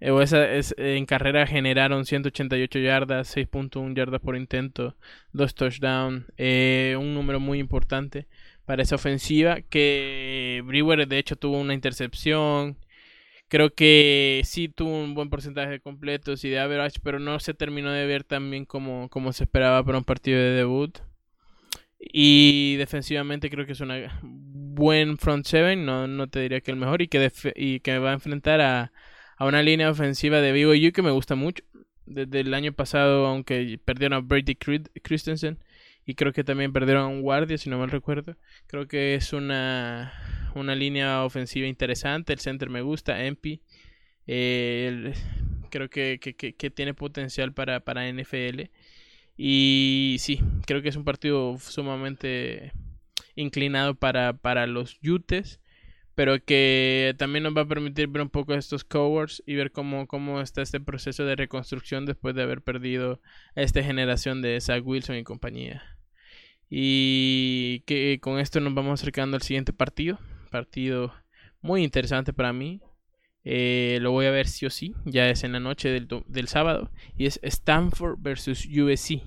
Eh, 0.00 0.10
o 0.10 0.22
esa, 0.22 0.50
es, 0.50 0.74
en 0.78 1.04
carrera 1.04 1.46
generaron 1.46 2.06
188 2.06 2.78
yardas, 2.78 3.36
6.1 3.36 3.94
yardas 3.94 4.22
por 4.22 4.36
intento, 4.36 4.96
dos 5.32 5.54
touchdowns, 5.54 6.24
un 6.38 7.14
número 7.14 7.40
muy 7.40 7.58
importante 7.58 8.26
para 8.66 8.82
esa 8.82 8.96
ofensiva. 8.96 9.60
Que 9.62 10.62
Brewer 10.66 11.06
de 11.08 11.18
hecho 11.18 11.36
tuvo 11.36 11.58
una 11.60 11.74
intercepción. 11.74 12.78
Creo 13.48 13.74
que 13.74 14.42
sí 14.44 14.68
tuvo 14.68 15.02
un 15.02 15.14
buen 15.14 15.30
porcentaje 15.30 15.70
de 15.70 15.80
completos 15.80 16.44
y 16.44 16.50
de 16.50 16.58
average, 16.58 17.00
pero 17.02 17.18
no 17.20 17.38
se 17.40 17.54
terminó 17.54 17.92
de 17.92 18.06
ver 18.06 18.24
tan 18.24 18.50
bien 18.50 18.64
como, 18.64 19.08
como 19.10 19.32
se 19.32 19.44
esperaba 19.44 19.84
para 19.84 19.98
un 19.98 20.04
partido 20.04 20.38
de 20.38 20.50
debut. 20.50 20.98
Y 21.98 22.76
defensivamente 22.76 23.50
creo 23.50 23.66
que 23.66 23.72
es 23.72 23.80
un 23.80 23.90
buen 24.74 25.18
front 25.18 25.46
seven, 25.46 25.84
no, 25.86 26.06
no 26.06 26.28
te 26.28 26.40
diría 26.40 26.60
que 26.60 26.70
el 26.70 26.76
mejor, 26.76 27.02
y 27.02 27.08
que, 27.08 27.30
y 27.56 27.80
que 27.80 27.98
va 27.98 28.10
a 28.10 28.14
enfrentar 28.14 28.60
a, 28.60 28.92
a 29.36 29.46
una 29.46 29.62
línea 29.62 29.90
ofensiva 29.90 30.40
de 30.40 30.52
BYU 30.52 30.92
que 30.92 31.02
me 31.02 31.10
gusta 31.10 31.34
mucho. 31.34 31.64
Desde 32.06 32.40
el 32.40 32.52
año 32.54 32.72
pasado, 32.72 33.26
aunque 33.26 33.78
perdieron 33.84 34.18
a 34.18 34.20
Brady 34.20 34.56
Christensen, 34.56 35.58
y 36.06 36.14
creo 36.14 36.32
que 36.32 36.44
también 36.44 36.72
perdieron 36.72 37.04
a 37.04 37.08
un 37.08 37.22
guardia, 37.22 37.58
si 37.58 37.70
no 37.70 37.78
mal 37.78 37.90
recuerdo. 37.90 38.36
Creo 38.66 38.86
que 38.88 39.14
es 39.14 39.32
una, 39.32 40.12
una 40.54 40.74
línea 40.74 41.24
ofensiva 41.24 41.66
interesante. 41.66 42.32
El 42.32 42.40
center 42.40 42.70
me 42.70 42.82
gusta, 42.82 43.24
MP. 43.24 43.60
Eh, 44.26 45.14
creo 45.70 45.88
que, 45.88 46.18
que, 46.20 46.34
que, 46.34 46.70
tiene 46.70 46.94
potencial 46.94 47.52
para, 47.52 47.80
para 47.80 48.10
NFL. 48.10 48.70
Y 49.36 50.16
sí, 50.20 50.40
creo 50.66 50.82
que 50.82 50.90
es 50.90 50.96
un 50.96 51.04
partido 51.04 51.56
sumamente 51.58 52.72
inclinado 53.34 53.94
para, 53.94 54.34
para 54.34 54.66
los 54.66 54.98
Utes 55.02 55.60
pero 56.14 56.44
que 56.44 57.14
también 57.18 57.42
nos 57.42 57.56
va 57.56 57.62
a 57.62 57.68
permitir 57.68 58.08
ver 58.08 58.22
un 58.22 58.30
poco 58.30 58.54
estos 58.54 58.84
cohorts 58.84 59.42
y 59.46 59.54
ver 59.54 59.72
cómo, 59.72 60.06
cómo 60.06 60.40
está 60.40 60.62
este 60.62 60.80
proceso 60.80 61.24
de 61.24 61.36
reconstrucción 61.36 62.06
después 62.06 62.34
de 62.34 62.42
haber 62.42 62.62
perdido 62.62 63.20
a 63.56 63.62
esta 63.62 63.82
generación 63.82 64.40
de 64.40 64.60
Zach 64.60 64.82
Wilson 64.84 65.16
y 65.16 65.24
compañía. 65.24 65.82
Y 66.68 67.80
que 67.86 68.18
con 68.20 68.38
esto 68.38 68.60
nos 68.60 68.74
vamos 68.74 69.00
acercando 69.00 69.36
al 69.36 69.42
siguiente 69.42 69.72
partido, 69.72 70.18
partido 70.50 71.12
muy 71.60 71.84
interesante 71.84 72.32
para 72.32 72.52
mí. 72.52 72.80
Eh, 73.44 73.98
lo 74.00 74.10
voy 74.10 74.26
a 74.26 74.30
ver 74.30 74.46
sí 74.46 74.66
o 74.66 74.70
sí, 74.70 74.94
ya 75.04 75.28
es 75.28 75.44
en 75.44 75.52
la 75.52 75.60
noche 75.60 75.90
del, 75.90 76.08
del 76.26 76.48
sábado, 76.48 76.90
y 77.16 77.26
es 77.26 77.38
Stanford 77.42 78.16
versus 78.18 78.66
USC. 78.66 79.22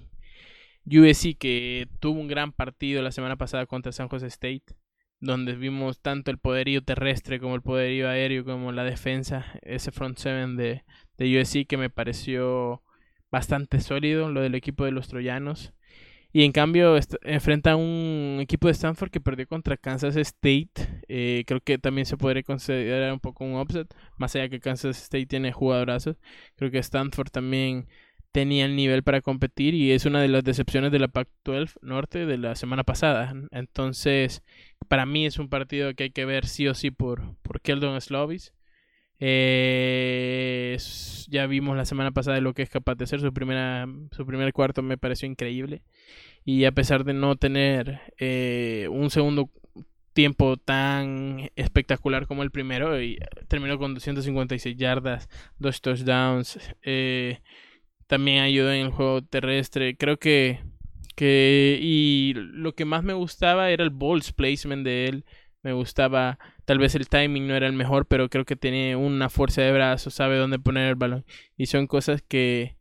USC 0.86 1.38
que 1.38 1.88
tuvo 2.00 2.20
un 2.20 2.28
gran 2.28 2.52
partido 2.52 3.02
la 3.02 3.12
semana 3.12 3.36
pasada 3.36 3.66
contra 3.68 3.92
San 3.92 4.08
Jose 4.08 4.28
State 4.28 4.76
donde 5.20 5.56
vimos 5.56 6.00
tanto 6.00 6.32
el 6.32 6.38
poderío 6.38 6.84
terrestre 6.84 7.40
como 7.40 7.56
el 7.56 7.62
poderío 7.62 8.10
aéreo 8.10 8.46
como 8.46 8.72
la 8.72 8.84
defensa, 8.84 9.46
ese 9.64 9.92
front 9.92 10.18
seven 10.18 10.58
de, 10.58 10.84
de 11.18 11.42
USC 11.42 11.66
que 11.68 11.78
me 11.78 11.90
pareció 11.90 12.84
bastante 13.32 13.80
sólido, 13.82 14.30
lo 14.30 14.42
del 14.42 14.56
equipo 14.56 14.86
de 14.86 14.92
los 14.92 15.08
troyanos. 15.08 15.74
Y 16.34 16.44
en 16.44 16.52
cambio 16.52 16.98
enfrenta 17.24 17.72
a 17.72 17.76
un 17.76 18.40
equipo 18.42 18.68
de 18.68 18.74
Stanford 18.74 19.10
que 19.10 19.22
perdió 19.22 19.48
contra 19.48 19.78
Kansas 19.78 20.16
State. 20.16 21.04
Eh, 21.08 21.44
creo 21.48 21.62
que 21.62 21.78
también 21.78 22.06
se 22.06 22.18
podría 22.18 22.44
considerar 22.44 23.14
un 23.14 23.20
poco 23.20 23.46
un 23.46 23.56
upset, 23.56 23.88
más 24.18 24.36
allá 24.36 24.50
que 24.50 24.60
Kansas 24.60 25.02
State 25.02 25.28
tiene 25.28 25.52
jugadorazos. 25.52 26.18
Creo 26.56 26.70
que 26.70 26.80
Stanford 26.80 27.30
también 27.30 27.88
tenía 28.32 28.66
el 28.66 28.76
nivel 28.76 29.04
para 29.04 29.22
competir 29.22 29.74
y 29.74 29.92
es 29.92 30.06
una 30.06 30.22
de 30.22 30.28
las 30.28 30.44
decepciones 30.44 30.92
de 30.92 31.00
la 31.00 31.08
Pac-12 31.08 31.74
Norte 31.82 32.26
de 32.26 32.38
la 32.38 32.56
semana 32.56 32.84
pasada. 32.84 33.34
Entonces, 33.52 34.44
para 34.88 35.06
mí 35.06 35.26
es 35.26 35.40
un 35.40 35.50
partido 35.50 35.94
que 35.96 36.04
hay 36.04 36.12
que 36.12 36.26
ver 36.26 36.46
sí 36.46 36.68
o 36.68 36.76
sí 36.76 36.92
por, 36.92 37.36
por 37.42 37.62
Keldon 37.62 38.00
Slovis. 38.00 38.54
Eh, 39.20 40.78
ya 41.30 41.48
vimos 41.48 41.76
la 41.76 41.86
semana 41.86 42.12
pasada 42.12 42.40
lo 42.42 42.54
que 42.54 42.62
es 42.62 42.70
capaz 42.70 42.96
de 42.96 43.06
hacer. 43.06 43.20
Su, 43.20 43.34
primera, 43.34 43.88
su 44.12 44.26
primer 44.26 44.54
cuarto 44.54 44.82
me 44.82 44.98
pareció 44.98 45.28
increíble. 45.28 45.84
Y 46.46 46.66
a 46.66 46.72
pesar 46.72 47.04
de 47.04 47.14
no 47.14 47.36
tener 47.36 48.02
eh, 48.18 48.88
un 48.90 49.10
segundo 49.10 49.50
tiempo 50.14 50.58
tan 50.58 51.52
espectacular 51.56 52.26
como 52.26 52.42
el 52.42 52.50
primero, 52.50 53.00
y 53.00 53.20
terminó 53.48 53.78
con 53.78 53.94
256 53.94 54.76
yardas, 54.76 55.30
dos 55.60 55.82
touchdowns. 55.82 56.60
Eh, 56.82 57.40
también 58.08 58.42
ayudó 58.42 58.72
en 58.74 58.86
el 58.86 58.92
juego 58.92 59.22
terrestre. 59.22 59.96
Creo 59.96 60.18
que, 60.18 60.62
que 61.16 61.78
y 61.82 62.34
lo 62.36 62.74
que 62.74 62.86
más 62.86 63.04
me 63.04 63.14
gustaba 63.14 63.70
era 63.70 63.84
el 63.84 63.92
balls 63.92 64.32
placement 64.32 64.86
de 64.86 65.06
él. 65.08 65.26
Me 65.68 65.74
gustaba, 65.74 66.40
tal 66.64 66.80
vez 66.80 66.96
el 66.96 67.10
timing 67.10 67.46
no 67.46 67.54
era 67.54 67.68
el 67.68 67.74
mejor, 67.74 68.06
pero 68.06 68.30
creo 68.30 68.46
que 68.46 68.56
tiene 68.56 68.96
una 68.96 69.28
fuerza 69.28 69.62
de 69.62 69.74
brazo, 69.74 70.10
sabe 70.10 70.38
dónde 70.38 70.60
poner 70.60 70.88
el 70.88 70.96
balón. 70.96 71.26
Y 71.58 71.66
son 71.66 71.88
cosas 71.88 72.22
que, 72.26 72.78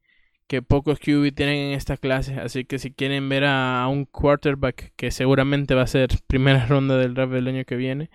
que 0.47 0.63
pocos 0.63 1.01
QB 1.01 1.35
tienen 1.35 1.57
en 1.57 1.73
esta 1.73 1.97
clase. 1.97 2.37
Así 2.37 2.65
que 2.65 2.79
si 2.79 2.93
quieren 2.93 3.29
ver 3.29 3.43
a, 3.45 3.89
un 3.89 4.05
quarterback 4.05 4.93
que 4.95 5.11
seguramente 5.11 5.75
va 5.75 5.83
a 5.83 5.89
ser 5.89 6.11
primera 6.29 6.65
ronda 6.69 6.97
del 6.97 7.15
draft 7.15 7.33
del 7.33 7.49
año 7.49 7.65
que 7.65 7.75
viene, 7.75 8.09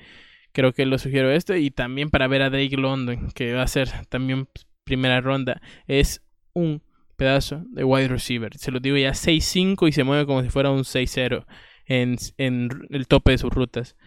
creo 0.53 0.71
que 0.71 0.85
lo 0.85 0.97
sugiero 0.97 1.29
esto. 1.29 1.53
Y 1.53 1.69
también 1.69 2.09
para 2.09 2.29
ver 2.29 2.41
a 2.41 2.49
Drake 2.49 2.77
London, 2.77 3.29
que 3.31 3.51
va 3.51 3.63
a 3.63 3.67
ser 3.67 3.89
también 4.07 4.47
primera 4.85 5.19
ronda. 5.19 5.61
Es 5.85 6.23
un 6.53 6.81
pedazo 7.17 7.65
de 7.71 7.83
wide 7.83 8.07
receiver. 8.07 8.57
Se 8.57 8.71
lo 8.71 8.79
digo 8.79 8.95
ya 8.95 9.11
6-5 9.11 9.89
y 9.89 9.91
se 9.91 10.05
mueve 10.05 10.25
como 10.25 10.43
si 10.43 10.49
fuera 10.49 10.71
un 10.71 10.85
6-0 10.85 11.45
en, 11.87 12.17
en, 12.37 12.69
el 12.89 13.07
tope 13.07 13.31
de 13.31 13.37
sus 13.37 13.51
rutas. 13.51 13.97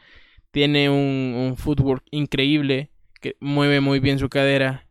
Tiene 0.55 0.89
un, 0.89 1.35
un 1.37 1.57
footwork 1.57 2.05
increíble, 2.13 2.93
que 3.21 3.37
mueve 3.41 3.81
muy 3.81 3.99
bien 3.99 4.21
su 4.21 4.29
cadera. 4.29 4.87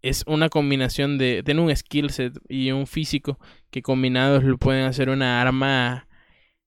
Es 0.00 0.22
una 0.28 0.48
combinación 0.48 1.18
de. 1.18 1.42
Tiene 1.44 1.60
un 1.60 1.76
skill 1.76 2.10
set 2.10 2.38
y 2.48 2.70
un 2.70 2.86
físico 2.86 3.40
que 3.72 3.82
combinados 3.82 4.44
lo 4.44 4.58
pueden 4.58 4.84
hacer 4.84 5.10
una 5.10 5.42
arma 5.42 6.06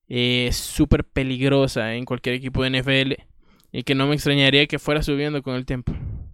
eh, 0.09 0.49
súper 0.51 1.05
peligrosa 1.05 1.95
en 1.95 2.03
cualquier 2.03 2.35
equipo 2.35 2.61
de 2.63 2.71
NFL. 2.81 3.13
Y 3.71 3.83
que 3.83 3.95
no 3.95 4.07
me 4.07 4.15
extrañaría 4.15 4.67
que 4.67 4.79
fuera 4.79 5.01
subiendo 5.01 5.41
con 5.41 5.55
el 5.55 5.65
tiempo. 5.65 5.93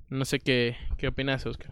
No 0.09 0.25
sé 0.25 0.39
qué, 0.39 0.77
qué 0.97 1.07
opinas, 1.09 1.45
Oscar. 1.45 1.71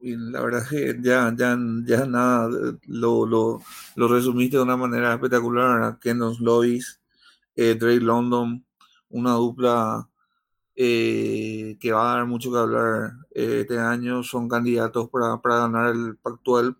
la 0.00 0.40
verdad 0.42 0.64
que 0.68 0.96
ya, 1.02 1.32
ya, 1.36 1.56
ya 1.86 2.06
nada, 2.06 2.48
lo, 2.88 3.26
lo, 3.26 3.60
lo 3.96 4.08
resumiste 4.08 4.56
de 4.56 4.64
una 4.64 4.76
manera 4.76 5.14
espectacular. 5.14 5.98
Kendon 6.00 6.36
Lois, 6.40 7.01
eh, 7.56 7.74
Drake 7.74 8.00
London, 8.00 8.64
una 9.10 9.32
dupla 9.32 10.08
eh, 10.74 11.76
que 11.78 11.92
va 11.92 12.12
a 12.12 12.16
dar 12.16 12.26
mucho 12.26 12.50
que 12.50 12.58
hablar 12.58 13.12
eh, 13.34 13.60
este 13.62 13.78
año. 13.78 14.22
Son 14.22 14.48
candidatos 14.48 15.08
para, 15.10 15.40
para 15.40 15.58
ganar 15.60 15.94
el 15.94 16.16
Pac-12. 16.16 16.76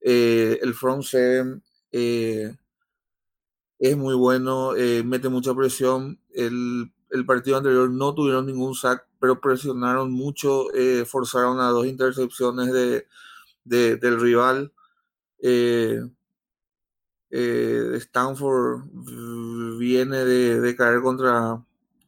Eh, 0.00 0.58
el 0.62 0.74
front 0.74 1.04
es 3.78 3.96
muy 3.96 4.14
bueno, 4.14 4.72
mete 5.04 5.28
mucha 5.28 5.54
presión. 5.54 6.20
El, 6.32 6.92
el, 7.10 7.26
partido 7.26 7.56
anterior 7.58 7.90
no 7.90 8.14
tuvieron 8.14 8.46
ningún 8.46 8.74
sack, 8.74 9.06
pero 9.18 9.40
presionaron 9.40 10.12
mucho, 10.12 10.66
forzaron 11.06 11.60
a 11.60 11.68
dos 11.68 11.86
intercepciones 11.86 12.72
de, 12.72 13.06
de 13.64 13.96
del 13.96 14.20
rival. 14.20 14.72
Stanford 17.96 18.82
viene 19.78 20.24
de, 20.24 20.60
de 20.60 20.76
caer 20.76 21.02
contra 21.02 21.64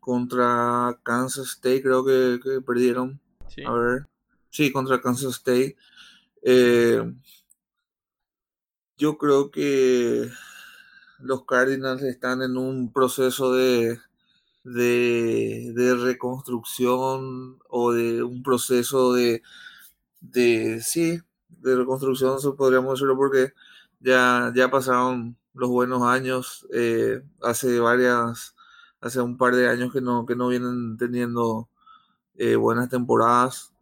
contra 0.07 1.01
Kansas 1.03 1.49
State, 1.49 1.83
creo 1.83 2.05
que, 2.05 2.39
perdieron. 2.64 3.20
A 3.66 3.72
ver. 3.72 4.07
Sí, 4.51 4.70
contra 4.70 5.01
Kansas 5.01 5.33
State. 5.33 5.77
Eh, 6.43 7.03
yo 8.97 9.18
creo 9.18 9.51
que 9.51 10.31
los 11.18 11.45
Cardinals 11.45 12.05
están 12.05 12.41
en 12.43 12.57
un 12.57 12.93
proceso 12.93 13.53
de, 13.53 13.99
de, 14.62 15.97
reconstrucción 16.01 17.59
o 17.68 17.91
de 17.91 18.22
un 18.22 18.45
proceso 18.45 19.12
de, 19.12 19.43
de 20.20 20.83
sí, 20.83 21.20
de 21.49 21.74
reconstrucción, 21.74 22.39
podríamos 22.57 22.93
decirlo, 22.93 23.16
porque 23.16 23.55
ya, 24.01 24.53
ya 24.55 24.70
pasaron 24.70 25.36
los 25.55 25.70
buenos 25.70 26.03
años. 26.03 26.66
Eh, 26.72 27.22
hace 27.42 27.78
varias 27.80 28.55
hace 29.01 29.20
un 29.20 29.36
par 29.36 29.55
de 29.55 29.68
años 29.68 29.92
que 29.92 30.01
no, 30.01 30.26
que 30.26 30.36
no 30.36 30.49
vienen 30.49 30.97
teniendo 30.97 31.68
eh, 32.36 32.57
buenas 32.57 32.88
temporadas. 32.90 33.72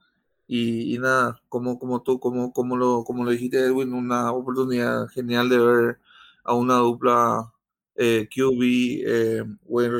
Y, 0.47 0.99
nada, 0.99 1.41
como, 1.49 1.79
como 1.79 2.03
tú, 2.03 2.21
como, 2.21 2.53
como, 2.53 2.77
lo, 2.77 3.05
como 3.05 3.25
lo 3.25 3.31
dijiste, 3.31 3.59
Edwin, 3.59 3.95
una 3.95 4.31
oportunidad 4.33 5.09
genial 5.09 5.49
de 5.49 5.59
ver 5.59 5.99
a 6.45 6.55
una 6.55 6.77
dupla 6.77 7.53
eh, 7.97 8.29
QB, 8.29 8.63
eh, 9.07 9.45
Wayne 9.65 9.99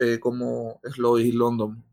eh, 0.00 0.18
como 0.18 0.80
Slow 0.82 1.18
y 1.18 1.32
London. 1.32 1.84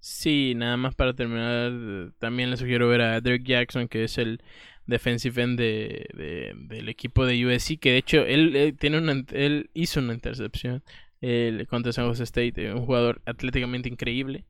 Sí, 0.00 0.54
nada 0.56 0.76
más 0.76 0.94
para 0.94 1.14
terminar, 1.14 2.12
también 2.18 2.50
le 2.50 2.56
sugiero 2.56 2.88
ver 2.88 3.00
a 3.02 3.20
Derek 3.20 3.44
Jackson, 3.44 3.88
que 3.88 4.04
es 4.04 4.16
el 4.16 4.40
defensive 4.88 5.40
end 5.40 5.58
de, 5.58 6.54
del 6.56 6.88
equipo 6.88 7.24
de 7.24 7.46
USC, 7.46 7.78
que 7.78 7.92
de 7.92 7.98
hecho 7.98 8.24
él, 8.24 8.76
tiene 8.80 8.98
una, 8.98 9.24
él 9.32 9.70
hizo 9.74 10.00
una 10.00 10.14
intercepción 10.14 10.82
el 11.20 11.66
contra 11.66 11.92
San 11.92 12.06
Jose 12.06 12.24
State, 12.24 12.54
eh, 12.56 12.72
un 12.72 12.84
jugador 12.84 13.20
atléticamente 13.26 13.88
increíble 13.88 14.44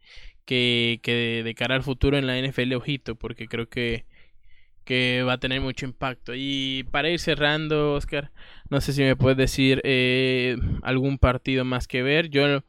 que, 0.45 1.01
que 1.03 1.43
de 1.45 1.55
cara 1.55 1.75
al 1.75 1.83
futuro 1.83 2.17
en 2.17 2.27
la 2.27 2.39
NFL, 2.39 2.75
ojito, 2.75 3.17
porque 3.17 3.49
creo 3.49 3.69
que, 3.69 4.07
que 4.85 5.23
va 5.23 5.35
a 5.35 5.41
tener 5.41 5.61
mucho 5.61 5.87
impacto. 5.87 6.33
Y 6.35 6.85
para 6.91 7.11
ir 7.11 7.21
cerrando, 7.21 7.93
Oscar, 7.95 8.31
no 8.71 8.81
sé 8.81 8.93
si 8.93 9.03
me 9.03 9.17
puedes 9.17 9.37
decir 9.37 9.81
eh, 9.85 10.57
algún 10.83 11.19
partido 11.19 11.65
más 11.65 11.87
que 11.87 12.03
ver. 12.03 12.31
Yo 12.31 12.63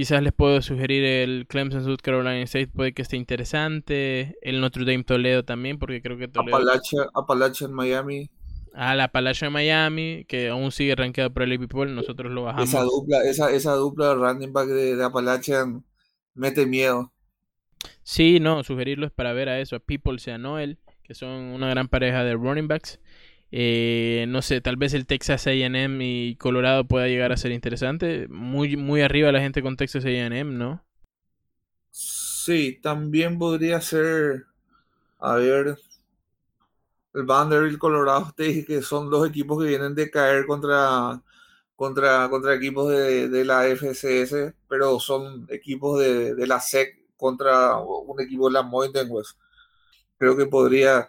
quizás 0.00 0.22
les 0.22 0.32
puedo 0.32 0.62
sugerir 0.62 1.04
el 1.04 1.46
Clemson 1.46 1.84
South 1.84 1.98
Carolina 2.02 2.40
State, 2.44 2.68
puede 2.68 2.94
que 2.94 3.02
esté 3.02 3.18
interesante. 3.18 4.34
El 4.40 4.62
Notre 4.62 4.86
Dame 4.86 5.04
Toledo 5.04 5.44
también, 5.44 5.78
porque 5.78 6.00
creo 6.00 6.16
que 6.16 6.26
Toledo. 6.26 6.58
En 6.58 7.72
Miami 7.74 8.30
a 8.72 8.94
la 8.94 9.08
Palacio 9.08 9.48
de 9.48 9.50
Miami, 9.50 10.24
que 10.26 10.48
aún 10.48 10.72
sigue 10.72 10.94
rankeado 10.94 11.34
por 11.34 11.42
el 11.42 11.52
AP 11.52 11.70
nosotros 11.88 12.32
lo 12.32 12.44
bajamos. 12.44 12.70
Esa 12.70 12.82
dupla, 12.82 13.24
esa, 13.24 13.50
esa 13.50 13.74
dupla 13.74 14.08
de 14.08 14.14
running 14.14 14.52
back 14.54 14.68
de, 14.68 14.96
de 14.96 15.82
mete 16.34 16.64
miedo. 16.64 17.12
Sí, 18.02 18.40
no, 18.40 18.64
sugerirlos 18.64 19.10
para 19.12 19.34
ver 19.34 19.50
a 19.50 19.60
eso, 19.60 19.76
a 19.76 19.80
Peoples 19.80 20.26
y 20.28 20.30
a 20.30 20.38
Noel, 20.38 20.78
que 21.02 21.12
son 21.12 21.30
una 21.30 21.68
gran 21.68 21.88
pareja 21.88 22.24
de 22.24 22.34
running 22.36 22.68
backs. 22.68 23.00
Eh, 23.52 24.26
no 24.28 24.42
sé, 24.42 24.60
tal 24.60 24.76
vez 24.76 24.94
el 24.94 25.06
Texas 25.06 25.46
AM 25.46 26.00
y 26.00 26.36
Colorado 26.36 26.84
pueda 26.84 27.08
llegar 27.08 27.32
a 27.32 27.36
ser 27.36 27.52
interesante. 27.52 28.28
Muy, 28.28 28.76
muy 28.76 29.02
arriba 29.02 29.32
la 29.32 29.40
gente 29.40 29.62
con 29.62 29.76
Texas 29.76 30.04
AM, 30.04 30.58
¿no? 30.58 30.84
Sí, 31.90 32.78
también 32.82 33.38
podría 33.38 33.80
ser, 33.80 34.46
a 35.18 35.34
ver, 35.34 35.76
el 37.14 37.24
Vanderbilt, 37.24 37.78
Colorado 37.78 38.32
te 38.36 38.64
que 38.64 38.82
son 38.82 39.10
dos 39.10 39.28
equipos 39.28 39.62
que 39.62 39.68
vienen 39.68 39.94
de 39.94 40.10
caer 40.10 40.46
contra, 40.46 41.20
contra, 41.76 42.28
contra 42.30 42.54
equipos 42.54 42.88
de, 42.90 43.44
la 43.44 43.66
FCS, 43.66 44.54
pero 44.68 45.00
son 45.00 45.46
equipos 45.50 46.00
de, 46.00 46.46
la 46.46 46.60
SEC 46.60 47.16
contra 47.16 47.76
un 47.78 48.20
equipo 48.20 48.48
de 48.48 48.54
la 48.54 48.62
Mountain 48.62 49.08
West. 49.10 49.38
Creo 50.18 50.36
que 50.36 50.46
podría, 50.46 51.08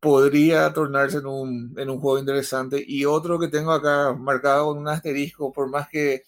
podría 0.00 0.72
tornarse 0.72 1.18
en 1.18 1.26
un, 1.26 1.74
en 1.78 1.90
un 1.90 2.00
juego 2.00 2.18
interesante. 2.18 2.82
Y 2.86 3.04
otro 3.04 3.38
que 3.38 3.48
tengo 3.48 3.72
acá 3.72 4.14
marcado 4.14 4.66
con 4.66 4.78
un 4.78 4.88
asterisco, 4.88 5.52
por 5.52 5.68
más 5.70 5.88
que, 5.88 6.24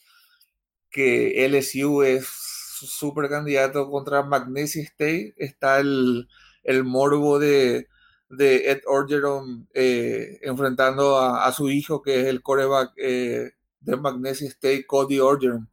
que 0.91 1.47
LSU 1.49 2.03
es 2.03 2.27
súper 2.27 3.29
candidato 3.29 3.91
contra 3.91 4.23
Magnesia 4.23 4.83
State, 4.83 5.35
está 5.39 5.81
el, 5.81 6.29
el 6.65 6.85
morbo 6.85 7.39
de 7.39 7.89
de 8.33 8.71
Ed 8.71 8.81
Orgeron 8.87 9.69
eh, 9.75 10.39
enfrentando 10.43 11.19
a, 11.19 11.53
su 11.53 11.71
hijo, 11.71 12.01
que 12.03 12.23
es 12.23 12.27
el 12.29 12.43
coreback 12.43 12.93
eh, 12.97 13.53
de 13.81 13.97
Magnesia 13.97 14.49
State, 14.49 14.87
Cody 14.87 15.21
Orgeron. 15.21 15.69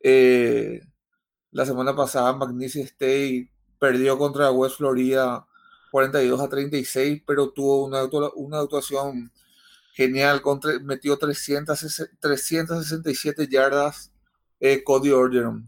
Eh, 0.00 0.80
la 1.50 1.66
semana 1.66 1.94
pasada 1.94 2.32
Magnesia 2.32 2.82
State 2.84 3.50
perdió 3.78 4.16
contra 4.18 4.50
West 4.50 4.78
Florida 4.78 5.46
42 5.94 6.40
a 6.40 6.48
36, 6.48 7.22
pero 7.24 7.50
tuvo 7.50 7.84
una, 7.84 8.02
una 8.34 8.58
actuación 8.58 9.30
genial, 9.92 10.42
contra, 10.42 10.76
metió 10.80 11.16
300, 11.16 12.10
367 12.18 13.46
yardas 13.46 14.12
Cody 14.82 15.12
Orgeron. 15.12 15.64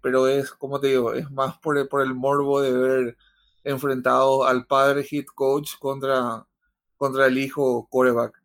pero 0.00 0.26
es, 0.26 0.50
como 0.50 0.80
te 0.80 0.88
digo, 0.88 1.14
es 1.14 1.30
más 1.30 1.58
por 1.58 1.88
por 1.88 2.02
el 2.02 2.12
morbo 2.12 2.60
de 2.60 2.72
ver 2.72 3.16
enfrentado 3.62 4.44
al 4.44 4.66
padre 4.66 5.04
hit 5.04 5.26
coach 5.32 5.78
contra, 5.78 6.44
contra 6.96 7.26
el 7.26 7.38
hijo 7.38 7.86
coreback. 7.88 8.42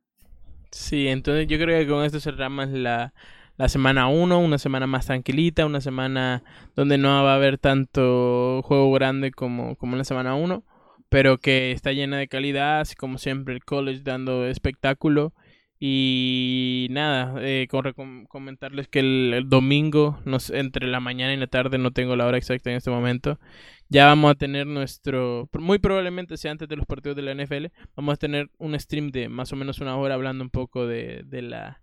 Sí, 0.70 1.08
entonces 1.08 1.48
yo 1.48 1.58
creo 1.58 1.80
que 1.80 1.92
con 1.92 2.04
esto 2.04 2.20
cerramos 2.20 2.70
la, 2.70 3.16
la 3.58 3.70
semana 3.70 4.08
1, 4.08 4.38
una 4.38 4.60
semana 4.60 4.86
más 4.86 5.08
tranquilita, 5.08 5.66
una 5.66 5.82
semana 5.82 6.44
donde 6.76 7.00
no 7.00 7.24
va 7.24 7.32
a 7.32 7.36
haber 7.38 7.58
tanto 7.58 8.62
juego 8.62 8.92
grande 8.92 9.32
como, 9.32 9.76
como 9.78 9.94
en 9.94 9.98
la 9.98 10.04
semana 10.04 10.36
1, 10.36 10.64
pero 11.10 11.38
que 11.38 11.72
está 11.72 11.92
llena 11.94 12.18
de 12.18 12.28
calidad, 12.28 12.88
como 12.98 13.18
siempre 13.18 13.54
el 13.54 13.64
college 13.64 14.02
dando 14.04 14.46
espectáculo. 14.48 15.34
Y 15.80 16.88
nada, 16.90 17.36
eh, 17.40 17.68
con, 17.70 18.26
comentarles 18.26 18.88
que 18.88 19.00
el, 19.00 19.44
domingo, 19.48 20.20
entre 20.50 20.88
la 20.88 21.00
mañana 21.00 21.34
y 21.34 21.38
la 21.38 21.46
tarde, 21.48 21.78
no 21.78 21.92
tengo 21.92 22.16
la 22.16 22.26
hora 22.26 22.38
exacta 22.38 22.72
en 22.72 22.78
este 22.78 22.90
momento, 22.90 23.40
ya 23.88 24.08
vamos 24.08 24.32
a 24.32 24.36
tener 24.36 24.66
nuestro, 24.66 25.48
muy 25.54 25.78
probablemente 25.78 26.38
sea 26.38 26.52
antes 26.52 26.68
de 26.68 26.78
los 26.78 26.88
partidos 26.88 27.16
de 27.16 27.22
la 27.22 27.36
NFL, 27.36 27.68
vamos 27.96 28.14
a 28.16 28.18
tener 28.18 28.50
un 28.58 28.78
stream 28.80 29.12
de 29.12 29.30
más 29.30 29.54
o 29.54 29.56
menos 29.56 29.80
una 29.80 29.96
hora 29.98 30.16
hablando 30.16 30.44
un 30.44 30.50
poco 30.50 30.88
de, 30.88 31.22
de 31.26 31.42
la 31.44 31.82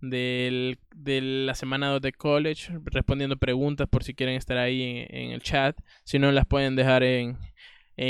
de 0.00 0.76
la 0.96 1.54
semana 1.54 1.88
2 1.90 2.00
de 2.00 2.12
college, 2.12 2.72
respondiendo 2.86 3.36
preguntas 3.36 3.88
por 3.88 4.02
si 4.02 4.14
quieren 4.14 4.34
estar 4.34 4.58
ahí 4.58 5.06
en 5.08 5.30
el 5.30 5.42
chat, 5.42 5.78
si 6.04 6.18
no 6.18 6.32
las 6.32 6.44
pueden 6.44 6.74
dejar 6.74 7.04
en, 7.04 7.38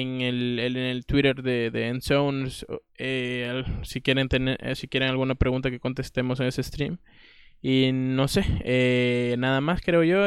en 0.00 0.20
el, 0.22 0.58
en 0.58 0.76
el 0.76 1.06
Twitter 1.06 1.42
de, 1.42 1.70
de 1.70 1.88
Endzones 1.88 2.66
eh, 2.98 3.64
si 3.82 4.00
quieren 4.02 4.28
tener 4.28 4.58
eh, 4.64 4.76
si 4.76 4.88
quieren 4.88 5.10
alguna 5.10 5.34
pregunta 5.34 5.70
que 5.70 5.80
contestemos 5.80 6.40
en 6.40 6.46
ese 6.46 6.62
stream 6.62 6.98
Y 7.62 7.92
no 7.92 8.28
sé, 8.28 8.44
eh, 8.64 9.36
nada 9.38 9.60
más 9.62 9.82
creo 9.82 10.04
yo. 10.04 10.18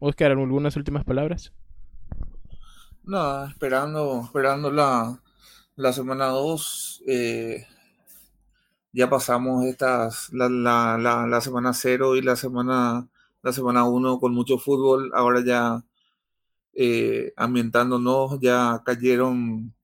Oscar, 0.00 0.32
¿algunas 0.32 0.76
últimas 0.76 1.04
palabras? 1.04 1.52
Nada, 3.04 3.48
esperando, 3.50 4.22
esperando 4.24 4.70
la, 4.70 5.22
la 5.76 5.92
semana 5.92 6.26
2. 6.26 7.02
Eh, 7.06 7.66
ya 8.92 9.08
pasamos 9.10 9.64
estas, 9.66 10.32
la, 10.32 10.48
la, 10.48 10.98
la, 10.98 11.26
la 11.26 11.40
semana 11.40 11.72
0 11.74 12.16
y 12.16 12.22
la 12.22 12.36
semana 12.36 13.08
la 13.42 13.52
semana 13.52 13.84
1 13.84 14.18
con 14.20 14.34
mucho 14.34 14.58
fútbol. 14.58 15.10
Ahora 15.14 15.42
ya 15.44 15.84
eh, 16.78 17.32
ambientándonos, 17.36 18.38
ya 18.40 18.82
cayeron 18.84 19.74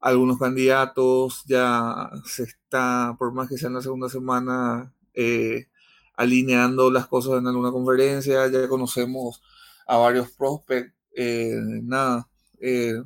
algunos 0.00 0.38
candidatos, 0.38 1.42
ya 1.46 2.10
se 2.26 2.44
está, 2.44 3.16
por 3.18 3.32
más 3.32 3.48
que 3.48 3.56
sea 3.58 3.68
en 3.68 3.74
la 3.76 3.82
segunda 3.82 4.10
semana, 4.10 4.92
eh, 5.14 5.68
alineando 6.14 6.90
las 6.90 7.06
cosas 7.06 7.38
en 7.40 7.46
alguna 7.46 7.72
conferencia, 7.72 8.46
ya 8.48 8.68
conocemos 8.68 9.42
a 9.86 9.96
varios 9.98 10.30
prospects, 10.32 10.92
eh, 11.16 11.58
nada, 11.82 12.28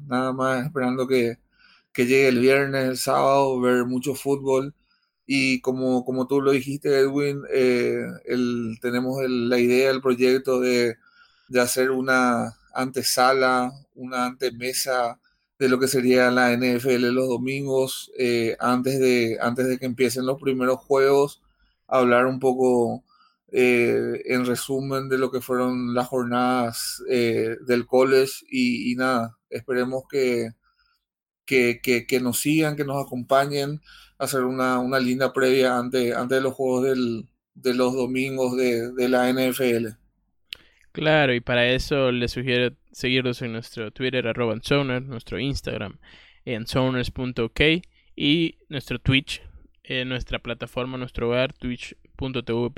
nada 0.08 0.32
más 0.32 0.66
esperando 0.66 1.06
que, 1.06 1.38
que, 1.92 2.06
llegue 2.06 2.28
el 2.28 2.40
viernes, 2.40 2.88
el 2.88 2.98
sábado, 2.98 3.60
ver 3.60 3.84
mucho 3.86 4.14
fútbol. 4.14 4.74
Y 5.26 5.60
como, 5.60 6.04
como 6.04 6.26
tú 6.26 6.40
lo 6.42 6.50
dijiste, 6.52 6.98
Edwin, 6.98 7.42
el, 7.50 8.78
tenemos 8.82 9.18
la 9.28 9.58
idea, 9.58 9.90
el 9.90 10.02
proyecto 10.02 10.60
de, 10.60 10.96
de 11.48 11.60
hacer 11.60 11.90
una, 11.92 12.56
antesala, 12.74 13.72
una 13.94 14.26
antemesa 14.26 15.20
de 15.58 15.68
lo 15.68 15.78
que 15.78 15.88
sería 15.88 16.30
la 16.30 16.56
NFL 16.56 17.12
los 17.12 17.28
domingos, 17.28 18.10
eh, 18.18 18.56
antes, 18.60 18.98
de, 18.98 19.38
antes 19.40 19.68
de 19.68 19.78
que 19.78 19.86
empiecen 19.86 20.26
los 20.26 20.40
primeros 20.40 20.78
juegos, 20.78 21.42
hablar 21.86 22.26
un 22.26 22.40
poco 22.40 23.04
eh, 23.52 24.22
en 24.26 24.46
resumen 24.46 25.08
de 25.08 25.18
lo 25.18 25.30
que 25.30 25.40
fueron 25.42 25.94
las 25.94 26.08
jornadas 26.08 27.02
eh, 27.10 27.56
del 27.66 27.86
college 27.86 28.44
y, 28.50 28.94
nada, 28.96 29.38
esperemos 29.50 30.04
que, 30.08 30.50
que, 31.46 32.20
nos 32.22 32.40
sigan, 32.40 32.76
que 32.76 32.84
nos 32.84 33.04
acompañen 33.04 33.82
hacer 34.18 34.44
una, 34.44 34.78
una 34.78 34.98
linda 34.98 35.32
previa 35.32 35.78
antes, 35.78 36.14
antes 36.14 36.38
de 36.38 36.42
los 36.42 36.54
juegos 36.54 36.84
del, 36.84 37.28
de 37.54 37.74
los 37.74 37.94
domingos 37.94 38.56
de, 38.56 38.92
de 38.92 39.08
la 39.08 39.30
NFL. 39.32 39.99
Claro, 40.92 41.34
y 41.34 41.40
para 41.40 41.68
eso 41.68 42.10
les 42.10 42.32
sugiero 42.32 42.74
seguirnos 42.90 43.40
en 43.42 43.52
nuestro 43.52 43.92
Twitter, 43.92 44.26
arroba 44.26 44.56
nuestro 44.82 45.38
Instagram, 45.38 45.98
en 46.44 46.66
zoners.ok 46.66 47.60
y 48.16 48.58
nuestro 48.68 48.98
Twitch, 48.98 49.42
nuestra 50.06 50.40
plataforma, 50.40 50.98
nuestro 50.98 51.28
hogar, 51.28 51.52
twitch.tv 51.52 52.70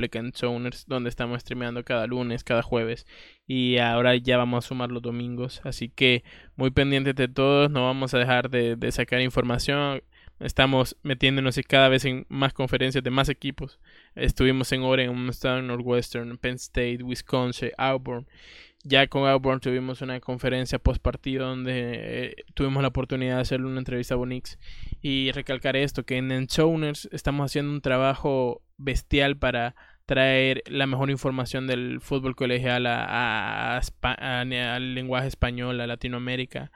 donde 0.86 1.08
estamos 1.08 1.40
streameando 1.40 1.84
cada 1.84 2.06
lunes, 2.06 2.44
cada 2.44 2.62
jueves. 2.62 3.06
Y 3.46 3.78
ahora 3.78 4.14
ya 4.16 4.36
vamos 4.36 4.64
a 4.64 4.68
sumar 4.68 4.90
los 4.90 5.02
domingos. 5.02 5.60
Así 5.64 5.88
que 5.88 6.22
muy 6.56 6.70
pendientes 6.70 7.14
de 7.14 7.28
todos, 7.28 7.70
no 7.70 7.84
vamos 7.84 8.14
a 8.14 8.18
dejar 8.18 8.50
de, 8.50 8.76
de 8.76 8.92
sacar 8.92 9.20
información 9.20 10.02
Estamos 10.42 10.96
metiéndonos 11.04 11.58
cada 11.68 11.88
vez 11.88 12.04
en 12.04 12.26
más 12.28 12.52
conferencias 12.52 13.04
de 13.04 13.10
más 13.10 13.28
equipos. 13.28 13.78
Estuvimos 14.14 14.70
en 14.72 14.82
Oregon, 14.82 15.30
en 15.42 15.66
Northwestern, 15.66 16.38
Penn 16.38 16.54
State, 16.54 17.02
Wisconsin, 17.02 17.70
Auburn. 17.78 18.26
Ya 18.84 19.06
con 19.06 19.28
Auburn 19.28 19.60
tuvimos 19.60 20.02
una 20.02 20.18
conferencia 20.20 20.78
post 20.78 21.00
partido 21.00 21.46
donde 21.46 21.92
eh, 21.94 22.34
tuvimos 22.54 22.82
la 22.82 22.88
oportunidad 22.88 23.36
de 23.36 23.42
hacerle 23.42 23.66
una 23.66 23.78
entrevista 23.78 24.14
a 24.14 24.16
Bonix 24.16 24.58
y 25.00 25.30
recalcar 25.30 25.76
esto, 25.76 26.04
que 26.04 26.16
en 26.16 26.32
Enchoners 26.32 27.08
estamos 27.12 27.46
haciendo 27.46 27.72
un 27.72 27.80
trabajo 27.80 28.62
bestial 28.78 29.36
para 29.36 29.76
traer 30.04 30.64
la 30.66 30.88
mejor 30.88 31.10
información 31.10 31.68
del 31.68 32.00
fútbol 32.00 32.34
colegial 32.34 32.86
al 32.88 34.94
lenguaje 34.94 35.28
español, 35.28 35.80
a 35.80 35.86
Latinoamérica 35.86 36.72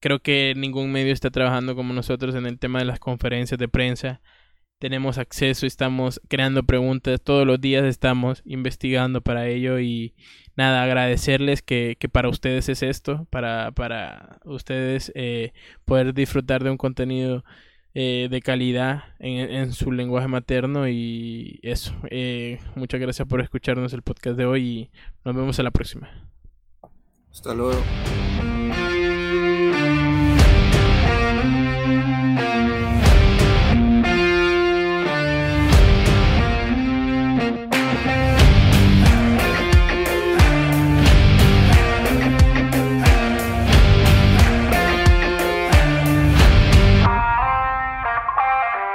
creo 0.00 0.20
que 0.20 0.54
ningún 0.56 0.92
medio 0.92 1.12
está 1.12 1.30
trabajando 1.30 1.74
como 1.74 1.92
nosotros 1.92 2.34
en 2.34 2.46
el 2.46 2.58
tema 2.58 2.78
de 2.78 2.84
las 2.84 2.98
conferencias 2.98 3.58
de 3.58 3.68
prensa. 3.68 4.20
Tenemos 4.78 5.18
acceso, 5.18 5.66
estamos 5.66 6.20
creando 6.28 6.62
preguntas, 6.62 7.20
todos 7.20 7.44
los 7.44 7.60
días 7.60 7.84
estamos 7.84 8.42
investigando 8.44 9.20
para 9.20 9.48
ello 9.48 9.80
y 9.80 10.14
nada, 10.56 10.84
agradecerles 10.84 11.62
que, 11.62 11.96
que 11.98 12.08
para 12.08 12.28
ustedes 12.28 12.68
es 12.68 12.84
esto, 12.84 13.26
para, 13.30 13.72
para 13.72 14.38
ustedes 14.44 15.10
eh, 15.16 15.52
poder 15.84 16.14
disfrutar 16.14 16.62
de 16.62 16.70
un 16.70 16.76
contenido 16.76 17.44
eh, 17.94 18.28
de 18.30 18.40
calidad 18.40 19.02
en, 19.18 19.50
en, 19.50 19.72
su 19.72 19.90
lenguaje 19.90 20.28
materno 20.28 20.88
y 20.88 21.58
eso. 21.62 21.96
Eh, 22.10 22.60
muchas 22.76 23.00
gracias 23.00 23.26
por 23.26 23.40
escucharnos 23.40 23.92
el 23.92 24.02
podcast 24.02 24.36
de 24.36 24.46
hoy 24.46 24.62
y 24.62 24.90
nos 25.24 25.34
vemos 25.34 25.58
en 25.58 25.64
la 25.64 25.72
próxima. 25.72 26.08
Hasta 27.32 27.52
luego. 27.54 27.82